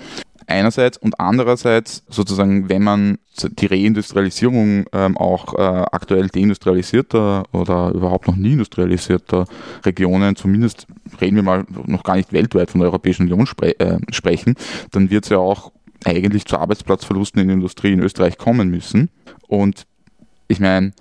einerseits 0.48 0.98
und 0.98 1.20
andererseits 1.20 2.04
sozusagen, 2.10 2.70
wenn 2.70 2.84
man 2.84 3.18
die 3.42 3.66
Reindustrialisierung 3.66 4.86
ähm, 4.92 5.18
auch 5.18 5.54
äh, 5.56 5.86
aktuell 5.92 6.28
deindustrialisierter 6.28 7.46
oder 7.52 7.92
überhaupt 7.92 8.28
noch 8.28 8.36
nie 8.36 8.54
industrialisierter 8.54 9.46
Regionen, 9.86 10.36
zumindest 10.36 10.88
reden 11.20 11.36
wir 11.36 11.44
mal 11.44 11.66
noch 11.86 12.04
gar 12.04 12.16
nicht 12.16 12.34
weltweit 12.34 12.72
von 12.72 12.82
der 12.82 12.90
Europäischen 12.90 13.24
Union 13.24 13.46
spre 13.46 13.80
äh, 13.80 13.98
sprechen, 14.12 14.56
dann 14.92 15.10
wird 15.10 15.24
es 15.24 15.30
ja 15.30 15.38
auch 15.38 15.72
eigentlich 16.06 16.46
zu 16.46 16.58
Arbeitsplatzverlusten 16.58 17.42
in 17.42 17.48
der 17.48 17.56
Industrie 17.56 17.94
in 17.94 18.02
Österreich 18.02 18.38
kommen 18.38 18.70
müssen. 18.70 19.10
Und 19.48 19.86
ich 20.48 20.60
meine, 20.60 20.92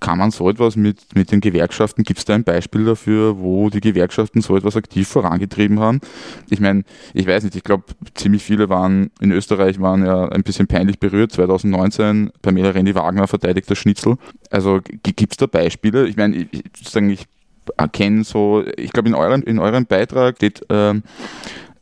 kann 0.00 0.18
man 0.18 0.30
so 0.30 0.48
etwas 0.48 0.76
mit, 0.76 1.14
mit 1.14 1.30
den 1.30 1.40
Gewerkschaften, 1.40 2.02
gibt 2.02 2.18
es 2.18 2.24
da 2.24 2.34
ein 2.34 2.44
Beispiel 2.44 2.84
dafür, 2.84 3.38
wo 3.38 3.70
die 3.70 3.80
Gewerkschaften 3.80 4.40
so 4.40 4.56
etwas 4.56 4.76
aktiv 4.76 5.06
vorangetrieben 5.06 5.78
haben? 5.78 6.00
Ich 6.48 6.60
meine, 6.60 6.84
ich 7.14 7.26
weiß 7.26 7.44
nicht, 7.44 7.54
ich 7.54 7.62
glaube, 7.62 7.84
ziemlich 8.14 8.42
viele 8.42 8.68
waren 8.68 9.10
in 9.20 9.30
Österreich 9.30 9.80
waren 9.80 10.04
ja 10.04 10.28
ein 10.28 10.42
bisschen 10.42 10.66
peinlich 10.66 10.98
berührt. 10.98 11.32
2019 11.32 12.30
Pamela 12.42 12.70
Rendi 12.70 12.94
Wagner 12.94 13.28
verteidigt 13.28 13.70
das 13.70 13.78
Schnitzel. 13.78 14.16
Also 14.50 14.80
gibt 15.02 15.32
es 15.32 15.36
da 15.36 15.46
Beispiele? 15.46 16.08
Ich 16.08 16.16
meine, 16.16 16.36
ich, 16.36 16.48
ich, 16.52 16.96
ich 16.96 17.26
erkenne 17.76 18.24
so, 18.24 18.64
ich 18.76 18.92
glaube, 18.92 19.08
in 19.08 19.14
eurem, 19.14 19.42
in 19.42 19.58
eurem 19.58 19.86
Beitrag 19.86 20.36
steht, 20.36 20.64
ähm, 20.70 21.02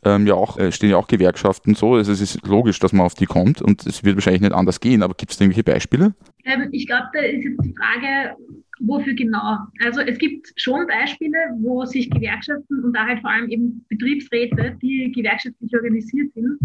ähm, 0.03 0.27
ja 0.27 0.33
auch, 0.35 0.57
äh, 0.57 0.71
stehen 0.71 0.91
ja 0.91 0.97
auch 0.97 1.07
Gewerkschaften 1.07 1.75
so. 1.75 1.95
Also 1.95 2.11
es 2.11 2.21
ist 2.21 2.45
logisch, 2.47 2.79
dass 2.79 2.93
man 2.93 3.05
auf 3.05 3.15
die 3.15 3.25
kommt 3.25 3.61
und 3.61 3.85
es 3.85 4.03
wird 4.03 4.15
wahrscheinlich 4.15 4.41
nicht 4.41 4.53
anders 4.53 4.79
gehen, 4.79 5.03
aber 5.03 5.13
gibt 5.13 5.31
es 5.31 5.39
irgendwelche 5.39 5.63
Beispiele? 5.63 6.13
Ähm, 6.45 6.69
ich 6.71 6.87
glaube, 6.87 7.07
da 7.13 7.19
ist 7.19 7.43
jetzt 7.43 7.63
die 7.63 7.75
Frage, 7.75 8.35
wofür 8.79 9.13
genau. 9.13 9.57
Also 9.83 10.01
es 10.01 10.17
gibt 10.17 10.53
schon 10.55 10.87
Beispiele, 10.87 11.37
wo 11.59 11.85
sich 11.85 12.09
Gewerkschaften 12.09 12.83
und 12.83 12.93
da 12.93 13.05
halt 13.05 13.19
vor 13.21 13.29
allem 13.29 13.49
eben 13.49 13.85
Betriebsräte, 13.89 14.77
die 14.81 15.11
gewerkschaftlich 15.11 15.73
organisiert 15.73 16.33
sind, 16.33 16.59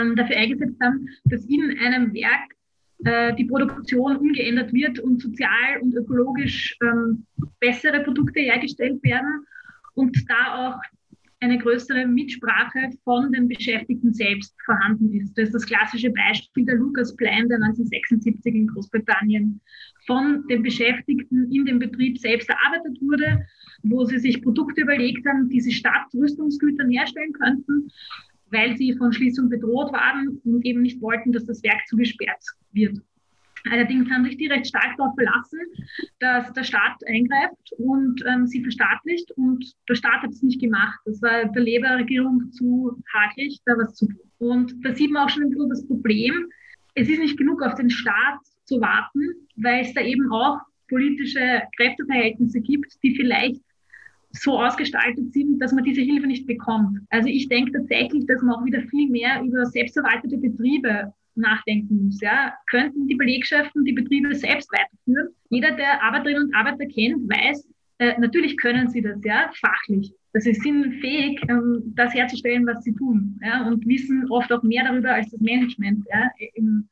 ähm, 0.00 0.16
dafür 0.16 0.36
eingesetzt 0.36 0.80
haben, 0.82 1.08
dass 1.24 1.44
in 1.44 1.78
einem 1.78 2.12
Werk 2.14 2.54
äh, 3.04 3.34
die 3.34 3.44
Produktion 3.44 4.16
umgeändert 4.16 4.72
wird 4.72 4.98
und 4.98 5.20
sozial 5.20 5.80
und 5.82 5.94
ökologisch 5.94 6.76
ähm, 6.82 7.26
bessere 7.60 8.00
Produkte 8.00 8.40
hergestellt 8.40 9.02
werden 9.02 9.46
und 9.94 10.16
da 10.28 10.68
auch 10.68 10.80
eine 11.44 11.58
größere 11.58 12.06
Mitsprache 12.06 12.90
von 13.04 13.30
den 13.32 13.48
Beschäftigten 13.48 14.12
selbst 14.12 14.54
vorhanden 14.64 15.12
ist. 15.12 15.36
Das 15.36 15.48
ist 15.48 15.54
das 15.54 15.66
klassische 15.66 16.10
Beispiel 16.10 16.64
der 16.64 16.76
Lucas 16.76 17.14
Plan, 17.16 17.48
der 17.48 17.58
1976 17.58 18.54
in 18.54 18.66
Großbritannien 18.68 19.60
von 20.06 20.46
den 20.48 20.62
Beschäftigten 20.62 21.50
in 21.52 21.66
dem 21.66 21.78
Betrieb 21.78 22.18
selbst 22.18 22.48
erarbeitet 22.48 23.00
wurde, 23.00 23.46
wo 23.82 24.04
sie 24.04 24.18
sich 24.18 24.42
Produkte 24.42 24.82
überlegt 24.82 25.26
haben, 25.26 25.48
die 25.48 25.60
sie 25.60 25.72
statt 25.72 26.06
Rüstungsgütern 26.14 26.90
herstellen 26.90 27.32
könnten, 27.32 27.88
weil 28.50 28.76
sie 28.76 28.94
von 28.94 29.12
Schließung 29.12 29.48
bedroht 29.48 29.92
waren 29.92 30.40
und 30.44 30.64
eben 30.64 30.82
nicht 30.82 31.00
wollten, 31.02 31.32
dass 31.32 31.46
das 31.46 31.62
Werk 31.62 31.86
zugesperrt 31.88 32.42
wird. 32.72 32.98
Allerdings 33.70 34.10
haben 34.10 34.24
sich 34.24 34.36
die 34.36 34.46
recht 34.46 34.66
stark 34.66 34.96
darauf 34.96 35.14
verlassen, 35.14 35.58
dass 36.20 36.52
der 36.52 36.64
Staat 36.64 36.96
eingreift 37.06 37.72
und 37.78 38.22
ähm, 38.26 38.46
sie 38.46 38.62
verstaatlicht. 38.62 39.30
Und 39.32 39.64
der 39.88 39.94
Staat 39.94 40.22
hat 40.22 40.30
es 40.30 40.42
nicht 40.42 40.60
gemacht. 40.60 40.98
Das 41.06 41.22
war 41.22 41.46
der 41.46 41.62
Labour-Regierung 41.62 42.50
zu 42.52 43.02
hakelig, 43.12 43.60
da 43.64 43.72
was 43.78 43.94
zu 43.94 44.06
tun. 44.06 44.20
Und 44.38 44.84
da 44.84 44.94
sieht 44.94 45.10
man 45.10 45.24
auch 45.24 45.30
schon 45.30 45.44
ein 45.44 45.50
bisschen 45.50 45.70
das 45.70 45.86
Problem. 45.86 46.50
Es 46.94 47.08
ist 47.08 47.18
nicht 47.18 47.38
genug, 47.38 47.62
auf 47.62 47.74
den 47.74 47.90
Staat 47.90 48.40
zu 48.64 48.80
warten, 48.80 49.20
weil 49.56 49.82
es 49.82 49.94
da 49.94 50.02
eben 50.02 50.30
auch 50.30 50.58
politische 50.88 51.62
Kräfteverhältnisse 51.76 52.60
gibt, 52.60 52.92
die 53.02 53.16
vielleicht 53.16 53.62
so 54.32 54.60
ausgestaltet 54.60 55.32
sind, 55.32 55.60
dass 55.60 55.72
man 55.72 55.84
diese 55.84 56.02
Hilfe 56.02 56.26
nicht 56.26 56.46
bekommt. 56.46 56.98
Also 57.10 57.28
ich 57.28 57.48
denke 57.48 57.72
tatsächlich, 57.72 58.26
dass 58.26 58.42
man 58.42 58.56
auch 58.56 58.64
wieder 58.64 58.82
viel 58.82 59.08
mehr 59.08 59.42
über 59.42 59.64
selbstverwaltete 59.66 60.36
Betriebe 60.38 61.12
nachdenken 61.36 62.06
muss. 62.06 62.20
Ja. 62.20 62.54
Könnten 62.68 63.06
die 63.06 63.14
Belegschaften 63.14 63.84
die 63.84 63.92
Betriebe 63.92 64.34
selbst 64.34 64.70
weiterführen? 64.72 65.28
Jeder, 65.50 65.72
der 65.72 66.02
Arbeiterinnen 66.02 66.44
und 66.44 66.54
Arbeiter 66.54 66.86
kennt, 66.86 67.28
weiß, 67.28 67.68
äh, 67.98 68.18
natürlich 68.18 68.56
können 68.56 68.88
sie 68.88 69.02
das, 69.02 69.18
ja, 69.24 69.50
fachlich. 69.60 70.12
Also 70.32 70.50
sie 70.50 70.60
sind 70.60 71.00
fähig, 71.00 71.40
ähm, 71.48 71.92
das 71.94 72.12
herzustellen, 72.12 72.66
was 72.66 72.82
sie 72.82 72.94
tun, 72.94 73.38
ja, 73.44 73.66
und 73.66 73.86
wissen 73.86 74.28
oft 74.30 74.52
auch 74.52 74.62
mehr 74.64 74.84
darüber 74.84 75.14
als 75.14 75.30
das 75.30 75.40
Management, 75.40 76.04
ja, 76.12 76.28
im 76.54 76.88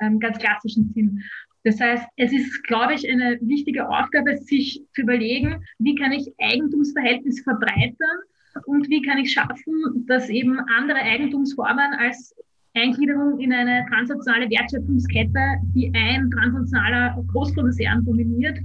ähm, 0.00 0.20
ganz 0.20 0.38
klassischen 0.38 0.92
Sinn. 0.94 1.20
Das 1.64 1.80
heißt, 1.80 2.06
es 2.16 2.32
ist, 2.32 2.62
glaube 2.64 2.94
ich, 2.94 3.08
eine 3.08 3.38
wichtige 3.40 3.88
Aufgabe, 3.88 4.36
sich 4.36 4.82
zu 4.94 5.00
überlegen, 5.00 5.64
wie 5.78 5.94
kann 5.94 6.12
ich 6.12 6.32
Eigentumsverhältnisse 6.38 7.42
verbreitern 7.42 8.18
und 8.66 8.88
wie 8.90 9.02
kann 9.02 9.18
ich 9.18 9.32
schaffen, 9.32 10.04
dass 10.06 10.28
eben 10.28 10.60
andere 10.60 10.98
Eigentumsformen 10.98 11.94
als 11.94 12.36
Eingliederung 12.74 13.38
in 13.38 13.52
eine 13.52 13.86
transnationale 13.88 14.50
Wertschöpfungskette, 14.50 15.60
die 15.74 15.92
ein 15.94 16.28
transnationaler 16.30 17.24
Großkonzern 17.28 18.04
dominiert, 18.04 18.58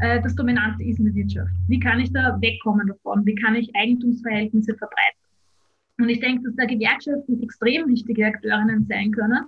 äh, 0.00 0.22
das 0.22 0.36
Dominante 0.36 0.84
ist 0.84 1.00
in 1.00 1.06
der 1.06 1.14
Wirtschaft. 1.14 1.50
Wie 1.66 1.80
kann 1.80 1.98
ich 1.98 2.12
da 2.12 2.40
wegkommen 2.40 2.86
davon? 2.86 3.26
Wie 3.26 3.34
kann 3.34 3.56
ich 3.56 3.74
Eigentumsverhältnisse 3.74 4.76
verbreiten? 4.76 5.26
Und 5.98 6.10
ich 6.10 6.20
denke, 6.20 6.44
dass 6.44 6.54
da 6.56 6.66
Gewerkschaften 6.66 7.42
extrem 7.42 7.88
wichtige 7.88 8.26
Akteurinnen 8.26 8.84
sein 8.86 9.10
können. 9.12 9.44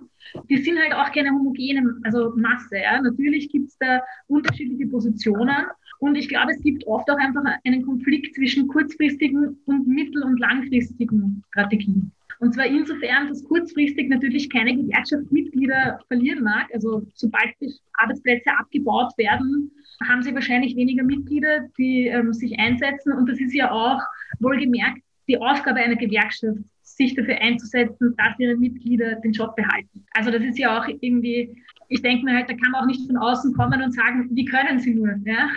Die 0.48 0.56
sind 0.56 0.78
halt 0.78 0.94
auch 0.94 1.12
keine 1.12 1.30
homogene 1.30 1.94
also 2.04 2.32
Masse. 2.36 2.78
Ja. 2.78 3.00
Natürlich 3.00 3.50
gibt 3.50 3.68
es 3.68 3.78
da 3.78 4.00
unterschiedliche 4.28 4.86
Positionen. 4.86 5.66
Und 6.00 6.14
ich 6.14 6.28
glaube, 6.28 6.52
es 6.52 6.62
gibt 6.62 6.86
oft 6.86 7.10
auch 7.10 7.18
einfach 7.18 7.42
einen 7.64 7.82
Konflikt 7.82 8.34
zwischen 8.34 8.66
kurzfristigen 8.66 9.58
und 9.66 9.86
mittel- 9.86 10.22
und 10.22 10.40
langfristigen 10.40 11.44
Strategien. 11.50 12.12
Und 12.40 12.54
zwar 12.54 12.66
insofern, 12.66 13.28
dass 13.28 13.44
kurzfristig 13.44 14.08
natürlich 14.08 14.48
keine 14.48 14.76
Gewerkschaftsmitglieder 14.76 15.98
verlieren 16.06 16.44
mag. 16.44 16.68
Also 16.72 17.06
sobald 17.14 17.50
die 17.60 17.72
Arbeitsplätze 17.94 18.50
abgebaut 18.58 19.12
werden, 19.16 19.70
haben 20.08 20.22
sie 20.22 20.34
wahrscheinlich 20.34 20.76
weniger 20.76 21.02
Mitglieder, 21.02 21.68
die 21.76 22.06
ähm, 22.06 22.32
sich 22.32 22.58
einsetzen. 22.58 23.12
Und 23.12 23.28
das 23.28 23.40
ist 23.40 23.54
ja 23.54 23.70
auch 23.70 24.00
wohlgemerkt 24.38 25.02
die 25.28 25.40
Aufgabe 25.40 25.80
einer 25.80 25.96
Gewerkschaft, 25.96 26.58
sich 26.82 27.14
dafür 27.14 27.38
einzusetzen, 27.40 28.14
dass 28.16 28.38
ihre 28.38 28.56
Mitglieder 28.56 29.16
den 29.16 29.32
Job 29.32 29.54
behalten. 29.54 30.04
Also 30.14 30.30
das 30.30 30.42
ist 30.42 30.58
ja 30.58 30.78
auch 30.78 30.88
irgendwie, 31.00 31.62
ich 31.88 32.02
denke 32.02 32.24
mir 32.24 32.34
halt, 32.34 32.48
da 32.48 32.54
kann 32.54 32.72
man 32.72 32.82
auch 32.82 32.86
nicht 32.86 33.06
von 33.06 33.16
außen 33.18 33.52
kommen 33.54 33.82
und 33.82 33.92
sagen, 33.92 34.28
wie 34.32 34.44
können 34.44 34.80
sie 34.80 34.94
nur? 34.94 35.14
Ja? 35.24 35.50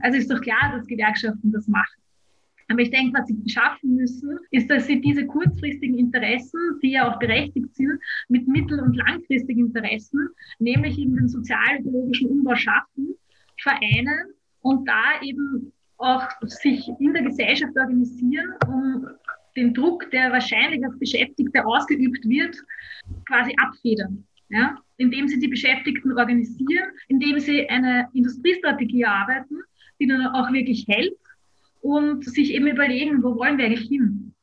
Also 0.00 0.18
ist 0.18 0.30
doch 0.30 0.40
klar, 0.40 0.72
dass 0.74 0.86
Gewerkschaften 0.86 1.52
das 1.52 1.68
machen. 1.68 2.00
Aber 2.68 2.80
ich 2.80 2.90
denke, 2.90 3.18
was 3.18 3.26
sie 3.26 3.48
schaffen 3.48 3.94
müssen, 3.94 4.38
ist, 4.50 4.68
dass 4.70 4.86
sie 4.86 5.00
diese 5.00 5.26
kurzfristigen 5.26 5.98
Interessen, 5.98 6.60
die 6.82 6.92
ja 6.92 7.10
auch 7.10 7.18
berechtigt 7.18 7.74
sind, 7.74 7.98
mit 8.28 8.46
mittel- 8.46 8.80
und 8.80 8.94
langfristigen 8.94 9.66
Interessen, 9.66 10.28
nämlich 10.58 10.98
eben 10.98 11.16
den 11.16 11.28
sozial-ökologischen 11.28 12.28
Umbau 12.28 12.54
schaffen, 12.54 13.14
vereinen 13.60 14.34
und 14.60 14.86
da 14.86 15.20
eben 15.22 15.72
auch 15.96 16.28
sich 16.42 16.88
in 17.00 17.14
der 17.14 17.22
Gesellschaft 17.22 17.76
organisieren, 17.76 18.52
um 18.66 19.06
den 19.56 19.72
Druck, 19.72 20.08
der 20.10 20.30
wahrscheinlich 20.30 20.86
auf 20.86 20.96
Beschäftigte 20.98 21.64
ausgeübt 21.64 22.28
wird, 22.28 22.56
quasi 23.26 23.54
abfedern. 23.56 24.24
Ja? 24.50 24.76
Indem 24.98 25.26
sie 25.26 25.38
die 25.38 25.48
Beschäftigten 25.48 26.16
organisieren, 26.16 26.90
indem 27.08 27.40
sie 27.40 27.68
eine 27.68 28.08
Industriestrategie 28.12 29.02
erarbeiten, 29.02 29.58
die 29.98 30.06
dann 30.06 30.26
auch 30.28 30.52
wirklich 30.52 30.86
hält 30.86 31.16
und 31.80 32.24
sich 32.24 32.52
eben 32.54 32.66
überlegen, 32.66 33.22
wo 33.22 33.36
wollen 33.36 33.58
wir 33.58 33.66
eigentlich 33.66 33.88
hin? 33.88 34.34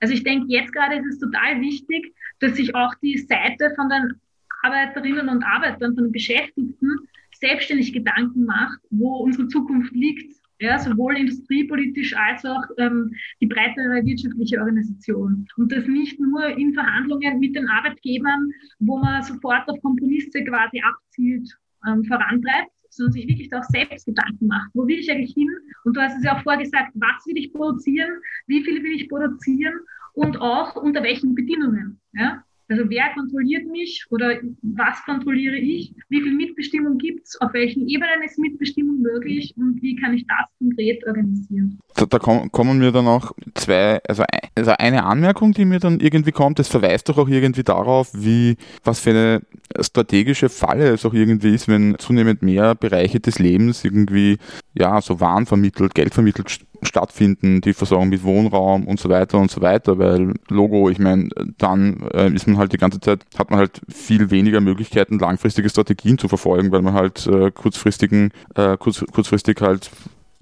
Also 0.00 0.14
ich 0.14 0.24
denke, 0.24 0.46
jetzt 0.48 0.72
gerade 0.72 0.96
ist 0.96 1.06
es 1.06 1.18
total 1.18 1.60
wichtig, 1.60 2.14
dass 2.40 2.56
sich 2.56 2.74
auch 2.74 2.94
die 2.96 3.18
Seite 3.18 3.72
von 3.76 3.88
den 3.88 4.20
Arbeiterinnen 4.62 5.28
und 5.28 5.44
Arbeitern, 5.44 5.94
von 5.94 6.04
den 6.04 6.12
Beschäftigten 6.12 6.98
selbstständig 7.34 7.92
Gedanken 7.92 8.44
macht, 8.44 8.80
wo 8.90 9.16
unsere 9.16 9.48
Zukunft 9.48 9.92
liegt. 9.92 10.34
Ja, 10.60 10.78
sowohl 10.78 11.16
industriepolitisch 11.16 12.16
als 12.16 12.44
auch 12.44 12.62
ähm, 12.78 13.12
die 13.40 13.46
breitere 13.46 14.04
wirtschaftliche 14.04 14.60
Organisation. 14.60 15.46
Und 15.56 15.72
das 15.72 15.84
nicht 15.86 16.18
nur 16.20 16.46
in 16.46 16.72
Verhandlungen 16.72 17.40
mit 17.40 17.56
den 17.56 17.68
Arbeitgebern, 17.68 18.50
wo 18.78 18.98
man 18.98 19.22
sofort 19.24 19.68
auf 19.68 19.82
Kompromisse 19.82 20.44
quasi 20.44 20.80
abzielt, 20.80 21.50
ähm, 21.86 22.04
vorantreibt, 22.04 22.70
sondern 22.96 23.12
sich 23.12 23.28
wirklich 23.28 23.52
auch 23.54 23.64
selbst 23.64 24.06
Gedanken 24.06 24.46
macht. 24.46 24.70
Wo 24.74 24.86
will 24.86 24.98
ich 24.98 25.10
eigentlich 25.10 25.34
hin? 25.34 25.48
Und 25.84 25.96
du 25.96 26.00
hast 26.00 26.16
es 26.16 26.24
ja 26.24 26.36
auch 26.36 26.42
vorgesagt, 26.42 26.92
was 26.94 27.26
will 27.26 27.36
ich 27.36 27.52
produzieren? 27.52 28.10
Wie 28.46 28.62
viel 28.62 28.82
will 28.82 28.92
ich 28.92 29.08
produzieren? 29.08 29.74
Und 30.12 30.40
auch 30.40 30.76
unter 30.76 31.02
welchen 31.02 31.34
Bedingungen? 31.34 32.00
Ja? 32.12 32.44
Also 32.68 32.84
wer 32.88 33.12
kontrolliert 33.14 33.66
mich 33.66 34.04
oder 34.10 34.38
was 34.62 35.02
kontrolliere 35.04 35.56
ich? 35.56 35.94
Wie 36.08 36.22
viel 36.22 36.34
Mitbestimmung 36.34 36.96
gibt 36.96 37.26
es? 37.26 37.40
Auf 37.40 37.52
welchen 37.52 37.86
Ebenen 37.88 38.22
ist 38.24 38.38
Mitbestimmung 38.38 39.02
möglich? 39.02 39.54
Und 39.56 39.82
wie 39.82 39.96
kann 39.96 40.14
ich 40.14 40.26
das 40.26 40.48
konkret 40.58 41.06
organisieren? 41.06 41.78
Da, 41.94 42.06
da 42.06 42.18
kommen 42.18 42.78
mir 42.78 42.90
dann 42.90 43.06
auch 43.06 43.32
zwei, 43.54 44.00
also, 44.08 44.24
also 44.54 44.72
eine 44.78 45.04
Anmerkung, 45.04 45.52
die 45.52 45.64
mir 45.64 45.78
dann 45.78 46.00
irgendwie 46.00 46.32
kommt, 46.32 46.58
das 46.58 46.68
verweist 46.68 47.08
doch 47.08 47.18
auch 47.18 47.28
irgendwie 47.28 47.62
darauf, 47.62 48.10
wie, 48.14 48.56
was 48.82 49.00
für 49.00 49.10
eine 49.10 49.42
strategische 49.80 50.48
Falle 50.48 50.90
es 50.90 51.04
auch 51.04 51.14
irgendwie 51.14 51.54
ist, 51.54 51.68
wenn 51.68 51.96
zunehmend 51.98 52.42
mehr 52.42 52.74
Bereiche 52.74 53.20
des 53.20 53.38
Lebens 53.38 53.84
irgendwie, 53.84 54.38
ja, 54.72 55.00
so 55.00 55.20
Waren 55.20 55.46
vermittelt, 55.46 55.94
Geld 55.94 56.14
vermittelt 56.14 56.60
stattfinden, 56.86 57.60
die 57.60 57.72
Versorgung 57.72 58.08
mit 58.08 58.22
Wohnraum 58.24 58.86
und 58.86 59.00
so 59.00 59.08
weiter 59.08 59.38
und 59.38 59.50
so 59.50 59.60
weiter, 59.60 59.98
weil 59.98 60.34
Logo, 60.48 60.88
ich 60.90 60.98
meine, 60.98 61.28
dann 61.58 62.08
äh, 62.12 62.30
ist 62.32 62.46
man 62.46 62.58
halt 62.58 62.72
die 62.72 62.78
ganze 62.78 63.00
Zeit, 63.00 63.24
hat 63.38 63.50
man 63.50 63.58
halt 63.58 63.80
viel 63.88 64.30
weniger 64.30 64.60
Möglichkeiten, 64.60 65.18
langfristige 65.18 65.68
Strategien 65.68 66.18
zu 66.18 66.28
verfolgen, 66.28 66.72
weil 66.72 66.82
man 66.82 66.94
halt 66.94 67.26
äh, 67.26 67.50
kurzfristigen, 67.50 68.30
äh, 68.54 68.76
kurz, 68.76 69.04
kurzfristig 69.12 69.60
halt 69.60 69.90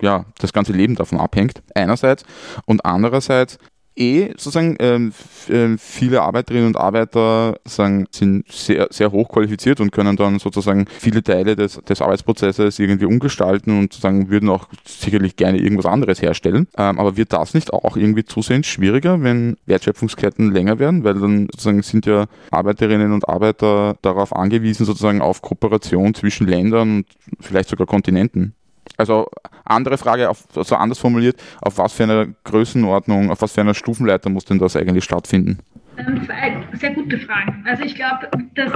ja, 0.01 0.27
das 0.39 0.53
ganze 0.53 0.73
Leben 0.73 0.97
davon 0.97 1.21
abhängt, 1.21 1.63
einerseits. 1.75 2.25
Und 2.67 2.85
andererseits 2.85 3.59
eh 3.97 4.29
sozusagen 4.31 4.77
ähm, 4.81 5.13
ähm, 5.49 5.79
viele 5.79 6.23
Arbeiterinnen 6.23 6.67
und 6.67 6.77
Arbeiter 6.77 7.59
sagen, 7.65 8.07
sind 8.11 8.51
sehr, 8.51 8.89
sehr 8.91 9.13
hoch 9.13 9.29
qualifiziert 9.29 9.81
und 9.81 9.93
können 9.93 10.17
dann 10.17 10.39
sozusagen 10.39 10.87
viele 10.99 11.23
Teile 11.23 11.57
des, 11.57 11.81
des 11.89 12.01
Arbeitsprozesses 12.01 12.79
irgendwie 12.79 13.07
umgestalten 13.07 13.79
und 13.79 13.93
sozusagen 13.93 14.31
würden 14.31 14.49
auch 14.49 14.69
sicherlich 14.85 15.37
gerne 15.37 15.59
irgendwas 15.59 15.87
anderes 15.87 16.23
herstellen. 16.23 16.69
Ähm, 16.77 16.99
aber 16.99 17.17
wird 17.17 17.33
das 17.33 17.55
nicht 17.55 17.73
auch 17.73 17.97
irgendwie 17.97 18.25
zusehends 18.25 18.69
schwieriger, 18.69 19.23
wenn 19.23 19.57
Wertschöpfungsketten 19.67 20.53
länger 20.53 20.79
werden? 20.79 21.05
Weil 21.05 21.15
dann 21.15 21.49
sozusagen 21.53 21.83
sind 21.83 22.07
ja 22.07 22.27
Arbeiterinnen 22.51 23.13
und 23.13 23.29
Arbeiter 23.29 23.97
darauf 24.03 24.35
angewiesen, 24.35 24.87
sozusagen 24.87 25.21
auf 25.21 25.43
Kooperation 25.43 26.15
zwischen 26.15 26.47
Ländern 26.47 26.99
und 26.99 27.07
vielleicht 27.41 27.69
sogar 27.69 27.87
Kontinenten. 27.87 28.55
Also 28.97 29.27
andere 29.65 29.99
Frage, 29.99 30.29
auf, 30.29 30.45
also 30.57 30.77
anders 30.77 30.99
formuliert, 30.99 31.43
auf 31.61 31.79
was 31.79 31.93
für 31.93 32.05
eine 32.05 32.35
Größenordnung, 32.45 33.31
auf 33.31 33.43
was 33.43 33.53
für 33.53 33.61
einer 33.61 33.75
Stufenleiter 33.75 34.31
muss 34.31 34.45
denn 34.45 34.59
das 34.59 34.77
eigentlich 34.77 35.05
stattfinden? 35.05 35.59
Ähm, 35.97 36.25
zwei 36.25 36.63
sehr 36.75 36.93
gute 36.93 37.19
Fragen. 37.19 37.65
Also 37.67 37.85
ich 37.85 37.95
glaube, 37.95 38.29
dass 38.55 38.73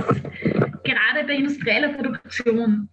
gerade 0.84 1.26
bei 1.26 1.34
industrieller 1.34 1.88
Produktion 1.90 2.88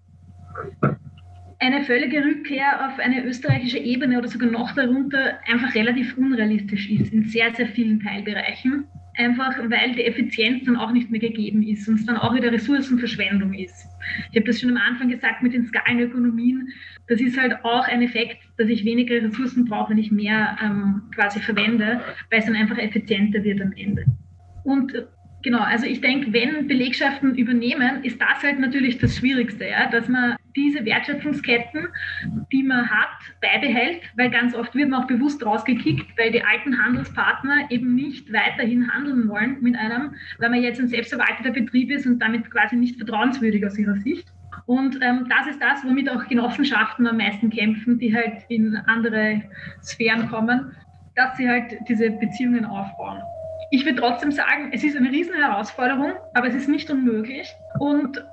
eine 1.60 1.84
völlige 1.84 2.24
Rückkehr 2.24 2.88
auf 2.88 3.00
eine 3.00 3.24
österreichische 3.24 3.78
Ebene 3.78 4.18
oder 4.18 4.28
sogar 4.28 4.50
noch 4.50 4.74
darunter 4.74 5.40
einfach 5.50 5.74
relativ 5.76 6.18
unrealistisch 6.18 6.90
ist 6.90 7.14
in 7.14 7.24
sehr, 7.26 7.54
sehr 7.54 7.68
vielen 7.68 8.02
Teilbereichen. 8.02 8.86
Einfach 9.16 9.58
weil 9.70 9.94
die 9.94 10.06
Effizienz 10.06 10.66
dann 10.66 10.76
auch 10.76 10.92
nicht 10.92 11.12
mehr 11.12 11.20
gegeben 11.20 11.62
ist 11.62 11.88
und 11.88 11.96
es 11.96 12.06
dann 12.06 12.18
auch 12.18 12.34
wieder 12.34 12.52
Ressourcenverschwendung 12.52 13.54
ist. 13.54 13.88
Ich 14.32 14.38
habe 14.38 14.48
das 14.48 14.60
schon 14.60 14.72
am 14.72 14.78
Anfang 14.78 15.10
gesagt 15.10 15.44
mit 15.44 15.54
den 15.54 15.66
Skalenökonomien. 15.66 16.70
Das 17.08 17.22
ist 17.22 17.40
halt 17.40 17.64
auch 17.64 17.88
ein 17.88 18.02
Effekt, 18.02 18.38
dass 18.58 18.70
ich 18.70 18.86
weniger 18.86 19.16
Ressourcen 19.16 19.66
brauche, 19.66 19.92
wenn 19.92 20.00
ich 20.00 20.12
mehr 20.12 20.58
ähm, 20.64 21.04
quasi 21.14 21.40
verwende, 21.40 22.02
weil 22.32 22.40
es 22.40 22.46
dann 22.46 22.56
einfach 22.56 22.78
effizienter 22.78 23.44
wird 23.44 23.62
am 23.62 23.74
Ende. 23.74 24.06
Und 24.64 24.94
Genau, 25.44 25.60
also 25.60 25.86
ich 25.86 26.00
denke, 26.00 26.32
wenn 26.32 26.68
Belegschaften 26.68 27.36
übernehmen, 27.36 28.04
ist 28.04 28.20
das 28.22 28.42
halt 28.42 28.60
natürlich 28.60 28.98
das 29.00 29.18
Schwierigste, 29.18 29.68
ja, 29.68 29.90
dass 29.90 30.08
man 30.08 30.38
diese 30.56 30.86
Wertschöpfungsketten, 30.86 31.90
die 32.52 32.64
man 32.64 32.90
hat, 32.90 33.10
beibehält, 33.42 34.04
weil 34.16 34.30
ganz 34.30 34.56
oft 34.56 34.74
wird 34.74 34.90
man 34.90 35.04
auch 35.04 35.08
bewusst 35.08 35.46
rausgekickt, 35.46 36.18
weil 36.18 36.32
die 36.32 36.44
alten 36.44 36.82
Handelspartner 36.82 37.70
eben 37.70 37.94
nicht 37.94 38.32
weiterhin 38.32 38.90
handeln 38.90 39.28
wollen 39.28 39.58
mit 39.62 39.76
einem, 39.76 40.16
weil 40.40 40.50
man 40.50 40.64
jetzt 40.64 40.80
ein 40.80 40.88
selbstverwalteter 40.88 41.52
Betrieb 41.52 41.92
ist 41.92 42.08
und 42.08 42.20
damit 42.20 42.50
quasi 42.50 42.78
nicht 42.78 42.96
vertrauenswürdig 42.96 43.66
aus 43.66 43.78
ihrer 43.78 43.98
Sicht. 43.98 44.32
Und 44.66 45.00
ähm, 45.02 45.28
das 45.28 45.48
ist 45.48 45.62
das, 45.62 45.84
womit 45.84 46.10
auch 46.10 46.26
Genossenschaften 46.30 47.06
am 47.06 47.18
meisten 47.18 47.50
kämpfen, 47.50 48.00
die 48.00 48.16
halt 48.16 48.46
in 48.48 48.78
andere 48.86 49.42
Sphären 49.84 50.30
kommen, 50.30 50.72
dass 51.16 51.36
sie 51.36 51.50
halt 51.50 51.76
diese 51.90 52.12
Beziehungen 52.12 52.64
aufbauen. 52.64 53.22
Ich 53.74 53.86
würde 53.86 54.00
trotzdem 54.00 54.32
sagen, 54.32 54.70
es 54.72 54.84
ist 54.84 54.96
eine 54.96 55.10
riesen 55.10 55.34
Herausforderung, 55.34 56.12
aber 56.36 56.48
es 56.48 56.54
ist 56.54 56.70
nicht 56.70 56.92
unmöglich. 56.92 57.56
Und 57.80 58.24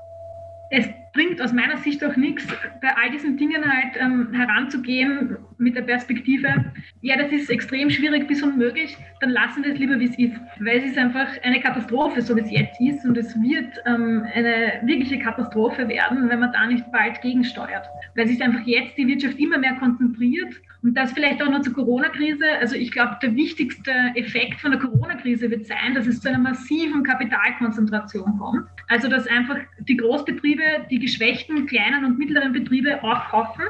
es 0.69 0.87
bringt 1.15 1.41
aus 1.41 1.55
meiner 1.55 1.79
Sicht 1.79 2.05
auch 2.05 2.15
nichts, 2.15 2.47
bei 2.83 2.95
all 2.95 3.11
diesen 3.11 3.39
Dingen 3.39 3.65
halt 3.65 3.97
ähm, 3.99 4.35
heranzugehen 4.35 5.39
mit 5.57 5.77
der 5.77 5.83
Perspektive, 5.83 6.73
ja, 7.01 7.17
das 7.17 7.33
ist 7.33 7.49
extrem 7.49 7.89
schwierig 7.89 8.29
bis 8.29 8.43
unmöglich, 8.43 8.99
dann 9.21 9.31
lassen 9.31 9.65
wir 9.65 9.73
es 9.73 9.79
lieber, 9.79 9.99
wie 9.99 10.11
es 10.11 10.19
ist. 10.19 10.39
Weil 10.59 10.81
es 10.81 10.91
ist 10.91 10.99
einfach 10.99 11.29
eine 11.43 11.59
Katastrophe, 11.59 12.21
so 12.21 12.37
wie 12.37 12.43
es 12.43 12.51
jetzt 12.51 12.79
ist. 12.79 13.07
Und 13.07 13.17
es 13.17 13.35
wird 13.41 13.83
ähm, 13.87 14.27
eine 14.35 14.83
wirkliche 14.85 15.21
Katastrophe 15.21 15.89
werden, 15.89 16.29
wenn 16.29 16.41
man 16.41 16.53
da 16.53 16.67
nicht 16.67 16.85
bald 16.93 17.19
gegensteuert. 17.23 17.89
Weil 18.15 18.29
sich 18.29 18.43
einfach 18.43 18.67
jetzt 18.67 18.95
die 18.99 19.07
Wirtschaft 19.07 19.39
immer 19.39 19.57
mehr 19.57 19.77
konzentriert 19.77 20.55
und 20.83 20.95
das 20.95 21.13
vielleicht 21.13 21.43
auch 21.43 21.51
noch 21.51 21.61
zur 21.61 21.75
Corona-Krise. 21.75 22.45
Also 22.61 22.75
ich 22.75 22.91
glaube, 22.91 23.19
der 23.23 23.35
wichtigste 23.35 23.93
Effekt 24.15 24.61
von 24.61 24.71
der 24.71 24.81
Corona-Krise 24.81 25.51
wird 25.51 25.67
sein, 25.67 25.95
dass 25.95 26.07
es 26.07 26.21
zu 26.21 26.29
einer 26.29 26.39
massiven 26.39 27.03
Kapitalkonzentration 27.03 28.39
kommt. 28.39 28.67
Also 28.89 29.09
dass 29.09 29.27
einfach 29.27 29.57
die 29.81 29.97
Großbetriebe, 29.97 30.63
die 30.91 30.99
geschwächten 30.99 31.67
kleinen 31.67 32.05
und 32.05 32.19
mittleren 32.19 32.53
Betriebe 32.53 33.03
aufkaufen 33.03 33.65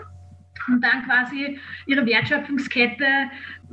und 0.68 0.84
dann 0.84 1.04
quasi 1.04 1.58
ihre 1.86 2.06
Wertschöpfungskette 2.06 3.04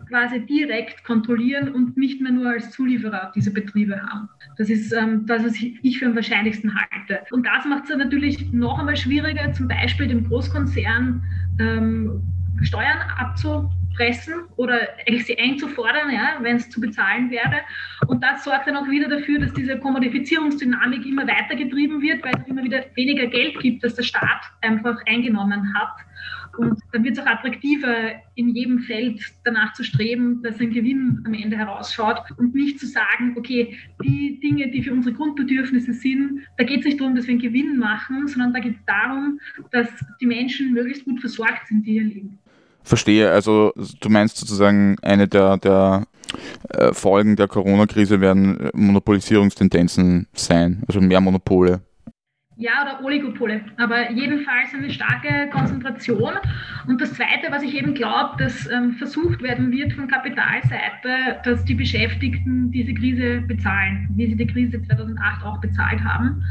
quasi 0.09 0.39
direkt 0.45 1.03
kontrollieren 1.03 1.73
und 1.73 1.97
nicht 1.97 2.21
mehr 2.21 2.31
nur 2.31 2.49
als 2.49 2.71
Zulieferer 2.71 3.31
diese 3.35 3.51
Betriebe 3.51 4.01
haben. 4.01 4.29
Das 4.57 4.69
ist 4.69 4.91
ähm, 4.93 5.25
das, 5.25 5.43
was 5.43 5.53
ich 5.55 5.99
für 5.99 6.07
am 6.07 6.15
wahrscheinlichsten 6.15 6.73
halte. 6.73 7.21
Und 7.31 7.45
das 7.45 7.65
macht 7.65 7.89
es 7.89 7.95
natürlich 7.95 8.51
noch 8.51 8.79
einmal 8.79 8.97
schwieriger, 8.97 9.51
zum 9.53 9.67
Beispiel 9.67 10.07
dem 10.07 10.27
Großkonzern 10.27 11.23
ähm, 11.59 12.23
Steuern 12.63 12.99
abzupressen 13.17 14.45
oder 14.55 14.79
eigentlich 15.07 15.25
sie 15.25 15.37
einzufordern, 15.37 16.11
ja, 16.11 16.37
wenn 16.41 16.57
es 16.57 16.69
zu 16.69 16.79
bezahlen 16.81 17.29
wäre. 17.29 17.61
Und 18.07 18.23
das 18.23 18.43
sorgt 18.43 18.67
dann 18.67 18.77
auch 18.77 18.87
wieder 18.87 19.09
dafür, 19.09 19.39
dass 19.39 19.53
diese 19.53 19.77
Kommodifizierungsdynamik 19.77 21.05
immer 21.05 21.27
weiter 21.27 21.55
getrieben 21.55 22.01
wird, 22.01 22.23
weil 22.23 22.33
es 22.39 22.47
immer 22.47 22.63
wieder 22.63 22.85
weniger 22.95 23.27
Geld 23.27 23.59
gibt, 23.59 23.83
das 23.83 23.95
der 23.95 24.03
Staat 24.03 24.41
einfach 24.61 24.97
eingenommen 25.05 25.73
hat. 25.73 25.97
Und 26.57 26.79
dann 26.91 27.03
wird 27.03 27.17
es 27.17 27.23
auch 27.23 27.27
attraktiver, 27.27 28.13
in 28.35 28.49
jedem 28.49 28.79
Feld 28.79 29.21
danach 29.43 29.73
zu 29.73 29.83
streben, 29.83 30.41
dass 30.41 30.59
ein 30.59 30.71
Gewinn 30.71 31.21
am 31.25 31.33
Ende 31.33 31.55
herausschaut 31.55 32.19
und 32.37 32.55
nicht 32.55 32.79
zu 32.79 32.87
sagen, 32.87 33.35
okay, 33.37 33.77
die 34.03 34.39
Dinge, 34.39 34.71
die 34.71 34.81
für 34.81 34.91
unsere 34.91 35.15
Grundbedürfnisse 35.15 35.93
sind, 35.93 36.41
da 36.57 36.63
geht 36.63 36.79
es 36.79 36.85
nicht 36.85 36.99
darum, 36.99 37.15
dass 37.15 37.27
wir 37.27 37.33
einen 37.33 37.41
Gewinn 37.41 37.77
machen, 37.77 38.27
sondern 38.27 38.53
da 38.53 38.59
geht 38.59 38.75
es 38.75 38.85
darum, 38.85 39.39
dass 39.71 39.87
die 40.19 40.25
Menschen 40.25 40.73
möglichst 40.73 41.05
gut 41.05 41.19
versorgt 41.19 41.67
sind, 41.67 41.85
die 41.85 41.93
hier 41.93 42.03
leben. 42.03 42.39
Verstehe, 42.87 43.29
also 43.29 43.73
du 43.99 44.07
meinst 44.07 44.37
sozusagen, 44.37 44.95
eine 45.01 45.27
der, 45.27 45.57
der 45.57 46.07
äh, 46.69 46.93
Folgen 46.93 47.35
der 47.35 47.49
Corona-Krise 47.49 48.21
werden 48.21 48.69
Monopolisierungstendenzen 48.73 50.27
sein, 50.33 50.83
also 50.87 51.01
mehr 51.01 51.19
Monopole. 51.19 51.81
Ja, 52.59 52.81
oder 52.81 53.05
Oligopole, 53.05 53.61
aber 53.77 54.09
jedenfalls 54.11 54.73
eine 54.73 54.89
starke 54.89 55.47
Konzentration. 55.51 56.33
Und 56.87 56.99
das 56.99 57.13
Zweite, 57.13 57.51
was 57.51 57.61
ich 57.61 57.75
eben 57.75 57.93
glaube, 57.93 58.43
dass 58.43 58.67
ähm, 58.71 58.93
versucht 58.93 59.43
werden 59.43 59.71
wird 59.71 59.93
von 59.93 60.07
Kapitalseite, 60.07 61.39
dass 61.43 61.63
die 61.65 61.75
Beschäftigten 61.75 62.71
diese 62.71 62.95
Krise 62.95 63.41
bezahlen, 63.41 64.09
wie 64.15 64.25
sie 64.25 64.35
die 64.35 64.47
Krise 64.47 64.81
2008 64.81 65.45
auch 65.45 65.61
bezahlt 65.61 66.03
haben. 66.03 66.43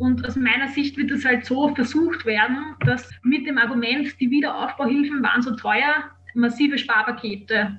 Und 0.00 0.26
aus 0.26 0.34
meiner 0.34 0.66
Sicht 0.66 0.96
wird 0.96 1.12
es 1.12 1.24
halt 1.24 1.44
so 1.44 1.72
versucht 1.76 2.26
werden, 2.26 2.74
dass 2.84 3.08
mit 3.22 3.46
dem 3.46 3.56
Argument, 3.56 4.20
die 4.20 4.30
Wiederaufbauhilfen 4.32 5.22
waren 5.22 5.42
so 5.42 5.54
teuer, 5.54 6.10
massive 6.34 6.78
Sparpakete 6.78 7.78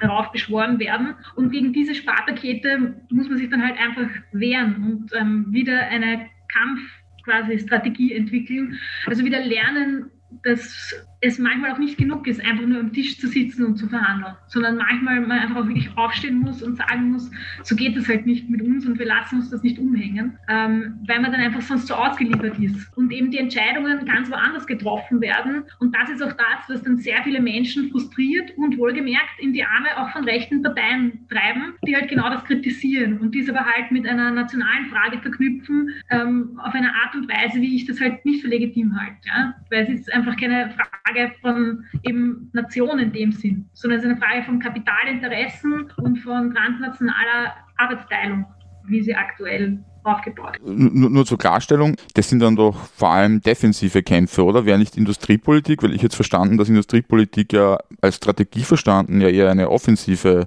heraufbeschworen 0.00 0.80
werden. 0.80 1.14
Und 1.36 1.52
gegen 1.52 1.72
diese 1.72 1.94
Sparpakete 1.94 2.96
muss 3.10 3.28
man 3.28 3.38
sich 3.38 3.48
dann 3.48 3.64
halt 3.64 3.78
einfach 3.78 4.08
wehren 4.32 4.74
und 4.82 5.12
ähm, 5.14 5.46
wieder 5.50 5.86
eine 5.86 6.26
Kampf 6.52 6.80
quasi 7.24 7.58
Strategie 7.58 8.14
entwickeln. 8.14 8.78
Also 9.06 9.24
wieder 9.24 9.40
lernen, 9.40 10.10
dass 10.42 10.94
es 11.22 11.38
manchmal 11.38 11.72
auch 11.72 11.78
nicht 11.78 11.98
genug 11.98 12.26
ist, 12.26 12.40
einfach 12.40 12.66
nur 12.66 12.80
am 12.80 12.92
Tisch 12.92 13.18
zu 13.18 13.26
sitzen 13.26 13.64
und 13.64 13.76
zu 13.76 13.88
verhandeln, 13.88 14.34
sondern 14.46 14.76
manchmal 14.76 15.20
man 15.20 15.38
einfach 15.38 15.56
auch 15.56 15.66
wirklich 15.66 15.90
aufstehen 15.96 16.38
muss 16.40 16.62
und 16.62 16.76
sagen 16.76 17.12
muss, 17.12 17.30
so 17.62 17.76
geht 17.76 17.96
es 17.96 18.08
halt 18.08 18.26
nicht 18.26 18.48
mit 18.48 18.62
uns 18.62 18.86
und 18.86 18.98
wir 18.98 19.06
lassen 19.06 19.36
uns 19.36 19.50
das 19.50 19.62
nicht 19.62 19.78
umhängen, 19.78 20.38
ähm, 20.48 20.98
weil 21.06 21.20
man 21.20 21.32
dann 21.32 21.40
einfach 21.40 21.60
sonst 21.60 21.88
so 21.88 21.94
ausgeliefert 21.94 22.58
ist 22.58 22.96
und 22.96 23.12
eben 23.12 23.30
die 23.30 23.38
Entscheidungen 23.38 24.04
ganz 24.06 24.30
woanders 24.30 24.66
getroffen 24.66 25.20
werden. 25.20 25.64
Und 25.78 25.94
das 25.94 26.08
ist 26.08 26.22
auch 26.22 26.32
das, 26.32 26.68
was 26.68 26.82
dann 26.82 26.96
sehr 26.98 27.22
viele 27.22 27.40
Menschen 27.40 27.90
frustriert 27.90 28.56
und 28.56 28.78
wohlgemerkt 28.78 29.38
in 29.40 29.52
die 29.52 29.64
Arme 29.64 29.88
auch 29.98 30.10
von 30.10 30.24
rechten 30.24 30.62
Parteien 30.62 31.26
treiben, 31.28 31.74
die 31.86 31.94
halt 31.94 32.08
genau 32.08 32.30
das 32.30 32.44
kritisieren 32.44 33.18
und 33.18 33.34
dies 33.34 33.48
aber 33.50 33.64
halt 33.64 33.90
mit 33.90 34.06
einer 34.06 34.30
nationalen 34.30 34.86
Frage 34.86 35.18
verknüpfen, 35.18 35.90
ähm, 36.10 36.58
auf 36.62 36.74
eine 36.74 36.94
Art 36.94 37.14
und 37.14 37.28
Weise, 37.28 37.60
wie 37.60 37.76
ich 37.76 37.86
das 37.86 38.00
halt 38.00 38.24
nicht 38.24 38.42
für 38.42 38.48
legitim 38.48 38.98
halte. 38.98 39.16
Ja? 39.26 39.54
Weil 39.70 39.84
es 39.84 40.00
ist 40.00 40.12
einfach 40.14 40.36
keine 40.36 40.70
Frage, 40.70 41.09
Frage 41.10 41.32
von 41.40 41.84
eben 42.02 42.50
Nationen 42.52 42.98
in 42.98 43.12
dem 43.12 43.32
Sinn, 43.32 43.68
sondern 43.72 43.98
es 43.98 44.04
ist 44.04 44.10
eine 44.10 44.20
Frage 44.20 44.44
von 44.44 44.58
Kapitalinteressen 44.58 45.90
und 45.96 46.18
von 46.18 46.54
transnationaler 46.54 47.54
Arbeitsteilung, 47.76 48.46
wie 48.86 49.02
sie 49.02 49.14
aktuell 49.14 49.82
aufgebaut. 50.02 50.58
Nur, 50.64 51.10
nur, 51.10 51.26
zur 51.26 51.36
Klarstellung, 51.36 51.94
das 52.14 52.28
sind 52.28 52.40
dann 52.40 52.56
doch 52.56 52.74
vor 52.96 53.10
allem 53.10 53.40
defensive 53.42 54.02
Kämpfe, 54.02 54.44
oder? 54.44 54.64
Wäre 54.64 54.78
nicht 54.78 54.96
Industriepolitik, 54.96 55.82
weil 55.82 55.94
ich 55.94 56.02
jetzt 56.02 56.14
verstanden, 56.14 56.56
dass 56.56 56.68
Industriepolitik 56.68 57.52
ja 57.52 57.78
als 58.00 58.16
Strategie 58.16 58.62
verstanden 58.62 59.20
ja 59.20 59.28
eher 59.28 59.50
eine 59.50 59.68
offensive, 59.68 60.46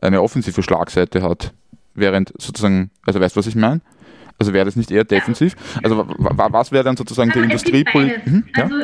eine 0.00 0.22
offensive 0.22 0.62
Schlagseite 0.62 1.22
hat. 1.22 1.52
Während 1.96 2.32
sozusagen, 2.38 2.90
also 3.06 3.20
weißt 3.20 3.36
du, 3.36 3.38
was 3.38 3.46
ich 3.46 3.56
meine? 3.56 3.80
Also 4.38 4.52
wäre 4.52 4.64
das 4.64 4.74
nicht 4.74 4.90
eher 4.90 5.04
defensiv? 5.04 5.54
Also 5.82 6.06
was 6.18 6.72
wäre 6.72 6.82
dann 6.82 6.96
sozusagen 6.96 7.30
also 7.30 7.40
die 7.40 7.44
Industriepolitik? 7.44 8.26
Hm? 8.26 8.44
Ja? 8.56 8.64
Also 8.64 8.76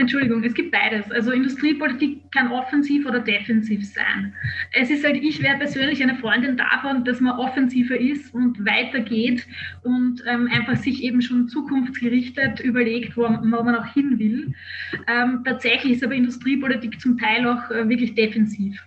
Entschuldigung, 0.00 0.42
es 0.42 0.54
gibt 0.54 0.72
beides. 0.72 1.10
Also 1.12 1.30
Industriepolitik 1.30 2.32
kann 2.32 2.50
offensiv 2.50 3.06
oder 3.06 3.20
defensiv 3.20 3.86
sein. 3.86 4.32
Es 4.72 4.90
ist 4.90 5.04
halt, 5.04 5.16
ich 5.16 5.42
wäre 5.42 5.58
persönlich 5.58 6.02
eine 6.02 6.16
Freundin 6.16 6.56
davon, 6.56 7.04
dass 7.04 7.20
man 7.20 7.38
offensiver 7.38 7.98
ist 7.98 8.32
und 8.34 8.64
weitergeht 8.64 9.46
und 9.82 10.22
ähm, 10.26 10.48
einfach 10.52 10.76
sich 10.76 11.02
eben 11.02 11.20
schon 11.20 11.48
zukunftsgerichtet 11.48 12.60
überlegt, 12.60 13.16
wo, 13.16 13.22
wo 13.22 13.62
man 13.62 13.76
auch 13.76 13.92
hin 13.92 14.18
will. 14.18 14.54
Ähm, 15.06 15.42
tatsächlich 15.44 15.92
ist 15.94 16.04
aber 16.04 16.14
Industriepolitik 16.14 17.00
zum 17.00 17.18
Teil 17.18 17.46
auch 17.46 17.70
äh, 17.70 17.88
wirklich 17.88 18.14
defensiv 18.14 18.82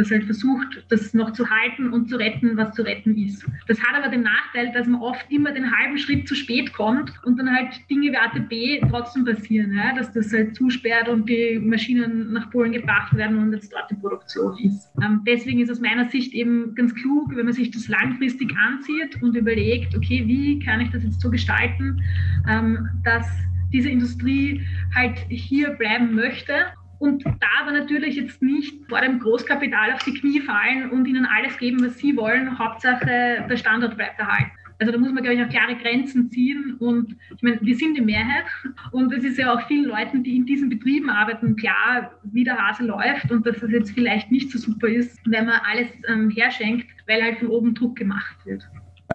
das 0.00 0.10
halt 0.10 0.24
versucht, 0.24 0.84
das 0.88 1.12
noch 1.14 1.32
zu 1.32 1.48
halten 1.48 1.92
und 1.92 2.08
zu 2.08 2.16
retten, 2.16 2.56
was 2.56 2.74
zu 2.74 2.82
retten 2.82 3.16
ist. 3.16 3.46
Das 3.68 3.80
hat 3.80 3.94
aber 4.02 4.08
den 4.10 4.22
Nachteil, 4.22 4.72
dass 4.72 4.86
man 4.86 5.00
oft 5.00 5.30
immer 5.30 5.52
den 5.52 5.70
halben 5.70 5.98
Schritt 5.98 6.26
zu 6.26 6.34
spät 6.34 6.72
kommt 6.72 7.12
und 7.24 7.38
dann 7.38 7.54
halt 7.54 7.68
Dinge 7.90 8.10
wie 8.10 8.16
ATB 8.16 8.90
trotzdem 8.90 9.24
passieren, 9.24 9.74
ja? 9.74 9.94
dass 9.94 10.12
das 10.12 10.32
halt 10.32 10.56
zusperrt 10.56 11.08
und 11.08 11.28
die 11.28 11.58
Maschinen 11.58 12.32
nach 12.32 12.50
Polen 12.50 12.72
gebracht 12.72 13.14
werden 13.14 13.38
und 13.38 13.52
jetzt 13.52 13.72
dort 13.72 13.90
die 13.90 13.96
Produktion 13.96 14.56
ist. 14.58 14.90
Ähm, 15.02 15.22
deswegen 15.26 15.60
ist 15.60 15.70
aus 15.70 15.80
meiner 15.80 16.08
Sicht 16.08 16.32
eben 16.32 16.74
ganz 16.74 16.94
klug, 16.94 17.36
wenn 17.36 17.44
man 17.44 17.54
sich 17.54 17.70
das 17.70 17.88
langfristig 17.88 18.50
anzieht 18.56 19.22
und 19.22 19.36
überlegt, 19.36 19.94
okay, 19.94 20.22
wie 20.26 20.58
kann 20.60 20.80
ich 20.80 20.90
das 20.90 21.04
jetzt 21.04 21.20
so 21.20 21.30
gestalten, 21.30 22.02
ähm, 22.48 22.88
dass 23.04 23.26
diese 23.72 23.88
Industrie 23.88 24.66
halt 24.94 25.18
hier 25.28 25.70
bleiben 25.70 26.14
möchte 26.14 26.54
und 27.00 27.24
da 27.24 27.48
aber 27.62 27.72
natürlich 27.72 28.16
jetzt 28.16 28.42
nicht 28.42 28.74
vor 28.88 29.00
dem 29.00 29.18
Großkapital 29.18 29.94
auf 29.94 30.04
die 30.04 30.12
Knie 30.12 30.40
fallen 30.40 30.90
und 30.90 31.06
ihnen 31.06 31.26
alles 31.26 31.56
geben, 31.56 31.82
was 31.82 31.98
sie 31.98 32.14
wollen. 32.14 32.58
Hauptsache, 32.58 33.46
der 33.48 33.56
Standort 33.56 33.96
bleibt 33.96 34.20
erhalten. 34.20 34.50
Also 34.78 34.92
da 34.92 34.98
muss 34.98 35.10
man, 35.12 35.22
glaube 35.22 35.36
ich, 35.36 35.44
auch 35.44 35.48
klare 35.48 35.76
Grenzen 35.76 36.30
ziehen. 36.30 36.76
Und 36.78 37.16
ich 37.34 37.42
meine, 37.42 37.58
wir 37.62 37.74
sind 37.74 37.96
die 37.96 38.02
Mehrheit. 38.02 38.44
Und 38.92 39.12
es 39.14 39.24
ist 39.24 39.38
ja 39.38 39.52
auch 39.52 39.66
vielen 39.66 39.86
Leuten, 39.86 40.22
die 40.22 40.36
in 40.36 40.44
diesen 40.44 40.68
Betrieben 40.68 41.08
arbeiten, 41.08 41.56
klar, 41.56 42.12
wie 42.22 42.44
der 42.44 42.58
Hase 42.58 42.84
läuft 42.84 43.30
und 43.30 43.46
dass 43.46 43.60
das 43.60 43.70
jetzt 43.70 43.92
vielleicht 43.92 44.30
nicht 44.30 44.50
so 44.50 44.58
super 44.58 44.88
ist, 44.88 45.18
wenn 45.24 45.46
man 45.46 45.60
alles 45.70 45.88
ähm, 46.06 46.30
herschenkt, 46.30 46.86
weil 47.06 47.22
halt 47.22 47.38
von 47.38 47.48
oben 47.48 47.74
Druck 47.74 47.96
gemacht 47.96 48.36
wird. 48.44 48.62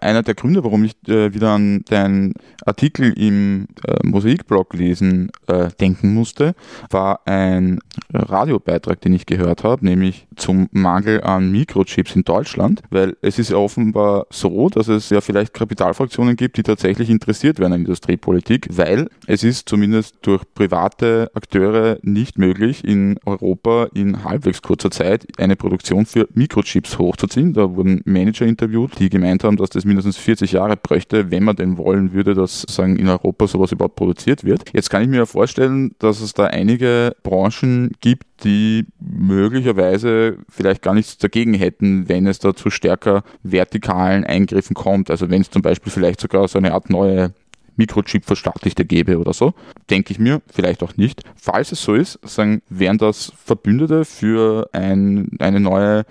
Einer 0.00 0.22
der 0.22 0.34
Gründe, 0.34 0.64
warum 0.64 0.84
ich 0.84 0.96
äh, 1.08 1.32
wieder 1.32 1.50
an 1.50 1.82
deinen 1.88 2.34
Artikel 2.64 3.12
im 3.18 3.66
äh, 3.86 3.96
Mosaikblog 4.02 4.74
lesen 4.74 5.30
äh, 5.46 5.68
denken 5.80 6.12
musste, 6.14 6.54
war 6.90 7.20
ein 7.26 7.80
Radiobeitrag, 8.12 9.00
den 9.00 9.14
ich 9.14 9.26
gehört 9.26 9.64
habe, 9.64 9.84
nämlich 9.84 10.26
zum 10.36 10.68
Mangel 10.72 11.22
an 11.22 11.50
Mikrochips 11.50 12.14
in 12.14 12.24
Deutschland, 12.24 12.82
weil 12.90 13.16
es 13.22 13.38
ist 13.38 13.52
offenbar 13.52 14.26
so, 14.30 14.68
dass 14.68 14.88
es 14.88 15.10
ja 15.10 15.20
vielleicht 15.20 15.54
Kapitalfraktionen 15.54 16.36
gibt, 16.36 16.56
die 16.58 16.62
tatsächlich 16.62 17.10
interessiert 17.10 17.58
werden 17.58 17.72
an 17.72 17.80
Industriepolitik, 17.80 18.68
weil 18.70 19.08
es 19.26 19.44
ist 19.44 19.68
zumindest 19.68 20.16
durch 20.22 20.42
private 20.54 21.30
Akteure 21.34 21.98
nicht 22.02 22.38
möglich, 22.38 22.84
in 22.84 23.18
Europa 23.24 23.88
in 23.94 24.24
halbwegs 24.24 24.62
kurzer 24.62 24.90
Zeit 24.90 25.26
eine 25.38 25.56
Produktion 25.56 26.04
für 26.06 26.28
Mikrochips 26.34 26.98
hochzuziehen. 26.98 27.52
Da 27.52 27.74
wurden 27.74 28.02
Manager 28.04 28.46
interviewt, 28.46 28.98
die 28.98 29.08
gemeint 29.08 29.44
haben, 29.44 29.56
dass 29.56 29.70
das 29.70 29.84
mindestens 29.86 30.16
40 30.16 30.52
Jahre 30.52 30.76
bräuchte, 30.76 31.30
wenn 31.30 31.44
man 31.44 31.56
denn 31.56 31.78
wollen 31.78 32.12
würde, 32.12 32.34
dass 32.34 32.62
sagen 32.68 32.96
in 32.96 33.08
Europa 33.08 33.46
sowas 33.46 33.72
überhaupt 33.72 33.96
produziert 33.96 34.44
wird. 34.44 34.64
Jetzt 34.72 34.90
kann 34.90 35.02
ich 35.02 35.08
mir 35.08 35.18
ja 35.18 35.26
vorstellen, 35.26 35.94
dass 35.98 36.20
es 36.20 36.34
da 36.34 36.46
einige 36.46 37.16
Branchen 37.22 37.92
gibt, 38.00 38.24
die 38.44 38.86
möglicherweise 39.00 40.38
vielleicht 40.48 40.82
gar 40.82 40.94
nichts 40.94 41.16
dagegen 41.18 41.54
hätten, 41.54 42.08
wenn 42.08 42.26
es 42.26 42.38
da 42.38 42.54
zu 42.54 42.70
stärker 42.70 43.22
vertikalen 43.42 44.24
Eingriffen 44.24 44.74
kommt. 44.74 45.10
Also 45.10 45.30
wenn 45.30 45.40
es 45.40 45.50
zum 45.50 45.62
Beispiel 45.62 45.92
vielleicht 45.92 46.20
sogar 46.20 46.46
so 46.48 46.58
eine 46.58 46.74
Art 46.74 46.90
neue 46.90 47.32
Mikrochip 47.76 48.24
verstaatlichte 48.24 48.84
gäbe 48.84 49.18
oder 49.18 49.32
so. 49.32 49.54
Denke 49.90 50.12
ich 50.12 50.18
mir, 50.18 50.42
vielleicht 50.50 50.82
auch 50.82 50.96
nicht. 50.96 51.22
Falls 51.36 51.72
es 51.72 51.82
so 51.82 51.94
ist, 51.94 52.18
sagen, 52.22 52.62
wären 52.68 52.98
das 52.98 53.32
Verbündete 53.36 54.04
für 54.04 54.68
ein, 54.72 55.30
eine 55.38 55.60
neue 55.60 56.04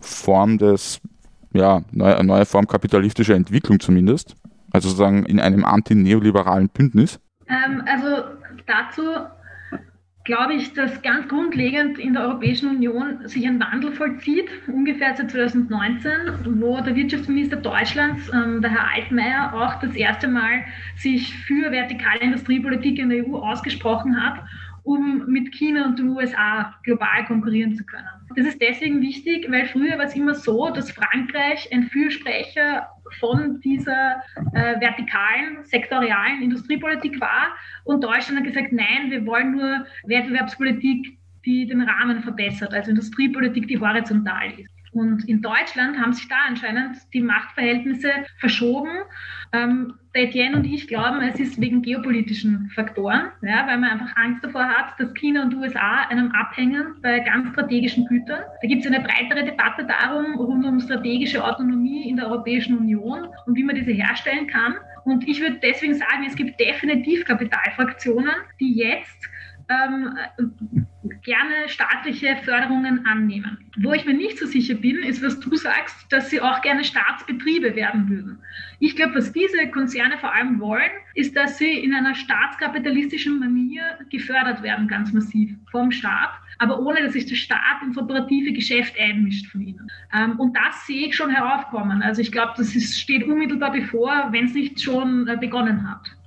Form 0.00 0.58
des 0.58 1.00
ja, 1.58 1.82
neue, 1.92 2.24
neue 2.24 2.46
Form 2.46 2.66
kapitalistischer 2.66 3.34
Entwicklung 3.34 3.80
zumindest. 3.80 4.36
Also 4.70 4.88
sozusagen 4.88 5.24
in 5.24 5.40
einem 5.40 5.64
antineoliberalen 5.64 6.68
Bündnis? 6.68 7.18
Ähm, 7.48 7.82
also 7.86 8.24
dazu 8.66 9.02
glaube 10.24 10.52
ich, 10.52 10.74
dass 10.74 11.00
ganz 11.00 11.26
grundlegend 11.28 11.98
in 11.98 12.12
der 12.12 12.24
Europäischen 12.24 12.68
Union 12.68 13.26
sich 13.26 13.46
ein 13.46 13.58
Wandel 13.58 13.92
vollzieht, 13.92 14.46
ungefähr 14.66 15.16
seit 15.16 15.30
2019, 15.30 16.10
wo 16.60 16.78
der 16.82 16.94
Wirtschaftsminister 16.94 17.56
Deutschlands, 17.56 18.30
ähm, 18.34 18.60
der 18.60 18.70
Herr 18.70 18.92
Altmaier, 18.94 19.54
auch 19.54 19.80
das 19.80 19.94
erste 19.94 20.28
Mal 20.28 20.64
sich 20.96 21.34
für 21.34 21.72
vertikale 21.72 22.20
Industriepolitik 22.20 22.98
in 22.98 23.08
der 23.08 23.26
EU 23.26 23.36
ausgesprochen 23.36 24.22
hat 24.22 24.44
um 24.88 25.26
mit 25.26 25.52
China 25.52 25.84
und 25.84 25.98
den 25.98 26.08
USA 26.08 26.74
global 26.82 27.26
konkurrieren 27.26 27.74
zu 27.74 27.84
können. 27.84 28.08
Das 28.34 28.46
ist 28.46 28.60
deswegen 28.60 29.02
wichtig, 29.02 29.46
weil 29.50 29.66
früher 29.66 29.98
war 29.98 30.06
es 30.06 30.16
immer 30.16 30.34
so, 30.34 30.70
dass 30.70 30.90
Frankreich 30.90 31.68
ein 31.72 31.84
Fürsprecher 31.90 32.88
von 33.20 33.60
dieser 33.60 34.22
äh, 34.54 34.80
vertikalen, 34.80 35.62
sektorialen 35.64 36.40
Industriepolitik 36.42 37.20
war 37.20 37.48
und 37.84 38.02
Deutschland 38.02 38.38
hat 38.38 38.46
gesagt, 38.46 38.72
nein, 38.72 39.10
wir 39.10 39.26
wollen 39.26 39.52
nur 39.52 39.86
Wettbewerbspolitik, 40.04 41.18
die 41.44 41.66
den 41.66 41.82
Rahmen 41.82 42.22
verbessert, 42.22 42.72
also 42.72 42.90
Industriepolitik, 42.90 43.68
die 43.68 43.78
horizontal 43.78 44.52
ist. 44.58 44.70
Und 44.92 45.28
in 45.28 45.42
Deutschland 45.42 45.98
haben 45.98 46.14
sich 46.14 46.28
da 46.28 46.36
anscheinend 46.48 46.96
die 47.12 47.20
Machtverhältnisse 47.20 48.10
verschoben. 48.38 48.88
Ähm, 49.52 49.94
Etienne 50.18 50.56
und 50.56 50.64
ich 50.64 50.88
glauben, 50.88 51.20
es 51.22 51.38
ist 51.38 51.60
wegen 51.60 51.82
geopolitischen 51.82 52.70
Faktoren, 52.74 53.30
ja, 53.42 53.66
weil 53.66 53.78
man 53.78 53.90
einfach 53.90 54.16
Angst 54.16 54.44
davor 54.44 54.64
hat, 54.64 54.98
dass 54.98 55.14
China 55.14 55.42
und 55.42 55.54
USA 55.54 56.06
einem 56.08 56.32
abhängen 56.32 56.96
bei 57.02 57.20
ganz 57.20 57.50
strategischen 57.50 58.06
Gütern. 58.06 58.40
Da 58.60 58.68
gibt 58.68 58.84
es 58.84 58.90
eine 58.90 59.00
breitere 59.00 59.44
Debatte 59.44 59.86
darum, 59.86 60.34
rund 60.36 60.64
um 60.64 60.80
strategische 60.80 61.42
Autonomie 61.44 62.08
in 62.08 62.16
der 62.16 62.26
Europäischen 62.26 62.76
Union 62.76 63.28
und 63.46 63.56
wie 63.56 63.64
man 63.64 63.76
diese 63.76 63.92
herstellen 63.92 64.46
kann. 64.46 64.74
Und 65.04 65.26
ich 65.26 65.40
würde 65.40 65.58
deswegen 65.62 65.94
sagen, 65.94 66.24
es 66.26 66.36
gibt 66.36 66.60
definitiv 66.60 67.24
Kapitalfraktionen, 67.24 68.34
die 68.60 68.74
jetzt 68.76 69.28
ähm, 69.68 70.86
gerne 71.22 71.68
staatliche 71.68 72.36
Förderungen 72.44 73.04
annehmen. 73.06 73.58
Wo 73.78 73.92
ich 73.92 74.04
mir 74.04 74.14
nicht 74.14 74.38
so 74.38 74.46
sicher 74.46 74.74
bin, 74.74 74.96
ist, 75.02 75.22
was 75.22 75.38
du 75.40 75.54
sagst, 75.56 76.10
dass 76.10 76.30
sie 76.30 76.40
auch 76.40 76.62
gerne 76.62 76.84
Staatsbetriebe 76.84 77.74
werden 77.74 78.08
würden. 78.08 78.38
Ich 78.80 78.96
glaube, 78.96 79.16
was 79.16 79.32
diese 79.32 79.68
Konzerne 79.70 80.18
vor 80.18 80.32
allem 80.32 80.60
wollen, 80.60 80.90
ist, 81.14 81.36
dass 81.36 81.58
sie 81.58 81.72
in 81.72 81.94
einer 81.94 82.14
staatskapitalistischen 82.14 83.38
Manier 83.38 83.98
gefördert 84.10 84.62
werden, 84.62 84.88
ganz 84.88 85.12
massiv 85.12 85.50
vom 85.70 85.90
Staat, 85.90 86.30
aber 86.58 86.80
ohne, 86.80 87.02
dass 87.02 87.12
sich 87.12 87.26
der 87.26 87.36
Staat 87.36 87.82
ins 87.82 87.98
operative 87.98 88.52
Geschäft 88.52 88.94
einmischt 88.98 89.46
von 89.46 89.60
ihnen. 89.60 89.90
Ähm, 90.12 90.38
und 90.38 90.56
das 90.56 90.86
sehe 90.86 91.06
ich 91.08 91.16
schon 91.16 91.30
heraufkommen. 91.30 92.02
Also 92.02 92.20
ich 92.20 92.32
glaube, 92.32 92.52
das 92.56 92.74
ist, 92.74 92.98
steht 93.00 93.24
unmittelbar 93.24 93.72
bevor, 93.72 94.28
wenn 94.30 94.46
es 94.46 94.54
nicht 94.54 94.80
schon 94.80 95.28
äh, 95.28 95.36
begonnen 95.36 95.88
hat. 95.88 96.17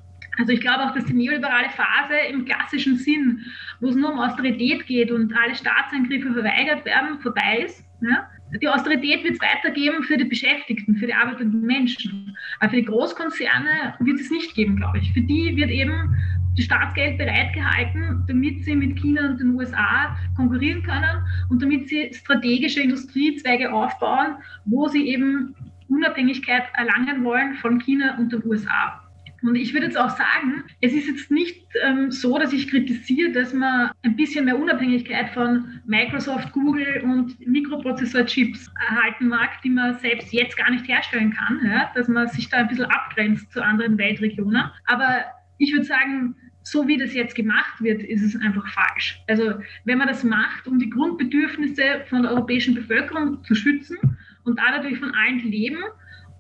Also 0.42 0.54
ich 0.54 0.62
glaube 0.62 0.84
auch, 0.84 0.94
dass 0.96 1.06
die 1.06 1.14
neoliberale 1.14 1.70
Phase 1.70 2.16
im 2.32 2.46
klassischen 2.46 2.98
Sinn, 2.98 3.46
wo 3.80 3.90
es 3.90 3.96
nur 3.96 4.12
um 4.12 4.20
Austerität 4.20 4.88
geht 4.88 5.12
und 5.12 5.32
alle 5.38 5.54
Staatseingriffe 5.54 6.34
verweigert 6.34 6.84
werden, 6.84 7.20
vorbei 7.20 7.64
ist. 7.64 7.86
Ja? 8.02 8.28
Die 8.60 8.68
Austerität 8.68 9.24
wird 9.24 9.36
es 9.36 9.40
weitergeben 9.40 10.02
für 10.02 10.18
die 10.18 10.24
Beschäftigten, 10.24 10.96
für 10.96 11.06
die 11.06 11.14
arbeitenden 11.14 11.62
Menschen. 11.62 12.36
Aber 12.60 12.72
für 12.72 12.78
die 12.78 12.86
Großkonzerne 12.86 13.94
wird 14.00 14.20
es 14.20 14.32
nicht 14.32 14.56
geben, 14.56 14.78
glaube 14.78 14.98
ich. 14.98 15.14
Für 15.14 15.22
die 15.22 15.56
wird 15.56 15.70
eben 15.70 16.18
Staatsgeld 16.58 17.20
bereitgehalten, 17.20 18.24
damit 18.28 18.66
sie 18.66 18.76
mit 18.76 19.00
China 19.00 19.30
und 19.30 19.40
den 19.40 19.54
USA 19.54 20.18
konkurrieren 20.36 20.82
können 20.82 21.24
und 21.50 21.62
damit 21.62 21.88
sie 21.88 22.12
strategische 22.16 22.82
Industriezweige 22.82 23.72
aufbauen, 23.72 24.38
wo 24.66 24.88
sie 24.88 25.08
eben 25.08 25.56
Unabhängigkeit 25.88 26.64
erlangen 26.74 27.24
wollen 27.24 27.54
von 27.56 27.80
China 27.80 28.18
und 28.18 28.34
den 28.34 28.44
USA. 28.44 29.01
Und 29.44 29.56
ich 29.56 29.74
würde 29.74 29.88
jetzt 29.88 29.98
auch 29.98 30.10
sagen, 30.10 30.64
es 30.82 30.94
ist 30.94 31.08
jetzt 31.08 31.32
nicht 31.32 31.66
ähm, 31.84 32.12
so, 32.12 32.38
dass 32.38 32.54
ich 32.54 32.70
kritisiere, 32.70 33.32
dass 33.32 33.54
man 33.54 33.92
ein 34.04 34.16
bisschen 34.16 34.46
mehr 34.46 34.58
Unabhängigkeit 34.58 35.30
von 35.32 35.82
Microsoft, 35.86 36.52
Google 36.52 37.02
und 37.04 37.40
Mikroprozessorchips 37.48 38.72
erhalten 38.88 39.30
mag, 39.30 39.62
die 39.64 39.70
man 39.70 39.98
selbst 40.00 40.32
jetzt 40.32 40.58
gar 40.58 40.70
nicht 40.70 40.88
herstellen 40.88 41.34
kann, 41.34 41.60
ja? 41.66 41.92
dass 41.96 42.08
man 42.08 42.28
sich 42.28 42.50
da 42.50 42.58
ein 42.58 42.68
bisschen 42.68 42.86
abgrenzt 42.86 43.52
zu 43.52 43.64
anderen 43.64 43.98
Weltregionen. 43.98 44.64
Aber 44.86 45.24
ich 45.58 45.74
würde 45.74 45.86
sagen, 45.86 46.36
so 46.64 46.88
wie 46.88 46.98
das 46.98 47.14
jetzt 47.14 47.36
gemacht 47.36 47.82
wird, 47.82 48.04
ist 48.04 48.22
es 48.22 48.40
einfach 48.40 48.68
falsch. 48.68 49.20
Also 49.28 49.56
wenn 49.86 49.98
man 49.98 50.08
das 50.08 50.24
macht, 50.24 50.68
um 50.68 50.78
die 50.78 50.90
Grundbedürfnisse 50.90 52.06
von 52.08 52.24
der 52.24 52.32
europäischen 52.32 52.76
Bevölkerung 52.76 53.44
zu 53.44 53.56
schützen 53.56 53.98
und 54.44 54.60
da 54.60 54.72
natürlich 54.72 55.00
von 55.00 55.14
allen 55.16 55.40
leben, 55.40 55.84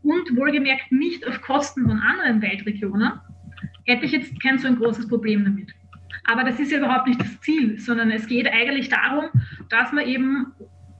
und 0.03 0.35
wohlgemerkt 0.35 0.91
nicht 0.91 1.27
auf 1.27 1.41
Kosten 1.41 1.87
von 1.87 1.99
anderen 1.99 2.41
Weltregionen, 2.41 3.13
hätte 3.85 4.05
ich 4.05 4.11
jetzt 4.11 4.41
kein 4.41 4.57
so 4.59 4.67
ein 4.67 4.77
großes 4.77 5.07
Problem 5.07 5.43
damit. 5.43 5.73
Aber 6.25 6.43
das 6.43 6.59
ist 6.59 6.71
ja 6.71 6.79
überhaupt 6.79 7.07
nicht 7.07 7.19
das 7.19 7.39
Ziel, 7.41 7.79
sondern 7.79 8.11
es 8.11 8.27
geht 8.27 8.47
eigentlich 8.47 8.89
darum, 8.89 9.25
dass 9.69 9.91
man 9.91 10.05
eben 10.05 10.47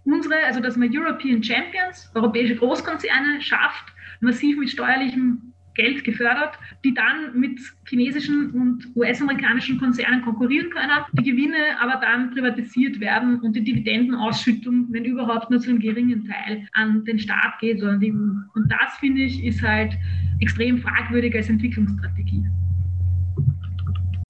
unsere, 0.04 0.36
also 0.45 0.60
dass 0.60 0.78
man 0.78 0.89
European 0.91 1.43
Champions, 1.43 2.12
europäische 2.16 2.56
Großkonzerne 2.56 3.41
schafft, 3.41 3.93
massiv 4.20 4.58
mit 4.58 4.70
steuerlichem 4.70 5.51
Geld 5.76 6.03
gefördert, 6.03 6.57
die 6.84 6.93
dann 6.93 7.39
mit 7.39 7.59
chinesischen 7.88 8.51
und 8.51 8.88
US-amerikanischen 8.95 9.80
Konzernen 9.80 10.22
konkurrieren 10.22 10.69
können, 10.69 10.91
die 11.13 11.24
Gewinne 11.24 11.80
aber 11.80 11.99
dann 12.01 12.32
privatisiert 12.32 12.99
werden 12.99 13.39
und 13.39 13.55
die 13.55 13.63
Dividendenausschüttung, 13.63 14.88
wenn 14.89 15.05
überhaupt, 15.05 15.49
nur 15.49 15.59
zu 15.59 15.69
einem 15.69 15.80
geringen 15.80 16.28
Teil 16.28 16.67
an 16.74 17.05
den 17.05 17.19
Staat 17.19 17.59
geht 17.59 17.82
oder 17.82 17.93
an 17.93 17.99
die 17.99 18.11
EU. 18.11 18.15
Und 18.53 18.69
das, 18.69 18.97
finde 18.99 19.22
ich, 19.22 19.43
ist 19.43 19.61
halt 19.61 19.97
extrem 20.39 20.80
fragwürdig 20.80 21.36
als 21.36 21.49
Entwicklungsstrategie. 21.49 22.45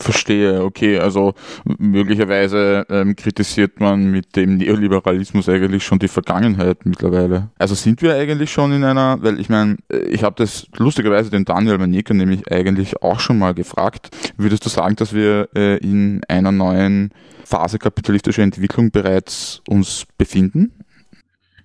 Verstehe, 0.01 0.63
okay. 0.63 0.99
Also 0.99 1.33
möglicherweise 1.77 2.85
ähm, 2.89 3.15
kritisiert 3.15 3.79
man 3.79 4.09
mit 4.09 4.35
dem 4.35 4.57
Neoliberalismus 4.57 5.47
eigentlich 5.47 5.83
schon 5.83 5.99
die 5.99 6.07
Vergangenheit 6.07 6.85
mittlerweile. 6.85 7.49
Also 7.59 7.75
sind 7.75 8.01
wir 8.01 8.15
eigentlich 8.15 8.51
schon 8.51 8.73
in 8.73 8.83
einer, 8.83 9.21
weil 9.21 9.39
ich 9.39 9.49
meine, 9.49 9.77
äh, 9.91 9.99
ich 10.09 10.23
habe 10.23 10.35
das 10.37 10.67
lustigerweise 10.75 11.29
den 11.29 11.45
Daniel 11.45 11.77
Manika 11.77 12.13
nämlich 12.13 12.51
eigentlich 12.51 13.01
auch 13.03 13.19
schon 13.19 13.37
mal 13.37 13.53
gefragt. 13.53 14.09
Würdest 14.37 14.65
du 14.65 14.69
sagen, 14.69 14.95
dass 14.95 15.13
wir 15.13 15.49
äh, 15.55 15.77
in 15.77 16.21
einer 16.27 16.51
neuen 16.51 17.11
Phase 17.45 17.77
kapitalistischer 17.77 18.43
Entwicklung 18.43 18.91
bereits 18.91 19.61
uns 19.67 20.05
befinden? 20.17 20.71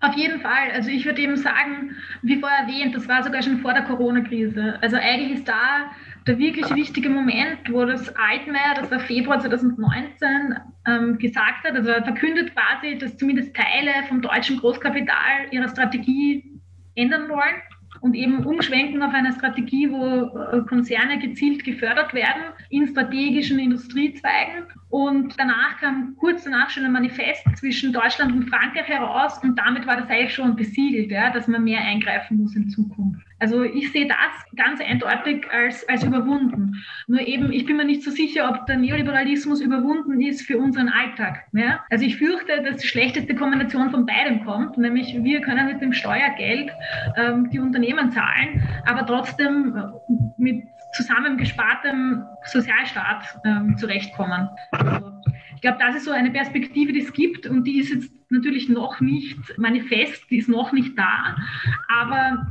Auf 0.00 0.14
jeden 0.14 0.40
Fall. 0.40 0.70
Also 0.74 0.90
ich 0.90 1.04
würde 1.04 1.22
eben 1.22 1.36
sagen, 1.36 1.96
wie 2.22 2.38
vorher 2.38 2.60
erwähnt, 2.60 2.94
das 2.94 3.08
war 3.08 3.22
sogar 3.22 3.42
schon 3.42 3.58
vor 3.58 3.72
der 3.72 3.82
Corona-Krise. 3.82 4.78
Also 4.82 4.96
eigentlich 4.96 5.38
ist 5.38 5.48
da 5.48 5.90
der 6.26 6.38
wirklich 6.38 6.68
wichtige 6.74 7.08
Moment, 7.08 7.60
wo 7.70 7.84
das 7.84 8.14
Altmaier, 8.16 8.74
das 8.74 8.90
war 8.90 9.00
Februar 9.00 9.40
2019, 9.40 10.54
ähm, 10.86 11.18
gesagt 11.18 11.64
hat, 11.64 11.74
also 11.74 11.92
verkündet 12.04 12.52
quasi, 12.54 12.98
dass 12.98 13.16
zumindest 13.16 13.54
Teile 13.54 14.06
vom 14.08 14.20
deutschen 14.20 14.58
Großkapital 14.58 15.46
ihre 15.50 15.68
Strategie 15.68 16.60
ändern 16.94 17.28
wollen 17.28 17.62
und 18.00 18.14
eben 18.14 18.44
umschwenken 18.44 19.02
auf 19.02 19.12
eine 19.12 19.32
Strategie, 19.32 19.90
wo 19.90 20.38
äh, 20.38 20.60
Konzerne 20.68 21.18
gezielt 21.18 21.64
gefördert 21.64 22.14
werden 22.14 22.42
in 22.70 22.88
strategischen 22.88 23.58
Industriezweigen. 23.58 24.64
Und 24.88 25.34
danach 25.38 25.78
kam 25.80 26.16
kurz 26.16 26.44
danach 26.44 26.70
schon 26.70 26.84
ein 26.84 26.92
Manifest 26.92 27.44
zwischen 27.56 27.92
Deutschland 27.92 28.32
und 28.32 28.48
Frankreich 28.48 28.86
heraus 28.86 29.38
und 29.42 29.58
damit 29.58 29.86
war 29.86 29.96
das 29.96 30.08
eigentlich 30.08 30.34
schon 30.34 30.56
besiegelt, 30.56 31.10
ja, 31.10 31.30
dass 31.30 31.48
man 31.48 31.64
mehr 31.64 31.80
eingreifen 31.80 32.38
muss 32.38 32.54
in 32.54 32.68
Zukunft. 32.70 33.26
Also 33.38 33.62
ich 33.62 33.92
sehe 33.92 34.06
das 34.06 34.16
ganz 34.56 34.80
eindeutig 34.80 35.46
als, 35.50 35.86
als 35.88 36.02
überwunden. 36.04 36.82
Nur 37.06 37.20
eben, 37.20 37.52
ich 37.52 37.66
bin 37.66 37.76
mir 37.76 37.84
nicht 37.84 38.02
so 38.02 38.10
sicher, 38.10 38.48
ob 38.48 38.66
der 38.66 38.76
Neoliberalismus 38.78 39.60
überwunden 39.60 40.20
ist 40.20 40.42
für 40.42 40.58
unseren 40.58 40.88
Alltag. 40.88 41.44
Ja? 41.52 41.84
Also 41.90 42.04
ich 42.04 42.16
fürchte, 42.16 42.62
dass 42.62 42.80
die 42.80 42.88
schlechteste 42.88 43.34
Kombination 43.34 43.90
von 43.90 44.06
beidem 44.06 44.44
kommt, 44.44 44.78
nämlich 44.78 45.22
wir 45.22 45.40
können 45.42 45.66
mit 45.66 45.82
dem 45.82 45.92
Steuergeld 45.92 46.70
ähm, 47.16 47.50
die 47.50 47.58
Unternehmen 47.58 48.10
zahlen, 48.10 48.62
aber 48.86 49.04
trotzdem 49.04 49.76
äh, 49.76 50.12
mit 50.38 50.64
zusammengespartem 50.94 52.24
Sozialstaat 52.44 53.38
ähm, 53.44 53.76
zurechtkommen. 53.76 54.48
Also 54.70 55.12
ich 55.54 55.60
glaube, 55.60 55.78
das 55.78 55.96
ist 55.96 56.04
so 56.04 56.10
eine 56.10 56.30
Perspektive, 56.30 56.92
die 56.92 57.00
es 57.00 57.12
gibt 57.12 57.46
und 57.46 57.64
die 57.64 57.80
ist 57.80 57.92
jetzt 57.92 58.10
natürlich 58.30 58.68
noch 58.68 59.00
nicht 59.00 59.58
manifest, 59.58 60.30
die 60.30 60.38
ist 60.38 60.48
noch 60.48 60.72
nicht 60.72 60.98
da, 60.98 61.36
aber 61.88 62.46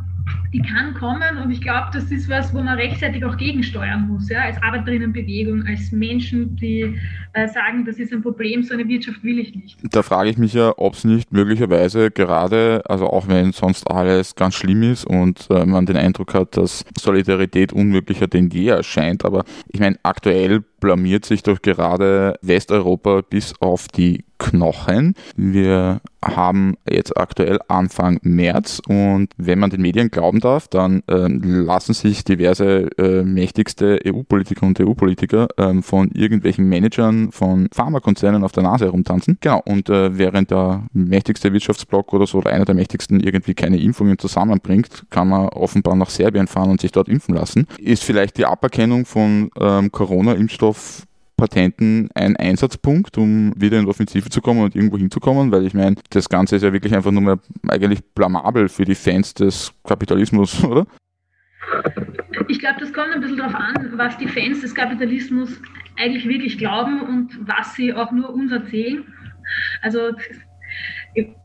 die 0.55 0.61
kann 0.61 0.93
kommen 0.93 1.37
und 1.43 1.51
ich 1.51 1.59
glaube, 1.59 1.87
das 1.91 2.05
ist 2.11 2.29
was, 2.29 2.53
wo 2.53 2.61
man 2.61 2.77
rechtzeitig 2.77 3.25
auch 3.25 3.35
gegensteuern 3.35 4.07
muss, 4.07 4.29
ja, 4.29 4.43
als 4.43 4.55
Arbeiterinnenbewegung, 4.63 5.65
als 5.67 5.91
Menschen, 5.91 6.55
die 6.55 6.97
äh, 7.33 7.47
sagen, 7.49 7.83
das 7.83 7.97
ist 7.97 8.13
ein 8.13 8.21
Problem, 8.21 8.63
so 8.63 8.73
eine 8.73 8.87
Wirtschaft 8.87 9.21
will 9.21 9.39
ich 9.39 9.53
nicht. 9.53 9.77
Da 9.91 10.01
frage 10.01 10.29
ich 10.29 10.37
mich 10.37 10.53
ja, 10.53 10.73
ob 10.77 10.93
es 10.93 11.03
nicht 11.03 11.33
möglicherweise 11.33 12.09
gerade, 12.09 12.81
also 12.85 13.07
auch 13.07 13.27
wenn 13.27 13.51
sonst 13.51 13.91
alles 13.91 14.35
ganz 14.35 14.55
schlimm 14.55 14.83
ist 14.83 15.05
und 15.05 15.45
äh, 15.49 15.65
man 15.65 15.85
den 15.85 15.97
Eindruck 15.97 16.33
hat, 16.33 16.55
dass 16.55 16.85
Solidarität 16.97 17.73
unmöglicher 17.73 18.27
denn 18.27 18.49
je 18.49 18.69
erscheint, 18.69 19.25
aber 19.25 19.43
ich 19.67 19.81
meine, 19.81 19.97
aktuell 20.03 20.63
blamiert 20.79 21.25
sich 21.25 21.43
doch 21.43 21.61
gerade 21.61 22.37
Westeuropa 22.41 23.23
bis 23.27 23.53
auf 23.59 23.87
die 23.87 24.23
Knochen. 24.37 25.15
Wir 25.35 26.01
haben 26.23 26.75
jetzt 26.89 27.17
aktuell 27.17 27.59
Anfang 27.67 28.19
März 28.21 28.81
und 28.87 29.29
wenn 29.37 29.59
man 29.59 29.69
den 29.69 29.81
Medien 29.81 30.11
glauben 30.11 30.39
darf, 30.45 30.67
dann 30.67 31.03
äh, 31.07 31.27
lassen 31.27 31.93
sich 31.93 32.23
diverse 32.23 32.87
äh, 32.97 33.23
mächtigste 33.23 33.99
EU-Politiker 34.05 34.65
und 34.65 34.79
EU-Politiker 34.79 35.47
äh, 35.57 35.81
von 35.81 36.11
irgendwelchen 36.11 36.69
Managern 36.69 37.31
von 37.31 37.67
Pharmakonzernen 37.73 38.43
auf 38.43 38.51
der 38.51 38.63
Nase 38.63 38.85
herumtanzen. 38.85 39.37
Genau, 39.41 39.61
und 39.65 39.89
äh, 39.89 40.17
während 40.17 40.51
der 40.51 40.87
mächtigste 40.93 41.51
Wirtschaftsblock 41.51 42.13
oder 42.13 42.27
so 42.27 42.37
oder 42.37 42.51
einer 42.51 42.65
der 42.65 42.75
mächtigsten 42.75 43.19
irgendwie 43.19 43.53
keine 43.53 43.79
Impfungen 43.79 44.17
zusammenbringt, 44.17 45.05
kann 45.09 45.27
man 45.27 45.49
offenbar 45.49 45.95
nach 45.95 46.09
Serbien 46.09 46.47
fahren 46.47 46.69
und 46.69 46.81
sich 46.81 46.91
dort 46.91 47.09
impfen 47.09 47.35
lassen. 47.35 47.67
Ist 47.77 48.03
vielleicht 48.03 48.37
die 48.37 48.45
Aberkennung 48.45 49.05
von 49.05 49.49
ähm, 49.59 49.91
Corona-Impfstoff 49.91 51.05
Patenten 51.37 52.09
ein 52.15 52.35
Einsatzpunkt, 52.35 53.17
um 53.17 53.53
wieder 53.59 53.77
in 53.77 53.85
die 53.85 53.89
Offensive 53.89 54.29
zu 54.29 54.41
kommen 54.41 54.61
und 54.61 54.75
irgendwo 54.75 54.97
hinzukommen, 54.97 55.51
weil 55.51 55.65
ich 55.65 55.73
meine, 55.73 55.95
das 56.09 56.29
Ganze 56.29 56.55
ist 56.55 56.61
ja 56.61 56.73
wirklich 56.73 56.95
einfach 56.95 57.11
nur 57.11 57.21
mehr 57.21 57.39
eigentlich 57.67 58.03
blamabel 58.13 58.69
für 58.69 58.85
die 58.85 58.95
Fans 58.95 59.33
des 59.33 59.73
Kapitalismus, 59.83 60.63
oder? 60.63 60.85
Ich 62.47 62.59
glaube, 62.59 62.79
das 62.79 62.93
kommt 62.93 63.13
ein 63.13 63.21
bisschen 63.21 63.37
darauf 63.37 63.55
an, 63.55 63.93
was 63.95 64.17
die 64.17 64.27
Fans 64.27 64.61
des 64.61 64.73
Kapitalismus 64.73 65.59
eigentlich 65.97 66.27
wirklich 66.27 66.57
glauben 66.57 67.01
und 67.01 67.47
was 67.47 67.75
sie 67.75 67.93
auch 67.93 68.11
nur 68.11 68.33
uns 68.33 68.51
erzählen. 68.51 69.03
Also 69.81 70.11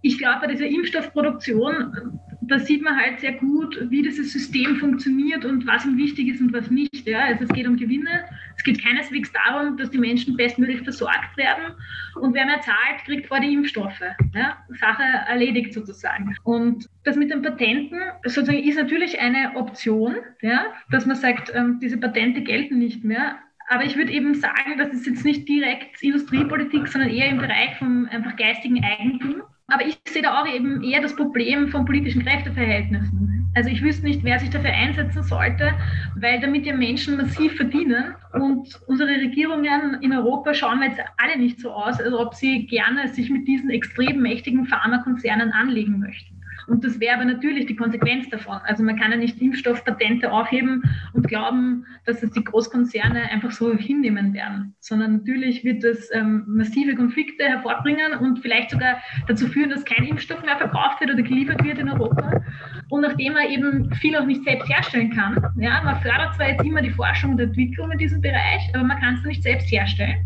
ich 0.02 0.18
glaube, 0.18 0.40
bei 0.40 0.46
dieser 0.48 0.66
Impfstoffproduktion, 0.66 2.18
da 2.42 2.58
sieht 2.58 2.82
man 2.82 2.96
halt 2.96 3.20
sehr 3.20 3.32
gut, 3.32 3.78
wie 3.90 4.02
dieses 4.02 4.32
System 4.32 4.76
funktioniert 4.76 5.44
und 5.44 5.66
was 5.66 5.84
ihm 5.84 5.96
wichtig 5.96 6.28
ist 6.28 6.40
und 6.40 6.52
was 6.52 6.70
nicht. 6.70 7.06
Ja? 7.06 7.20
Also 7.24 7.44
es 7.44 7.50
geht 7.50 7.66
um 7.66 7.76
Gewinne, 7.76 8.24
es 8.56 8.64
geht 8.64 8.82
keineswegs 8.82 9.30
darum, 9.32 9.76
dass 9.76 9.90
die 9.90 9.98
Menschen 9.98 10.36
bestmöglich 10.36 10.80
versorgt 10.82 11.36
werden 11.36 11.74
und 12.16 12.34
wer 12.34 12.46
mehr 12.46 12.60
zahlt, 12.60 13.04
kriegt 13.04 13.26
vor 13.26 13.40
die 13.40 13.52
Impfstoffe. 13.52 14.00
Ja? 14.34 14.58
Sache 14.70 15.02
erledigt 15.28 15.74
sozusagen. 15.74 16.34
Und 16.44 16.86
das 17.04 17.16
mit 17.16 17.30
den 17.30 17.42
Patenten 17.42 17.98
sozusagen 18.24 18.62
ist 18.62 18.76
natürlich 18.76 19.20
eine 19.20 19.56
Option, 19.56 20.16
ja? 20.40 20.66
dass 20.90 21.06
man 21.06 21.16
sagt, 21.16 21.52
ähm, 21.54 21.78
diese 21.80 21.98
Patente 21.98 22.42
gelten 22.42 22.78
nicht 22.78 23.04
mehr. 23.04 23.38
Aber 23.68 23.84
ich 23.84 23.96
würde 23.96 24.10
eben 24.10 24.34
sagen, 24.34 24.78
das 24.78 24.88
ist 24.88 25.06
jetzt 25.06 25.24
nicht 25.24 25.48
direkt 25.48 26.02
Industriepolitik, 26.02 26.88
sondern 26.88 27.10
eher 27.10 27.28
im 27.28 27.38
Bereich 27.38 27.76
vom 27.78 28.08
einfach 28.10 28.34
geistigen 28.34 28.82
Eigentum. 28.82 29.42
Aber 29.70 29.86
ich 29.86 29.98
sehe 30.08 30.22
da 30.22 30.40
auch 30.40 30.46
eben 30.46 30.82
eher 30.82 31.00
das 31.00 31.14
Problem 31.14 31.68
von 31.68 31.84
politischen 31.84 32.24
Kräfteverhältnissen. 32.24 33.50
Also 33.54 33.68
ich 33.68 33.82
wüsste 33.82 34.04
nicht, 34.04 34.22
wer 34.22 34.38
sich 34.38 34.50
dafür 34.50 34.70
einsetzen 34.70 35.24
sollte, 35.24 35.72
weil 36.16 36.40
damit 36.40 36.66
ja 36.66 36.74
Menschen 36.74 37.16
massiv 37.16 37.56
verdienen 37.56 38.14
und 38.32 38.80
unsere 38.86 39.10
Regierungen 39.10 40.00
in 40.02 40.12
Europa 40.12 40.54
schauen 40.54 40.82
jetzt 40.82 41.00
alle 41.16 41.36
nicht 41.36 41.60
so 41.60 41.72
aus, 41.72 42.00
als 42.00 42.12
ob 42.12 42.34
sie 42.34 42.66
gerne 42.66 43.08
sich 43.08 43.28
mit 43.28 43.48
diesen 43.48 43.70
extrem 43.70 44.20
mächtigen 44.20 44.66
Pharmakonzernen 44.66 45.52
anlegen 45.52 45.98
möchten. 45.98 46.39
Und 46.70 46.84
das 46.84 47.00
wäre 47.00 47.16
aber 47.16 47.24
natürlich 47.24 47.66
die 47.66 47.74
Konsequenz 47.74 48.28
davon. 48.28 48.58
Also 48.62 48.84
man 48.84 48.96
kann 48.96 49.10
ja 49.10 49.16
nicht 49.16 49.42
Impfstoffpatente 49.42 50.30
aufheben 50.30 50.84
und 51.14 51.26
glauben, 51.26 51.84
dass 52.06 52.22
es 52.22 52.30
die 52.30 52.44
Großkonzerne 52.44 53.22
einfach 53.28 53.50
so 53.50 53.74
hinnehmen 53.74 54.32
werden, 54.34 54.76
sondern 54.78 55.14
natürlich 55.14 55.64
wird 55.64 55.82
das 55.82 56.08
ähm, 56.12 56.44
massive 56.46 56.94
Konflikte 56.94 57.42
hervorbringen 57.42 58.14
und 58.20 58.38
vielleicht 58.38 58.70
sogar 58.70 59.02
dazu 59.26 59.48
führen, 59.48 59.70
dass 59.70 59.84
kein 59.84 60.04
Impfstoff 60.04 60.44
mehr 60.44 60.56
verkauft 60.58 61.00
wird 61.00 61.10
oder 61.12 61.22
geliefert 61.22 61.64
wird 61.64 61.78
in 61.78 61.88
Europa. 61.88 62.40
Und 62.88 63.00
nachdem 63.00 63.32
man 63.32 63.48
eben 63.48 63.92
viel 63.96 64.16
auch 64.16 64.26
nicht 64.26 64.44
selbst 64.44 64.68
herstellen 64.68 65.10
kann, 65.10 65.44
ja, 65.56 65.82
man 65.82 66.00
fördert 66.02 66.36
zwar 66.36 66.50
jetzt 66.50 66.64
immer 66.64 66.82
die 66.82 66.90
Forschung 66.90 67.32
und 67.32 67.40
Entwicklung 67.40 67.90
in 67.90 67.98
diesem 67.98 68.20
Bereich, 68.20 68.70
aber 68.74 68.84
man 68.84 69.00
kann 69.00 69.16
es 69.16 69.24
nicht 69.24 69.42
selbst 69.42 69.72
herstellen. 69.72 70.24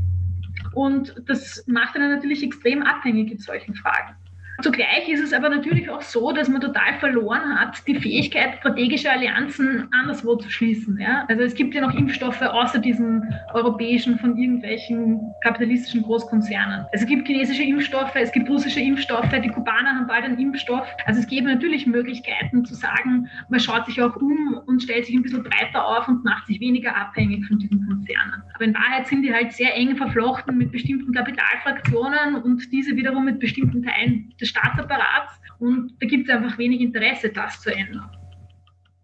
Und 0.74 1.14
das 1.26 1.64
macht 1.66 1.96
einen 1.96 2.10
natürlich 2.10 2.42
extrem 2.42 2.82
abhängig 2.82 3.32
in 3.32 3.38
solchen 3.38 3.74
Fragen. 3.74 4.14
Zugleich 4.62 5.08
ist 5.08 5.20
es 5.20 5.32
aber 5.32 5.48
natürlich 5.48 5.90
auch 5.90 6.00
so, 6.00 6.32
dass 6.32 6.48
man 6.48 6.60
total 6.60 6.94
verloren 7.00 7.58
hat, 7.58 7.82
die 7.88 7.96
Fähigkeit, 7.96 8.58
strategische 8.58 9.10
Allianzen 9.10 9.88
anderswo 9.92 10.36
zu 10.36 10.48
schließen. 10.48 10.98
Ja? 10.98 11.24
Also 11.28 11.42
es 11.42 11.54
gibt 11.54 11.74
ja 11.74 11.80
noch 11.80 11.94
Impfstoffe 11.94 12.40
außer 12.40 12.78
diesen 12.78 13.34
europäischen 13.52 14.18
von 14.18 14.36
irgendwelchen 14.38 15.20
kapitalistischen 15.42 16.02
Großkonzernen. 16.02 16.86
Also 16.92 17.04
es 17.04 17.06
gibt 17.06 17.26
chinesische 17.26 17.64
Impfstoffe, 17.64 18.14
es 18.14 18.30
gibt 18.30 18.48
russische 18.48 18.80
Impfstoffe, 18.80 19.28
die 19.42 19.48
Kubaner 19.48 19.96
haben 19.96 20.06
bald 20.06 20.24
einen 20.24 20.38
Impfstoff. 20.38 20.86
Also 21.06 21.20
es 21.20 21.26
gäbe 21.26 21.48
natürlich 21.48 21.86
Möglichkeiten 21.86 22.64
zu 22.64 22.74
sagen, 22.74 23.28
man 23.48 23.58
schaut 23.58 23.86
sich 23.86 24.00
auch 24.00 24.14
um 24.16 24.60
und 24.66 24.82
stellt 24.82 25.06
sich 25.06 25.16
ein 25.16 25.22
bisschen 25.22 25.42
breiter 25.42 25.84
auf 25.84 26.06
und 26.06 26.24
macht 26.24 26.46
sich 26.46 26.60
weniger 26.60 26.94
abhängig 26.96 27.44
von 27.46 27.58
diesen 27.58 27.86
Konzernen. 27.86 28.42
Aber 28.54 28.64
in 28.64 28.74
Wahrheit 28.74 29.08
sind 29.08 29.22
die 29.22 29.32
halt 29.32 29.52
sehr 29.52 29.74
eng 29.74 29.96
verflochten 29.96 30.56
mit 30.56 30.70
bestimmten 30.70 31.12
Kapitalfraktionen 31.12 32.36
und 32.36 32.70
diese 32.72 32.96
wiederum 32.96 33.24
mit 33.24 33.40
bestimmten 33.40 33.82
Teilen 33.82 34.32
Staatsapparats 34.44 35.40
und 35.58 35.92
da 36.00 36.06
gibt 36.06 36.28
es 36.28 36.34
einfach 36.34 36.58
wenig 36.58 36.80
Interesse, 36.80 37.30
das 37.30 37.60
zu 37.60 37.74
ändern. 37.74 38.10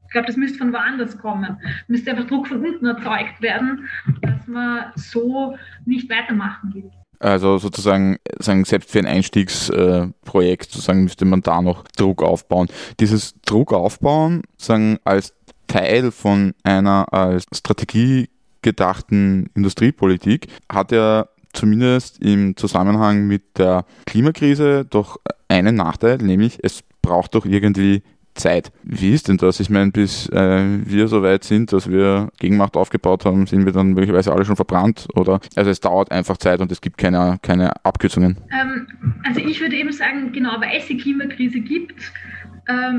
Ich 0.06 0.12
glaube, 0.12 0.26
das 0.26 0.36
müsste 0.36 0.58
von 0.58 0.72
woanders 0.72 1.16
kommen. 1.18 1.56
Müsste 1.86 2.10
einfach 2.10 2.26
Druck 2.26 2.48
von 2.48 2.64
unten 2.64 2.84
erzeugt 2.84 3.40
werden, 3.40 3.88
dass 4.22 4.46
man 4.48 4.86
so 4.96 5.56
nicht 5.84 6.10
weitermachen 6.10 6.74
will. 6.74 6.90
Also 7.20 7.58
sozusagen, 7.58 8.16
sagen, 8.38 8.64
selbst 8.64 8.90
für 8.90 8.98
ein 8.98 9.06
Einstiegsprojekt 9.06 10.66
äh, 10.66 10.68
sozusagen 10.72 11.04
müsste 11.04 11.26
man 11.26 11.42
da 11.42 11.62
noch 11.62 11.84
Druck 11.96 12.22
aufbauen. 12.22 12.68
Dieses 12.98 13.40
Druck 13.42 13.72
aufbauen, 13.72 14.42
sagen, 14.56 14.98
als 15.04 15.34
Teil 15.68 16.10
von 16.10 16.54
einer 16.64 17.12
als 17.12 17.44
Strategie 17.54 18.30
gedachten 18.62 19.50
Industriepolitik 19.54 20.48
hat 20.68 20.92
ja 20.92 21.28
zumindest 21.52 22.22
im 22.22 22.56
Zusammenhang 22.56 23.26
mit 23.26 23.58
der 23.58 23.84
Klimakrise 24.06 24.84
doch 24.88 25.18
einen 25.48 25.74
Nachteil, 25.74 26.18
nämlich 26.18 26.58
es 26.62 26.82
braucht 27.02 27.34
doch 27.34 27.46
irgendwie 27.46 28.02
Zeit. 28.34 28.72
Wie 28.82 29.12
ist 29.12 29.28
denn 29.28 29.36
das? 29.36 29.60
Ich 29.60 29.70
meine, 29.70 29.90
bis 29.90 30.28
äh, 30.28 30.64
wir 30.84 31.08
so 31.08 31.22
weit 31.22 31.44
sind, 31.44 31.72
dass 31.72 31.90
wir 31.90 32.30
Gegenmacht 32.38 32.76
aufgebaut 32.76 33.24
haben, 33.24 33.46
sind 33.46 33.66
wir 33.66 33.72
dann 33.72 33.88
möglicherweise 33.88 34.32
alle 34.32 34.44
schon 34.44 34.56
verbrannt 34.56 35.08
oder 35.14 35.40
also 35.56 35.70
es 35.70 35.80
dauert 35.80 36.10
einfach 36.10 36.36
Zeit 36.36 36.60
und 36.60 36.72
es 36.72 36.80
gibt 36.80 36.96
keine, 36.96 37.38
keine 37.42 37.84
Abkürzungen. 37.84 38.38
Ähm, 38.50 38.86
also 39.24 39.40
ich 39.40 39.60
würde 39.60 39.76
eben 39.76 39.92
sagen, 39.92 40.32
genau 40.32 40.52
weil 40.60 40.78
es 40.78 40.86
die 40.86 40.96
Klimakrise 40.96 41.60
gibt, 41.60 41.94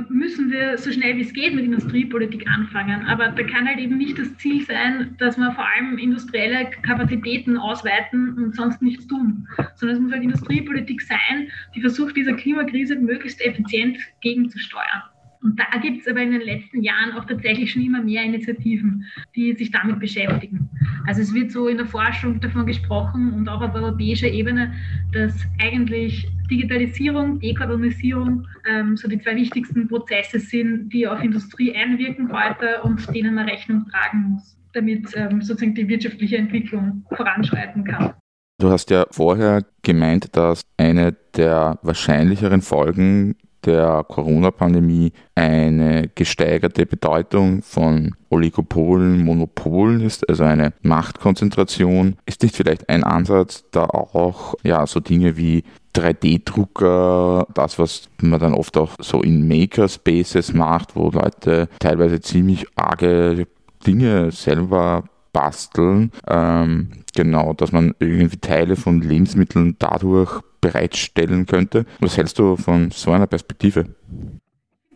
müssen 0.10 0.52
wir 0.52 0.78
so 0.78 0.92
schnell 0.92 1.18
wie 1.18 1.22
es 1.22 1.34
geht 1.34 1.54
mit 1.54 1.66
Industriepolitik 1.66 2.48
anfangen. 2.48 3.06
Aber 3.06 3.30
da 3.30 3.44
kann 3.44 3.68
halt 3.68 3.80
eben 3.80 3.98
nicht 3.98 4.18
das 4.18 4.36
Ziel 4.38 4.66
sein, 4.66 5.16
dass 5.20 5.38
wir 5.38 5.52
vor 5.52 5.66
allem 5.66 5.98
industrielle 5.98 6.70
Kapazitäten 6.82 7.58
ausweiten 7.58 8.38
und 8.38 8.56
sonst 8.56 8.82
nichts 8.82 9.08
tun, 9.08 9.48
sondern 9.76 9.98
es 9.98 10.02
muss 10.02 10.12
halt 10.12 10.24
Industriepolitik 10.24 11.02
sein, 11.02 11.50
die 11.76 11.82
versucht, 11.82 12.16
dieser 12.16 12.34
Klimakrise 12.34 12.96
möglichst 12.96 13.42
effizient 13.42 13.98
gegenzusteuern. 14.22 15.04
Und 15.44 15.60
da 15.60 15.80
gibt 15.80 16.02
es 16.02 16.08
aber 16.08 16.22
in 16.22 16.32
den 16.32 16.42
letzten 16.42 16.84
Jahren 16.84 17.14
auch 17.14 17.26
tatsächlich 17.26 17.72
schon 17.72 17.82
immer 17.84 18.04
mehr 18.04 18.24
Initiativen, 18.24 19.06
die 19.36 19.54
sich 19.54 19.72
damit 19.72 20.00
beschäftigen. 20.00 20.70
Also 21.08 21.22
es 21.22 21.34
wird 21.34 21.52
so 21.52 21.68
in 21.68 21.78
der 21.78 21.88
Forschung 21.88 22.40
davon 22.40 22.66
gesprochen 22.66 23.34
und 23.34 23.50
auch 23.50 23.62
auf 23.62 23.74
europäischer 23.74 24.28
Ebene, 24.28 24.74
dass 25.14 25.34
eigentlich 25.60 26.28
Digitalisierung, 26.50 27.40
Dekarbonisierung 27.40 28.46
ähm, 28.70 28.98
so 28.98 29.08
die 29.08 29.20
zwei 29.20 29.36
wichtigsten 29.36 29.88
Prozesse 29.88 30.40
sind, 30.40 30.90
die 30.90 31.08
auf 31.08 31.24
Industrie 31.24 31.74
einwirken 31.74 32.32
heute 32.32 32.82
und 32.84 33.14
denen 33.16 33.34
man 33.34 33.50
Rechnung 33.50 33.88
tragen 33.90 34.34
muss, 34.34 34.58
damit 34.74 35.08
ähm, 35.16 35.42
sozusagen 35.42 35.74
die 35.74 35.88
wirtschaftliche 35.88 36.38
Entwicklung 36.38 37.04
voranschreiten 37.16 37.84
kann. 37.84 38.14
Du 38.60 38.70
hast 38.70 38.92
ja 38.92 39.08
vorher 39.10 39.66
gemeint, 39.82 40.36
dass 40.36 40.62
eine 40.78 41.16
der 41.36 41.80
wahrscheinlicheren 41.82 42.62
Folgen 42.62 43.36
der 43.66 44.06
Corona-Pandemie 44.08 45.12
eine 45.36 46.10
gesteigerte 46.14 46.86
Bedeutung 46.86 47.62
von 47.62 48.16
Oligopolen, 48.30 49.24
Monopolen 49.24 50.02
ist, 50.02 50.28
also 50.30 50.44
eine 50.44 50.74
Machtkonzentration. 50.82 52.16
Ist 52.26 52.44
nicht 52.44 52.56
vielleicht 52.56 52.90
ein 52.90 53.04
Ansatz, 53.04 53.66
da 53.72 53.86
auch 53.86 54.56
ja 54.64 54.86
so 54.88 55.00
Dinge 55.00 55.38
wie 55.38 55.64
3D-Drucker, 55.96 57.48
das, 57.54 57.78
was 57.78 58.10
man 58.22 58.40
dann 58.40 58.54
oft 58.54 58.78
auch 58.78 58.96
so 59.00 59.22
in 59.22 59.48
Makerspaces 59.48 60.54
macht, 60.54 60.96
wo 60.96 61.10
Leute 61.10 61.68
teilweise 61.80 62.22
ziemlich 62.22 62.66
arge 62.76 63.48
Dinge 63.86 64.32
selber 64.32 65.04
basteln. 65.34 66.12
Ähm, 66.28 66.90
genau, 67.16 67.54
dass 67.54 67.72
man 67.72 67.94
irgendwie 68.00 68.38
Teile 68.38 68.76
von 68.76 69.02
Lebensmitteln 69.02 69.76
dadurch 69.80 70.42
bereitstellen 70.62 71.46
könnte. 71.46 71.86
Was 72.00 72.18
hältst 72.18 72.40
du 72.40 72.56
von 72.56 72.92
so 72.92 73.12
einer 73.12 73.28
Perspektive? 73.28 73.96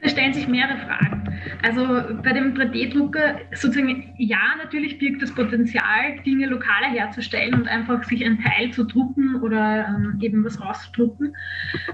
Da 0.02 0.10
stellen 0.10 0.34
sich 0.34 0.48
mehrere 0.48 0.78
Fragen. 0.78 1.16
Also 1.64 1.84
bei 2.22 2.32
dem 2.32 2.54
3D-Drucker 2.54 3.40
sozusagen, 3.56 4.14
ja, 4.20 4.38
natürlich 4.62 5.00
birgt 5.00 5.22
das 5.22 5.34
Potenzial, 5.34 6.20
Dinge 6.24 6.46
lokaler 6.46 6.88
herzustellen 6.92 7.56
und 7.56 7.68
einfach 7.68 8.04
sich 8.04 8.24
ein 8.24 8.40
Teil 8.40 8.72
zu 8.72 8.84
drucken 8.84 9.42
oder 9.42 9.88
ähm, 9.88 10.20
eben 10.22 10.46
was 10.46 10.62
rauszudrucken. 10.62 11.36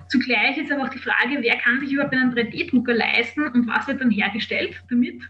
Zugleich 0.09 0.57
ist 0.57 0.71
aber 0.71 0.83
auch 0.83 0.89
die 0.89 0.99
Frage, 0.99 1.37
wer 1.39 1.57
kann 1.57 1.79
sich 1.79 1.93
überhaupt 1.93 2.13
einen 2.13 2.33
3D-Drucker 2.33 2.93
leisten 2.93 3.47
und 3.47 3.67
was 3.67 3.87
wird 3.87 4.01
dann 4.01 4.11
hergestellt 4.11 4.75
damit? 4.89 5.21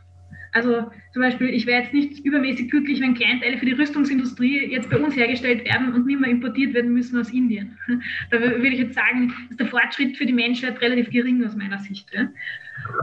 Also 0.54 0.92
zum 1.14 1.22
Beispiel, 1.22 1.48
ich 1.48 1.66
wäre 1.66 1.82
jetzt 1.82 1.94
nicht 1.94 2.26
übermäßig 2.26 2.70
glücklich, 2.70 3.00
wenn 3.00 3.14
Kleinteile 3.14 3.58
für 3.58 3.66
die 3.66 3.72
Rüstungsindustrie 3.72 4.72
jetzt 4.72 4.90
bei 4.90 4.98
uns 4.98 5.16
hergestellt 5.16 5.64
werden 5.66 5.94
und 5.94 6.06
nicht 6.06 6.20
mehr 6.20 6.30
importiert 6.30 6.74
werden 6.74 6.92
müssen 6.92 7.20
aus 7.20 7.32
Indien. 7.32 7.78
Da 8.32 8.40
würde 8.40 8.68
ich 8.68 8.80
jetzt 8.80 8.96
sagen, 8.96 9.34
ist 9.50 9.60
der 9.60 9.68
Fortschritt 9.68 10.18
für 10.18 10.26
die 10.26 10.34
Menschheit 10.34 10.80
relativ 10.82 11.10
gering 11.10 11.44
aus 11.46 11.56
meiner 11.56 11.80
Sicht. 11.80 12.12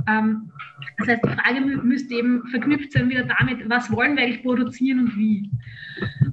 Ähm, 0.07 0.51
das 0.99 1.09
heißt, 1.09 1.25
die 1.25 1.31
Frage 1.31 1.61
müsste 1.61 2.15
eben 2.15 2.47
verknüpft 2.49 2.93
sein 2.93 3.09
wieder 3.09 3.25
damit, 3.25 3.69
was 3.69 3.91
wollen 3.91 4.17
wir 4.17 4.25
eigentlich 4.25 4.43
produzieren 4.43 5.01
und 5.01 5.17
wie. 5.17 5.51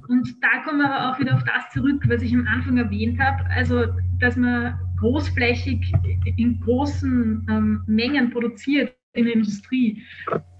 Und 0.08 0.34
da 0.42 0.62
kommen 0.64 0.80
wir 0.80 0.90
aber 0.90 1.12
auch 1.12 1.20
wieder 1.20 1.34
auf 1.34 1.44
das 1.44 1.70
zurück, 1.72 2.02
was 2.08 2.22
ich 2.22 2.34
am 2.34 2.46
Anfang 2.46 2.76
erwähnt 2.76 3.18
habe, 3.18 3.44
also 3.50 3.86
dass 4.18 4.36
man 4.36 4.78
großflächig 4.98 5.92
in 6.36 6.60
großen 6.60 7.46
ähm, 7.50 7.82
Mengen 7.86 8.30
produziert 8.30 8.94
in 9.16 9.24
der 9.24 9.34
Industrie, 9.34 10.02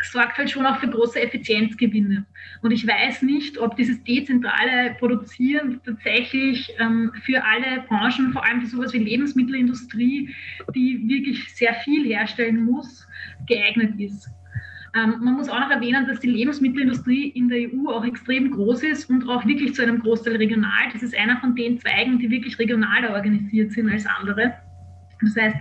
sorgt 0.02 0.38
halt 0.38 0.50
schon 0.50 0.66
auch 0.66 0.78
für 0.78 0.88
große 0.88 1.20
Effizienzgewinne. 1.20 2.26
Und 2.62 2.70
ich 2.70 2.86
weiß 2.86 3.22
nicht, 3.22 3.58
ob 3.58 3.76
dieses 3.76 4.02
dezentrale 4.04 4.96
Produzieren 4.98 5.80
tatsächlich 5.84 6.72
ähm, 6.78 7.12
für 7.22 7.42
alle 7.44 7.82
Branchen, 7.88 8.32
vor 8.32 8.44
allem 8.44 8.60
für 8.60 8.68
sowas 8.68 8.92
wie 8.92 8.98
Lebensmittelindustrie, 8.98 10.34
die 10.74 11.08
wirklich 11.08 11.52
sehr 11.54 11.74
viel 11.74 12.04
herstellen 12.04 12.64
muss, 12.64 13.06
geeignet 13.46 13.98
ist. 13.98 14.28
Ähm, 14.96 15.16
man 15.20 15.34
muss 15.34 15.48
auch 15.48 15.60
noch 15.60 15.70
erwähnen, 15.70 16.06
dass 16.06 16.20
die 16.20 16.30
Lebensmittelindustrie 16.30 17.28
in 17.28 17.48
der 17.48 17.68
EU 17.68 17.90
auch 17.90 18.04
extrem 18.04 18.50
groß 18.50 18.82
ist 18.84 19.10
und 19.10 19.28
auch 19.28 19.44
wirklich 19.46 19.74
zu 19.74 19.82
einem 19.82 20.00
Großteil 20.00 20.36
regional. 20.36 20.90
Das 20.92 21.02
ist 21.02 21.16
einer 21.16 21.38
von 21.38 21.54
den 21.54 21.78
Zweigen, 21.78 22.18
die 22.18 22.30
wirklich 22.30 22.58
regionaler 22.58 23.12
organisiert 23.12 23.72
sind 23.72 23.90
als 23.90 24.06
andere. 24.06 24.54
Das 25.20 25.36
heißt, 25.36 25.56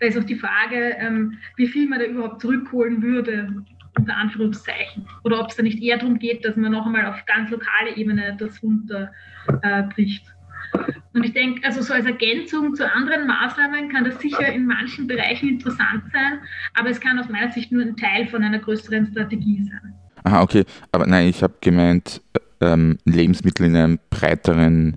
da 0.00 0.06
ist 0.06 0.18
auch 0.18 0.24
die 0.24 0.36
Frage, 0.36 0.96
ähm, 0.98 1.38
wie 1.56 1.66
viel 1.66 1.88
man 1.88 1.98
da 1.98 2.06
überhaupt 2.06 2.40
zurückholen 2.40 3.02
würde, 3.02 3.64
unter 3.96 4.16
Anführungszeichen. 4.16 5.06
Oder 5.22 5.40
ob 5.40 5.50
es 5.50 5.56
da 5.56 5.62
nicht 5.62 5.82
eher 5.82 5.98
darum 5.98 6.18
geht, 6.18 6.44
dass 6.44 6.56
man 6.56 6.72
noch 6.72 6.86
einmal 6.86 7.06
auf 7.06 7.24
ganz 7.26 7.50
lokale 7.50 7.96
Ebene 7.96 8.36
das 8.38 8.62
runterbricht. 8.62 10.26
Äh, 10.26 10.92
und 11.12 11.24
ich 11.24 11.32
denke, 11.32 11.64
also 11.64 11.82
so 11.82 11.94
als 11.94 12.06
Ergänzung 12.06 12.74
zu 12.74 12.90
anderen 12.90 13.26
Maßnahmen 13.28 13.88
kann 13.90 14.04
das 14.04 14.18
sicher 14.20 14.52
in 14.52 14.66
manchen 14.66 15.06
Bereichen 15.06 15.48
interessant 15.48 16.02
sein, 16.12 16.40
aber 16.74 16.90
es 16.90 17.00
kann 17.00 17.18
aus 17.18 17.28
meiner 17.28 17.52
Sicht 17.52 17.70
nur 17.70 17.82
ein 17.82 17.96
Teil 17.96 18.26
von 18.26 18.42
einer 18.42 18.58
größeren 18.58 19.06
Strategie 19.06 19.62
sein. 19.62 19.94
Aha, 20.24 20.42
okay. 20.42 20.64
Aber 20.90 21.06
nein, 21.06 21.28
ich 21.28 21.42
habe 21.42 21.54
gemeint, 21.60 22.20
ähm, 22.60 22.98
Lebensmittel 23.04 23.66
in 23.66 23.76
einem 23.76 23.98
breiteren, 24.10 24.96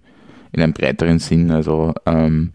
in 0.54 0.64
einem 0.64 0.74
breiteren 0.74 1.20
Sinn. 1.20 1.52
Also 1.52 1.94
ähm, 2.06 2.54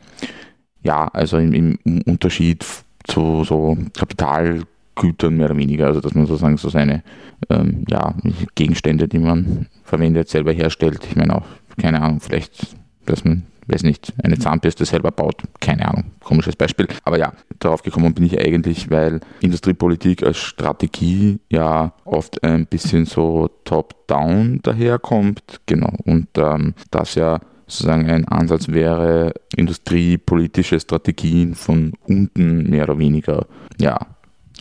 ja, 0.83 1.09
also 1.09 1.39
im, 1.39 1.79
im 1.85 2.03
Unterschied 2.03 2.65
zu 3.05 3.45
so 3.45 3.77
Kapitalgütern 3.97 5.37
mehr 5.37 5.47
oder 5.47 5.57
weniger, 5.57 5.87
also 5.87 6.01
dass 6.01 6.15
man 6.15 6.27
sozusagen 6.27 6.57
so 6.57 6.69
seine 6.69 7.03
ähm, 7.51 7.85
ja, 7.89 8.15
Gegenstände, 8.55 9.09
die 9.09 9.19
man 9.19 9.67
verwendet, 9.85 10.29
selber 10.29 10.53
herstellt. 10.53 11.01
Ich 11.09 11.17
meine 11.17 11.37
auch, 11.37 11.47
keine 11.81 12.01
Ahnung, 12.03 12.21
vielleicht, 12.21 12.77
dass 13.07 13.25
man 13.25 13.45
weiß 13.67 13.83
nicht, 13.85 14.13
eine 14.23 14.39
Zahnbürste 14.39 14.85
selber 14.85 15.11
baut. 15.11 15.43
Keine 15.61 15.89
Ahnung, 15.89 16.05
komisches 16.23 16.57
Beispiel. 16.57 16.89
Aber 17.05 17.19
ja, 17.19 17.33
darauf 17.59 17.83
gekommen 17.83 18.15
bin 18.15 18.25
ich 18.25 18.39
eigentlich, 18.39 18.91
weil 18.91 19.21
Industriepolitik 19.41 20.23
als 20.23 20.39
Strategie 20.39 21.39
ja 21.49 21.93
oft 22.05 22.43
ein 22.43 22.67
bisschen 22.67 23.07
so 23.07 23.49
top-down 23.65 24.61
daherkommt. 24.63 25.61
Genau. 25.67 25.93
Und 26.05 26.29
ähm, 26.37 26.75
das 26.91 27.15
ja 27.15 27.41
sozusagen 27.67 28.11
ein 28.11 28.27
Ansatz 28.29 28.69
wäre, 28.69 29.35
industriepolitische 29.57 30.79
Strategien 30.81 31.55
von 31.55 31.93
unten 32.07 32.69
mehr 32.69 32.85
oder 32.85 32.99
weniger 32.99 33.47
ja, 33.81 33.99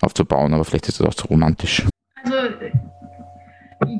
aufzubauen. 0.02 0.54
Aber 0.54 0.66
vielleicht 0.66 0.88
ist 0.88 1.00
das 1.00 1.08
auch 1.08 1.14
zu 1.14 1.28
romantisch. 1.28 1.84
Also 2.24 2.36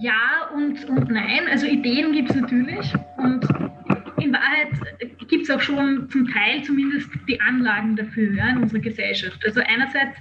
ja 0.02 0.50
und, 0.56 0.84
und 0.90 1.10
nein. 1.10 1.48
Also 1.50 1.66
Ideen 1.66 2.14
gibt 2.14 2.30
es 2.30 2.36
natürlich 2.36 2.94
und 3.18 3.44
in 4.22 4.34
Wahrheit 4.34 4.70
gibt 5.28 5.44
es 5.44 5.50
auch 5.50 5.62
schon 5.62 6.10
zum 6.10 6.28
Teil 6.32 6.64
zumindest 6.64 7.10
die 7.28 7.40
Anlagen 7.42 7.96
dafür 7.96 8.34
ja, 8.34 8.50
in 8.50 8.58
unserer 8.58 8.80
Gesellschaft. 8.80 9.40
Also 9.46 9.62
einerseits 9.62 10.18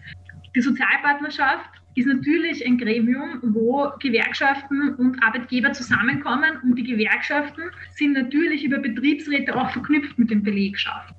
die 0.55 0.61
Sozialpartnerschaft 0.61 1.80
ist 1.95 2.07
natürlich 2.07 2.65
ein 2.67 2.79
Gremium, 2.79 3.41
wo 3.43 3.91
Gewerkschaften 3.99 4.95
und 4.95 5.23
Arbeitgeber 5.23 5.73
zusammenkommen 5.73 6.59
und 6.63 6.77
die 6.77 6.85
Gewerkschaften 6.85 7.63
sind 7.95 8.13
natürlich 8.13 8.65
über 8.65 8.79
Betriebsräte 8.79 9.55
auch 9.55 9.71
verknüpft 9.71 10.19
mit 10.19 10.31
den 10.31 10.43
Belegschaften. 10.43 11.17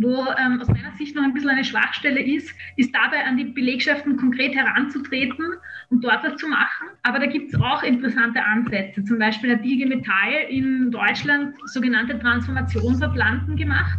Wo 0.00 0.26
ähm, 0.38 0.60
aus 0.60 0.68
meiner 0.68 0.92
Sicht 0.96 1.16
noch 1.16 1.22
ein 1.22 1.32
bisschen 1.32 1.50
eine 1.50 1.64
Schwachstelle 1.64 2.20
ist, 2.20 2.54
ist 2.76 2.94
dabei 2.94 3.24
an 3.24 3.36
die 3.36 3.44
Belegschaften 3.44 4.16
konkret 4.16 4.54
heranzutreten 4.54 5.44
und 5.88 6.04
dort 6.04 6.22
was 6.22 6.36
zu 6.36 6.48
machen. 6.48 6.88
Aber 7.02 7.18
da 7.18 7.26
gibt 7.26 7.52
es 7.52 7.60
auch 7.60 7.82
interessante 7.82 8.42
Ansätze. 8.44 9.02
Zum 9.04 9.18
Beispiel 9.18 9.52
hat 9.52 9.64
IG 9.64 9.86
Metall 9.86 10.32
in 10.48 10.90
Deutschland 10.90 11.56
sogenannte 11.66 12.18
Transformationsatlanten 12.18 13.56
gemacht. 13.56 13.98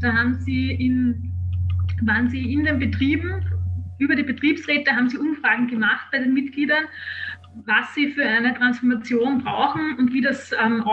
Da 0.00 0.12
haben 0.12 0.34
sie 0.34 0.72
in, 0.72 1.32
waren 2.02 2.28
sie 2.28 2.52
in 2.52 2.64
den 2.64 2.78
Betrieben 2.78 3.44
über 3.98 4.14
die 4.14 4.22
Betriebsräte 4.22 4.92
haben 4.92 5.08
sie 5.08 5.18
Umfragen 5.18 5.68
gemacht 5.68 6.06
bei 6.10 6.18
den 6.18 6.32
Mitgliedern 6.32 6.84
was 7.64 7.94
sie 7.94 8.12
für 8.12 8.24
eine 8.24 8.54
Transformation 8.54 9.42
brauchen 9.42 9.96
und 9.98 10.12
wie 10.12 10.20
das 10.20 10.52
ähm, 10.52 10.84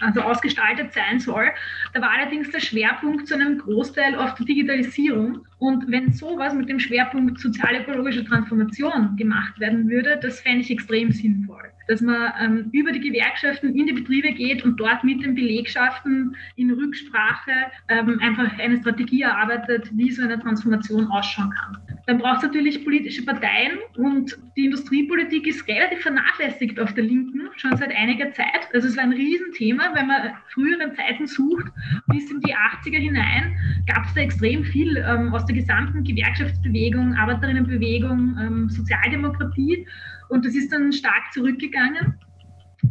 also 0.00 0.20
ausgestaltet 0.20 0.92
sein 0.92 1.20
soll. 1.20 1.50
Da 1.92 2.00
war 2.00 2.10
allerdings 2.10 2.50
der 2.50 2.60
Schwerpunkt 2.60 3.28
zu 3.28 3.34
einem 3.34 3.58
Großteil 3.58 4.16
auf 4.16 4.34
der 4.34 4.46
Digitalisierung. 4.46 5.46
Und 5.58 5.90
wenn 5.90 6.12
sowas 6.12 6.54
mit 6.54 6.68
dem 6.68 6.78
Schwerpunkt 6.78 7.40
sozialökologische 7.40 8.24
Transformation 8.24 9.16
gemacht 9.16 9.58
werden 9.58 9.88
würde, 9.88 10.18
das 10.22 10.40
fände 10.40 10.60
ich 10.60 10.70
extrem 10.70 11.10
sinnvoll. 11.10 11.62
Dass 11.88 12.00
man 12.00 12.32
ähm, 12.40 12.68
über 12.72 12.92
die 12.92 13.00
Gewerkschaften 13.00 13.74
in 13.74 13.86
die 13.86 13.94
Betriebe 13.94 14.32
geht 14.32 14.62
und 14.64 14.78
dort 14.78 15.02
mit 15.02 15.22
den 15.24 15.34
Belegschaften 15.34 16.36
in 16.56 16.70
Rücksprache 16.70 17.50
ähm, 17.88 18.20
einfach 18.20 18.58
eine 18.58 18.76
Strategie 18.76 19.22
erarbeitet, 19.22 19.90
wie 19.94 20.10
so 20.12 20.22
eine 20.22 20.38
Transformation 20.38 21.06
ausschauen 21.06 21.50
kann. 21.50 21.78
Dann 22.06 22.18
braucht 22.18 22.38
es 22.38 22.42
natürlich 22.44 22.84
politische 22.84 23.24
Parteien 23.24 23.78
und 23.96 24.38
die 24.56 24.66
Industriepolitik 24.66 25.46
ist 25.46 25.66
relativ 25.66 26.00
vernachlässigt 26.00 26.78
auf 26.78 26.94
der 26.94 27.04
Linken 27.04 27.48
schon 27.56 27.76
seit 27.76 27.94
einiger 27.94 28.32
Zeit. 28.32 28.68
Also 28.72 28.88
es 28.88 28.96
war 28.96 29.04
ein 29.04 29.12
Riesenthema, 29.12 29.90
wenn 29.94 30.06
man 30.06 30.32
früheren 30.48 30.94
Zeiten 30.94 31.26
sucht, 31.26 31.66
bis 32.06 32.30
in 32.30 32.40
die 32.40 32.54
80er 32.54 32.98
hinein 32.98 33.56
gab 33.86 34.06
es 34.06 34.14
da 34.14 34.20
extrem 34.20 34.64
viel 34.64 34.96
ähm, 34.96 35.34
aus 35.34 35.44
der 35.48 35.56
gesamten 35.56 36.04
Gewerkschaftsbewegung, 36.04 37.14
Arbeiterinnenbewegung, 37.14 38.36
ähm, 38.40 38.68
Sozialdemokratie 38.68 39.86
und 40.28 40.44
das 40.44 40.54
ist 40.54 40.72
dann 40.72 40.92
stark 40.92 41.32
zurückgegangen. 41.32 42.14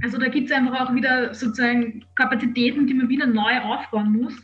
Also 0.03 0.17
da 0.17 0.27
gibt 0.27 0.49
es 0.49 0.55
einfach 0.55 0.81
auch 0.81 0.93
wieder 0.93 1.33
sozusagen 1.33 2.03
Kapazitäten, 2.15 2.87
die 2.87 2.93
man 2.93 3.09
wieder 3.09 3.25
neu 3.25 3.59
aufbauen 3.61 4.11
muss. 4.11 4.35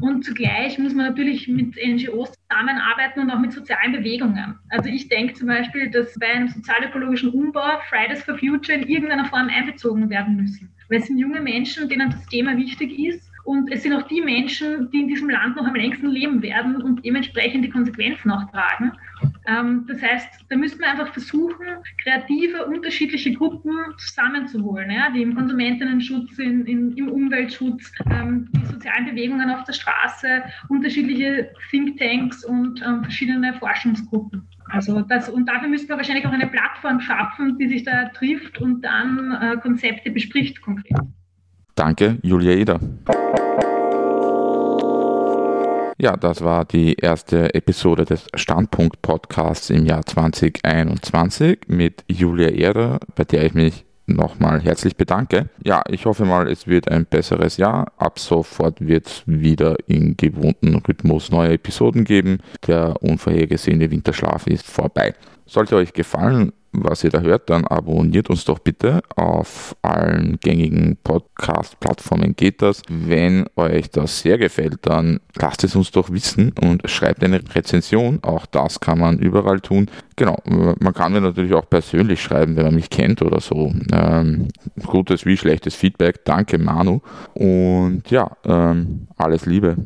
Und 0.00 0.24
zugleich 0.24 0.78
muss 0.78 0.94
man 0.94 1.06
natürlich 1.06 1.48
mit 1.48 1.76
NGOs 1.76 2.32
zusammenarbeiten 2.32 3.20
und 3.20 3.30
auch 3.30 3.38
mit 3.38 3.52
sozialen 3.52 3.92
Bewegungen. 3.92 4.58
Also 4.70 4.90
ich 4.90 5.08
denke 5.08 5.34
zum 5.34 5.48
Beispiel, 5.48 5.90
dass 5.90 6.14
bei 6.18 6.26
einem 6.26 6.48
sozialökologischen 6.48 7.30
Umbau 7.30 7.78
Fridays 7.88 8.22
for 8.22 8.36
Future 8.36 8.78
in 8.78 8.88
irgendeiner 8.88 9.24
Form 9.24 9.48
einbezogen 9.48 10.10
werden 10.10 10.36
müssen. 10.36 10.70
Weil 10.88 10.98
es 10.98 11.06
sind 11.06 11.18
junge 11.18 11.40
Menschen, 11.40 11.88
denen 11.88 12.10
das 12.10 12.26
Thema 12.26 12.56
wichtig 12.56 12.98
ist 12.98 13.25
und 13.46 13.70
es 13.72 13.84
sind 13.84 13.92
auch 13.92 14.02
die 14.08 14.20
Menschen, 14.20 14.90
die 14.90 15.02
in 15.02 15.08
diesem 15.08 15.30
Land 15.30 15.56
noch 15.56 15.66
am 15.66 15.74
längsten 15.76 16.08
leben 16.08 16.42
werden 16.42 16.82
und 16.82 17.04
dementsprechend 17.04 17.64
die 17.64 17.70
Konsequenzen 17.70 18.30
auch 18.30 18.50
tragen. 18.50 18.92
Ähm, 19.46 19.84
das 19.86 20.02
heißt, 20.02 20.46
da 20.48 20.56
müssten 20.56 20.80
wir 20.80 20.90
einfach 20.90 21.12
versuchen, 21.12 21.64
kreative, 22.02 22.66
unterschiedliche 22.66 23.32
Gruppen 23.32 23.72
zusammenzuholen, 23.98 24.90
ja, 24.90 25.10
die 25.10 25.22
im 25.22 25.36
Konsumentinnenschutz, 25.36 26.38
in, 26.38 26.66
in, 26.66 26.96
im 26.96 27.08
Umweltschutz, 27.08 27.92
ähm, 28.10 28.48
die 28.52 28.66
sozialen 28.66 29.06
Bewegungen 29.06 29.48
auf 29.50 29.62
der 29.62 29.74
Straße, 29.74 30.42
unterschiedliche 30.68 31.52
Thinktanks 31.70 32.44
und 32.44 32.82
ähm, 32.84 33.02
verschiedene 33.02 33.54
Forschungsgruppen. 33.54 34.42
Also 34.70 35.02
das, 35.02 35.28
und 35.28 35.46
dafür 35.46 35.68
müssten 35.68 35.88
wir 35.88 35.96
wahrscheinlich 35.96 36.26
auch 36.26 36.32
eine 36.32 36.48
Plattform 36.48 37.00
schaffen, 37.00 37.56
die 37.58 37.68
sich 37.68 37.84
da 37.84 38.06
trifft 38.08 38.60
und 38.60 38.82
dann 38.82 39.38
äh, 39.40 39.56
Konzepte 39.58 40.10
bespricht 40.10 40.60
konkret. 40.60 40.98
Danke, 41.76 42.16
Julia 42.22 42.52
Eder. 42.52 42.80
Ja, 45.98 46.16
das 46.16 46.42
war 46.42 46.64
die 46.64 46.94
erste 46.94 47.54
Episode 47.54 48.06
des 48.06 48.26
Standpunkt 48.34 49.02
Podcasts 49.02 49.68
im 49.68 49.84
Jahr 49.84 50.04
2021 50.04 51.60
mit 51.68 52.02
Julia 52.08 52.48
Eder, 52.48 52.98
bei 53.14 53.24
der 53.24 53.44
ich 53.44 53.52
mich 53.52 53.84
nochmal 54.06 54.62
herzlich 54.62 54.96
bedanke. 54.96 55.50
Ja, 55.64 55.82
ich 55.88 56.06
hoffe 56.06 56.24
mal, 56.24 56.48
es 56.48 56.66
wird 56.66 56.90
ein 56.90 57.04
besseres 57.04 57.58
Jahr. 57.58 57.92
Ab 57.98 58.18
sofort 58.20 58.80
wird 58.80 59.06
es 59.06 59.22
wieder 59.26 59.76
in 59.86 60.16
gewohnten 60.16 60.76
Rhythmus 60.76 61.30
neue 61.30 61.52
Episoden 61.52 62.04
geben. 62.04 62.38
Der 62.66 63.02
unvorhergesehene 63.02 63.90
Winterschlaf 63.90 64.46
ist 64.46 64.66
vorbei. 64.66 65.12
Sollte 65.44 65.76
euch 65.76 65.92
gefallen, 65.92 66.52
was 66.84 67.04
ihr 67.04 67.10
da 67.10 67.20
hört, 67.20 67.50
dann 67.50 67.66
abonniert 67.66 68.30
uns 68.30 68.44
doch 68.44 68.58
bitte 68.58 69.02
auf 69.14 69.76
allen 69.82 70.38
gängigen 70.40 70.96
Podcast-Plattformen 71.02 72.36
geht 72.36 72.62
das. 72.62 72.82
Wenn 72.88 73.46
euch 73.56 73.90
das 73.90 74.20
sehr 74.20 74.38
gefällt, 74.38 74.78
dann 74.82 75.20
lasst 75.34 75.64
es 75.64 75.76
uns 75.76 75.90
doch 75.90 76.10
wissen 76.10 76.52
und 76.60 76.88
schreibt 76.88 77.22
eine 77.24 77.40
Rezension. 77.54 78.20
Auch 78.22 78.46
das 78.46 78.80
kann 78.80 78.98
man 78.98 79.18
überall 79.18 79.60
tun. 79.60 79.88
Genau, 80.16 80.36
man 80.46 80.94
kann 80.94 81.12
mir 81.12 81.20
natürlich 81.20 81.54
auch 81.54 81.68
persönlich 81.68 82.22
schreiben, 82.22 82.56
wenn 82.56 82.64
man 82.64 82.74
mich 82.74 82.90
kennt 82.90 83.22
oder 83.22 83.40
so. 83.40 83.72
Ähm, 83.92 84.48
gutes 84.86 85.26
wie 85.26 85.36
schlechtes 85.36 85.74
Feedback. 85.74 86.24
Danke 86.24 86.58
Manu. 86.58 87.00
Und 87.34 88.10
ja, 88.10 88.30
ähm, 88.44 89.08
alles 89.16 89.46
Liebe. 89.46 89.76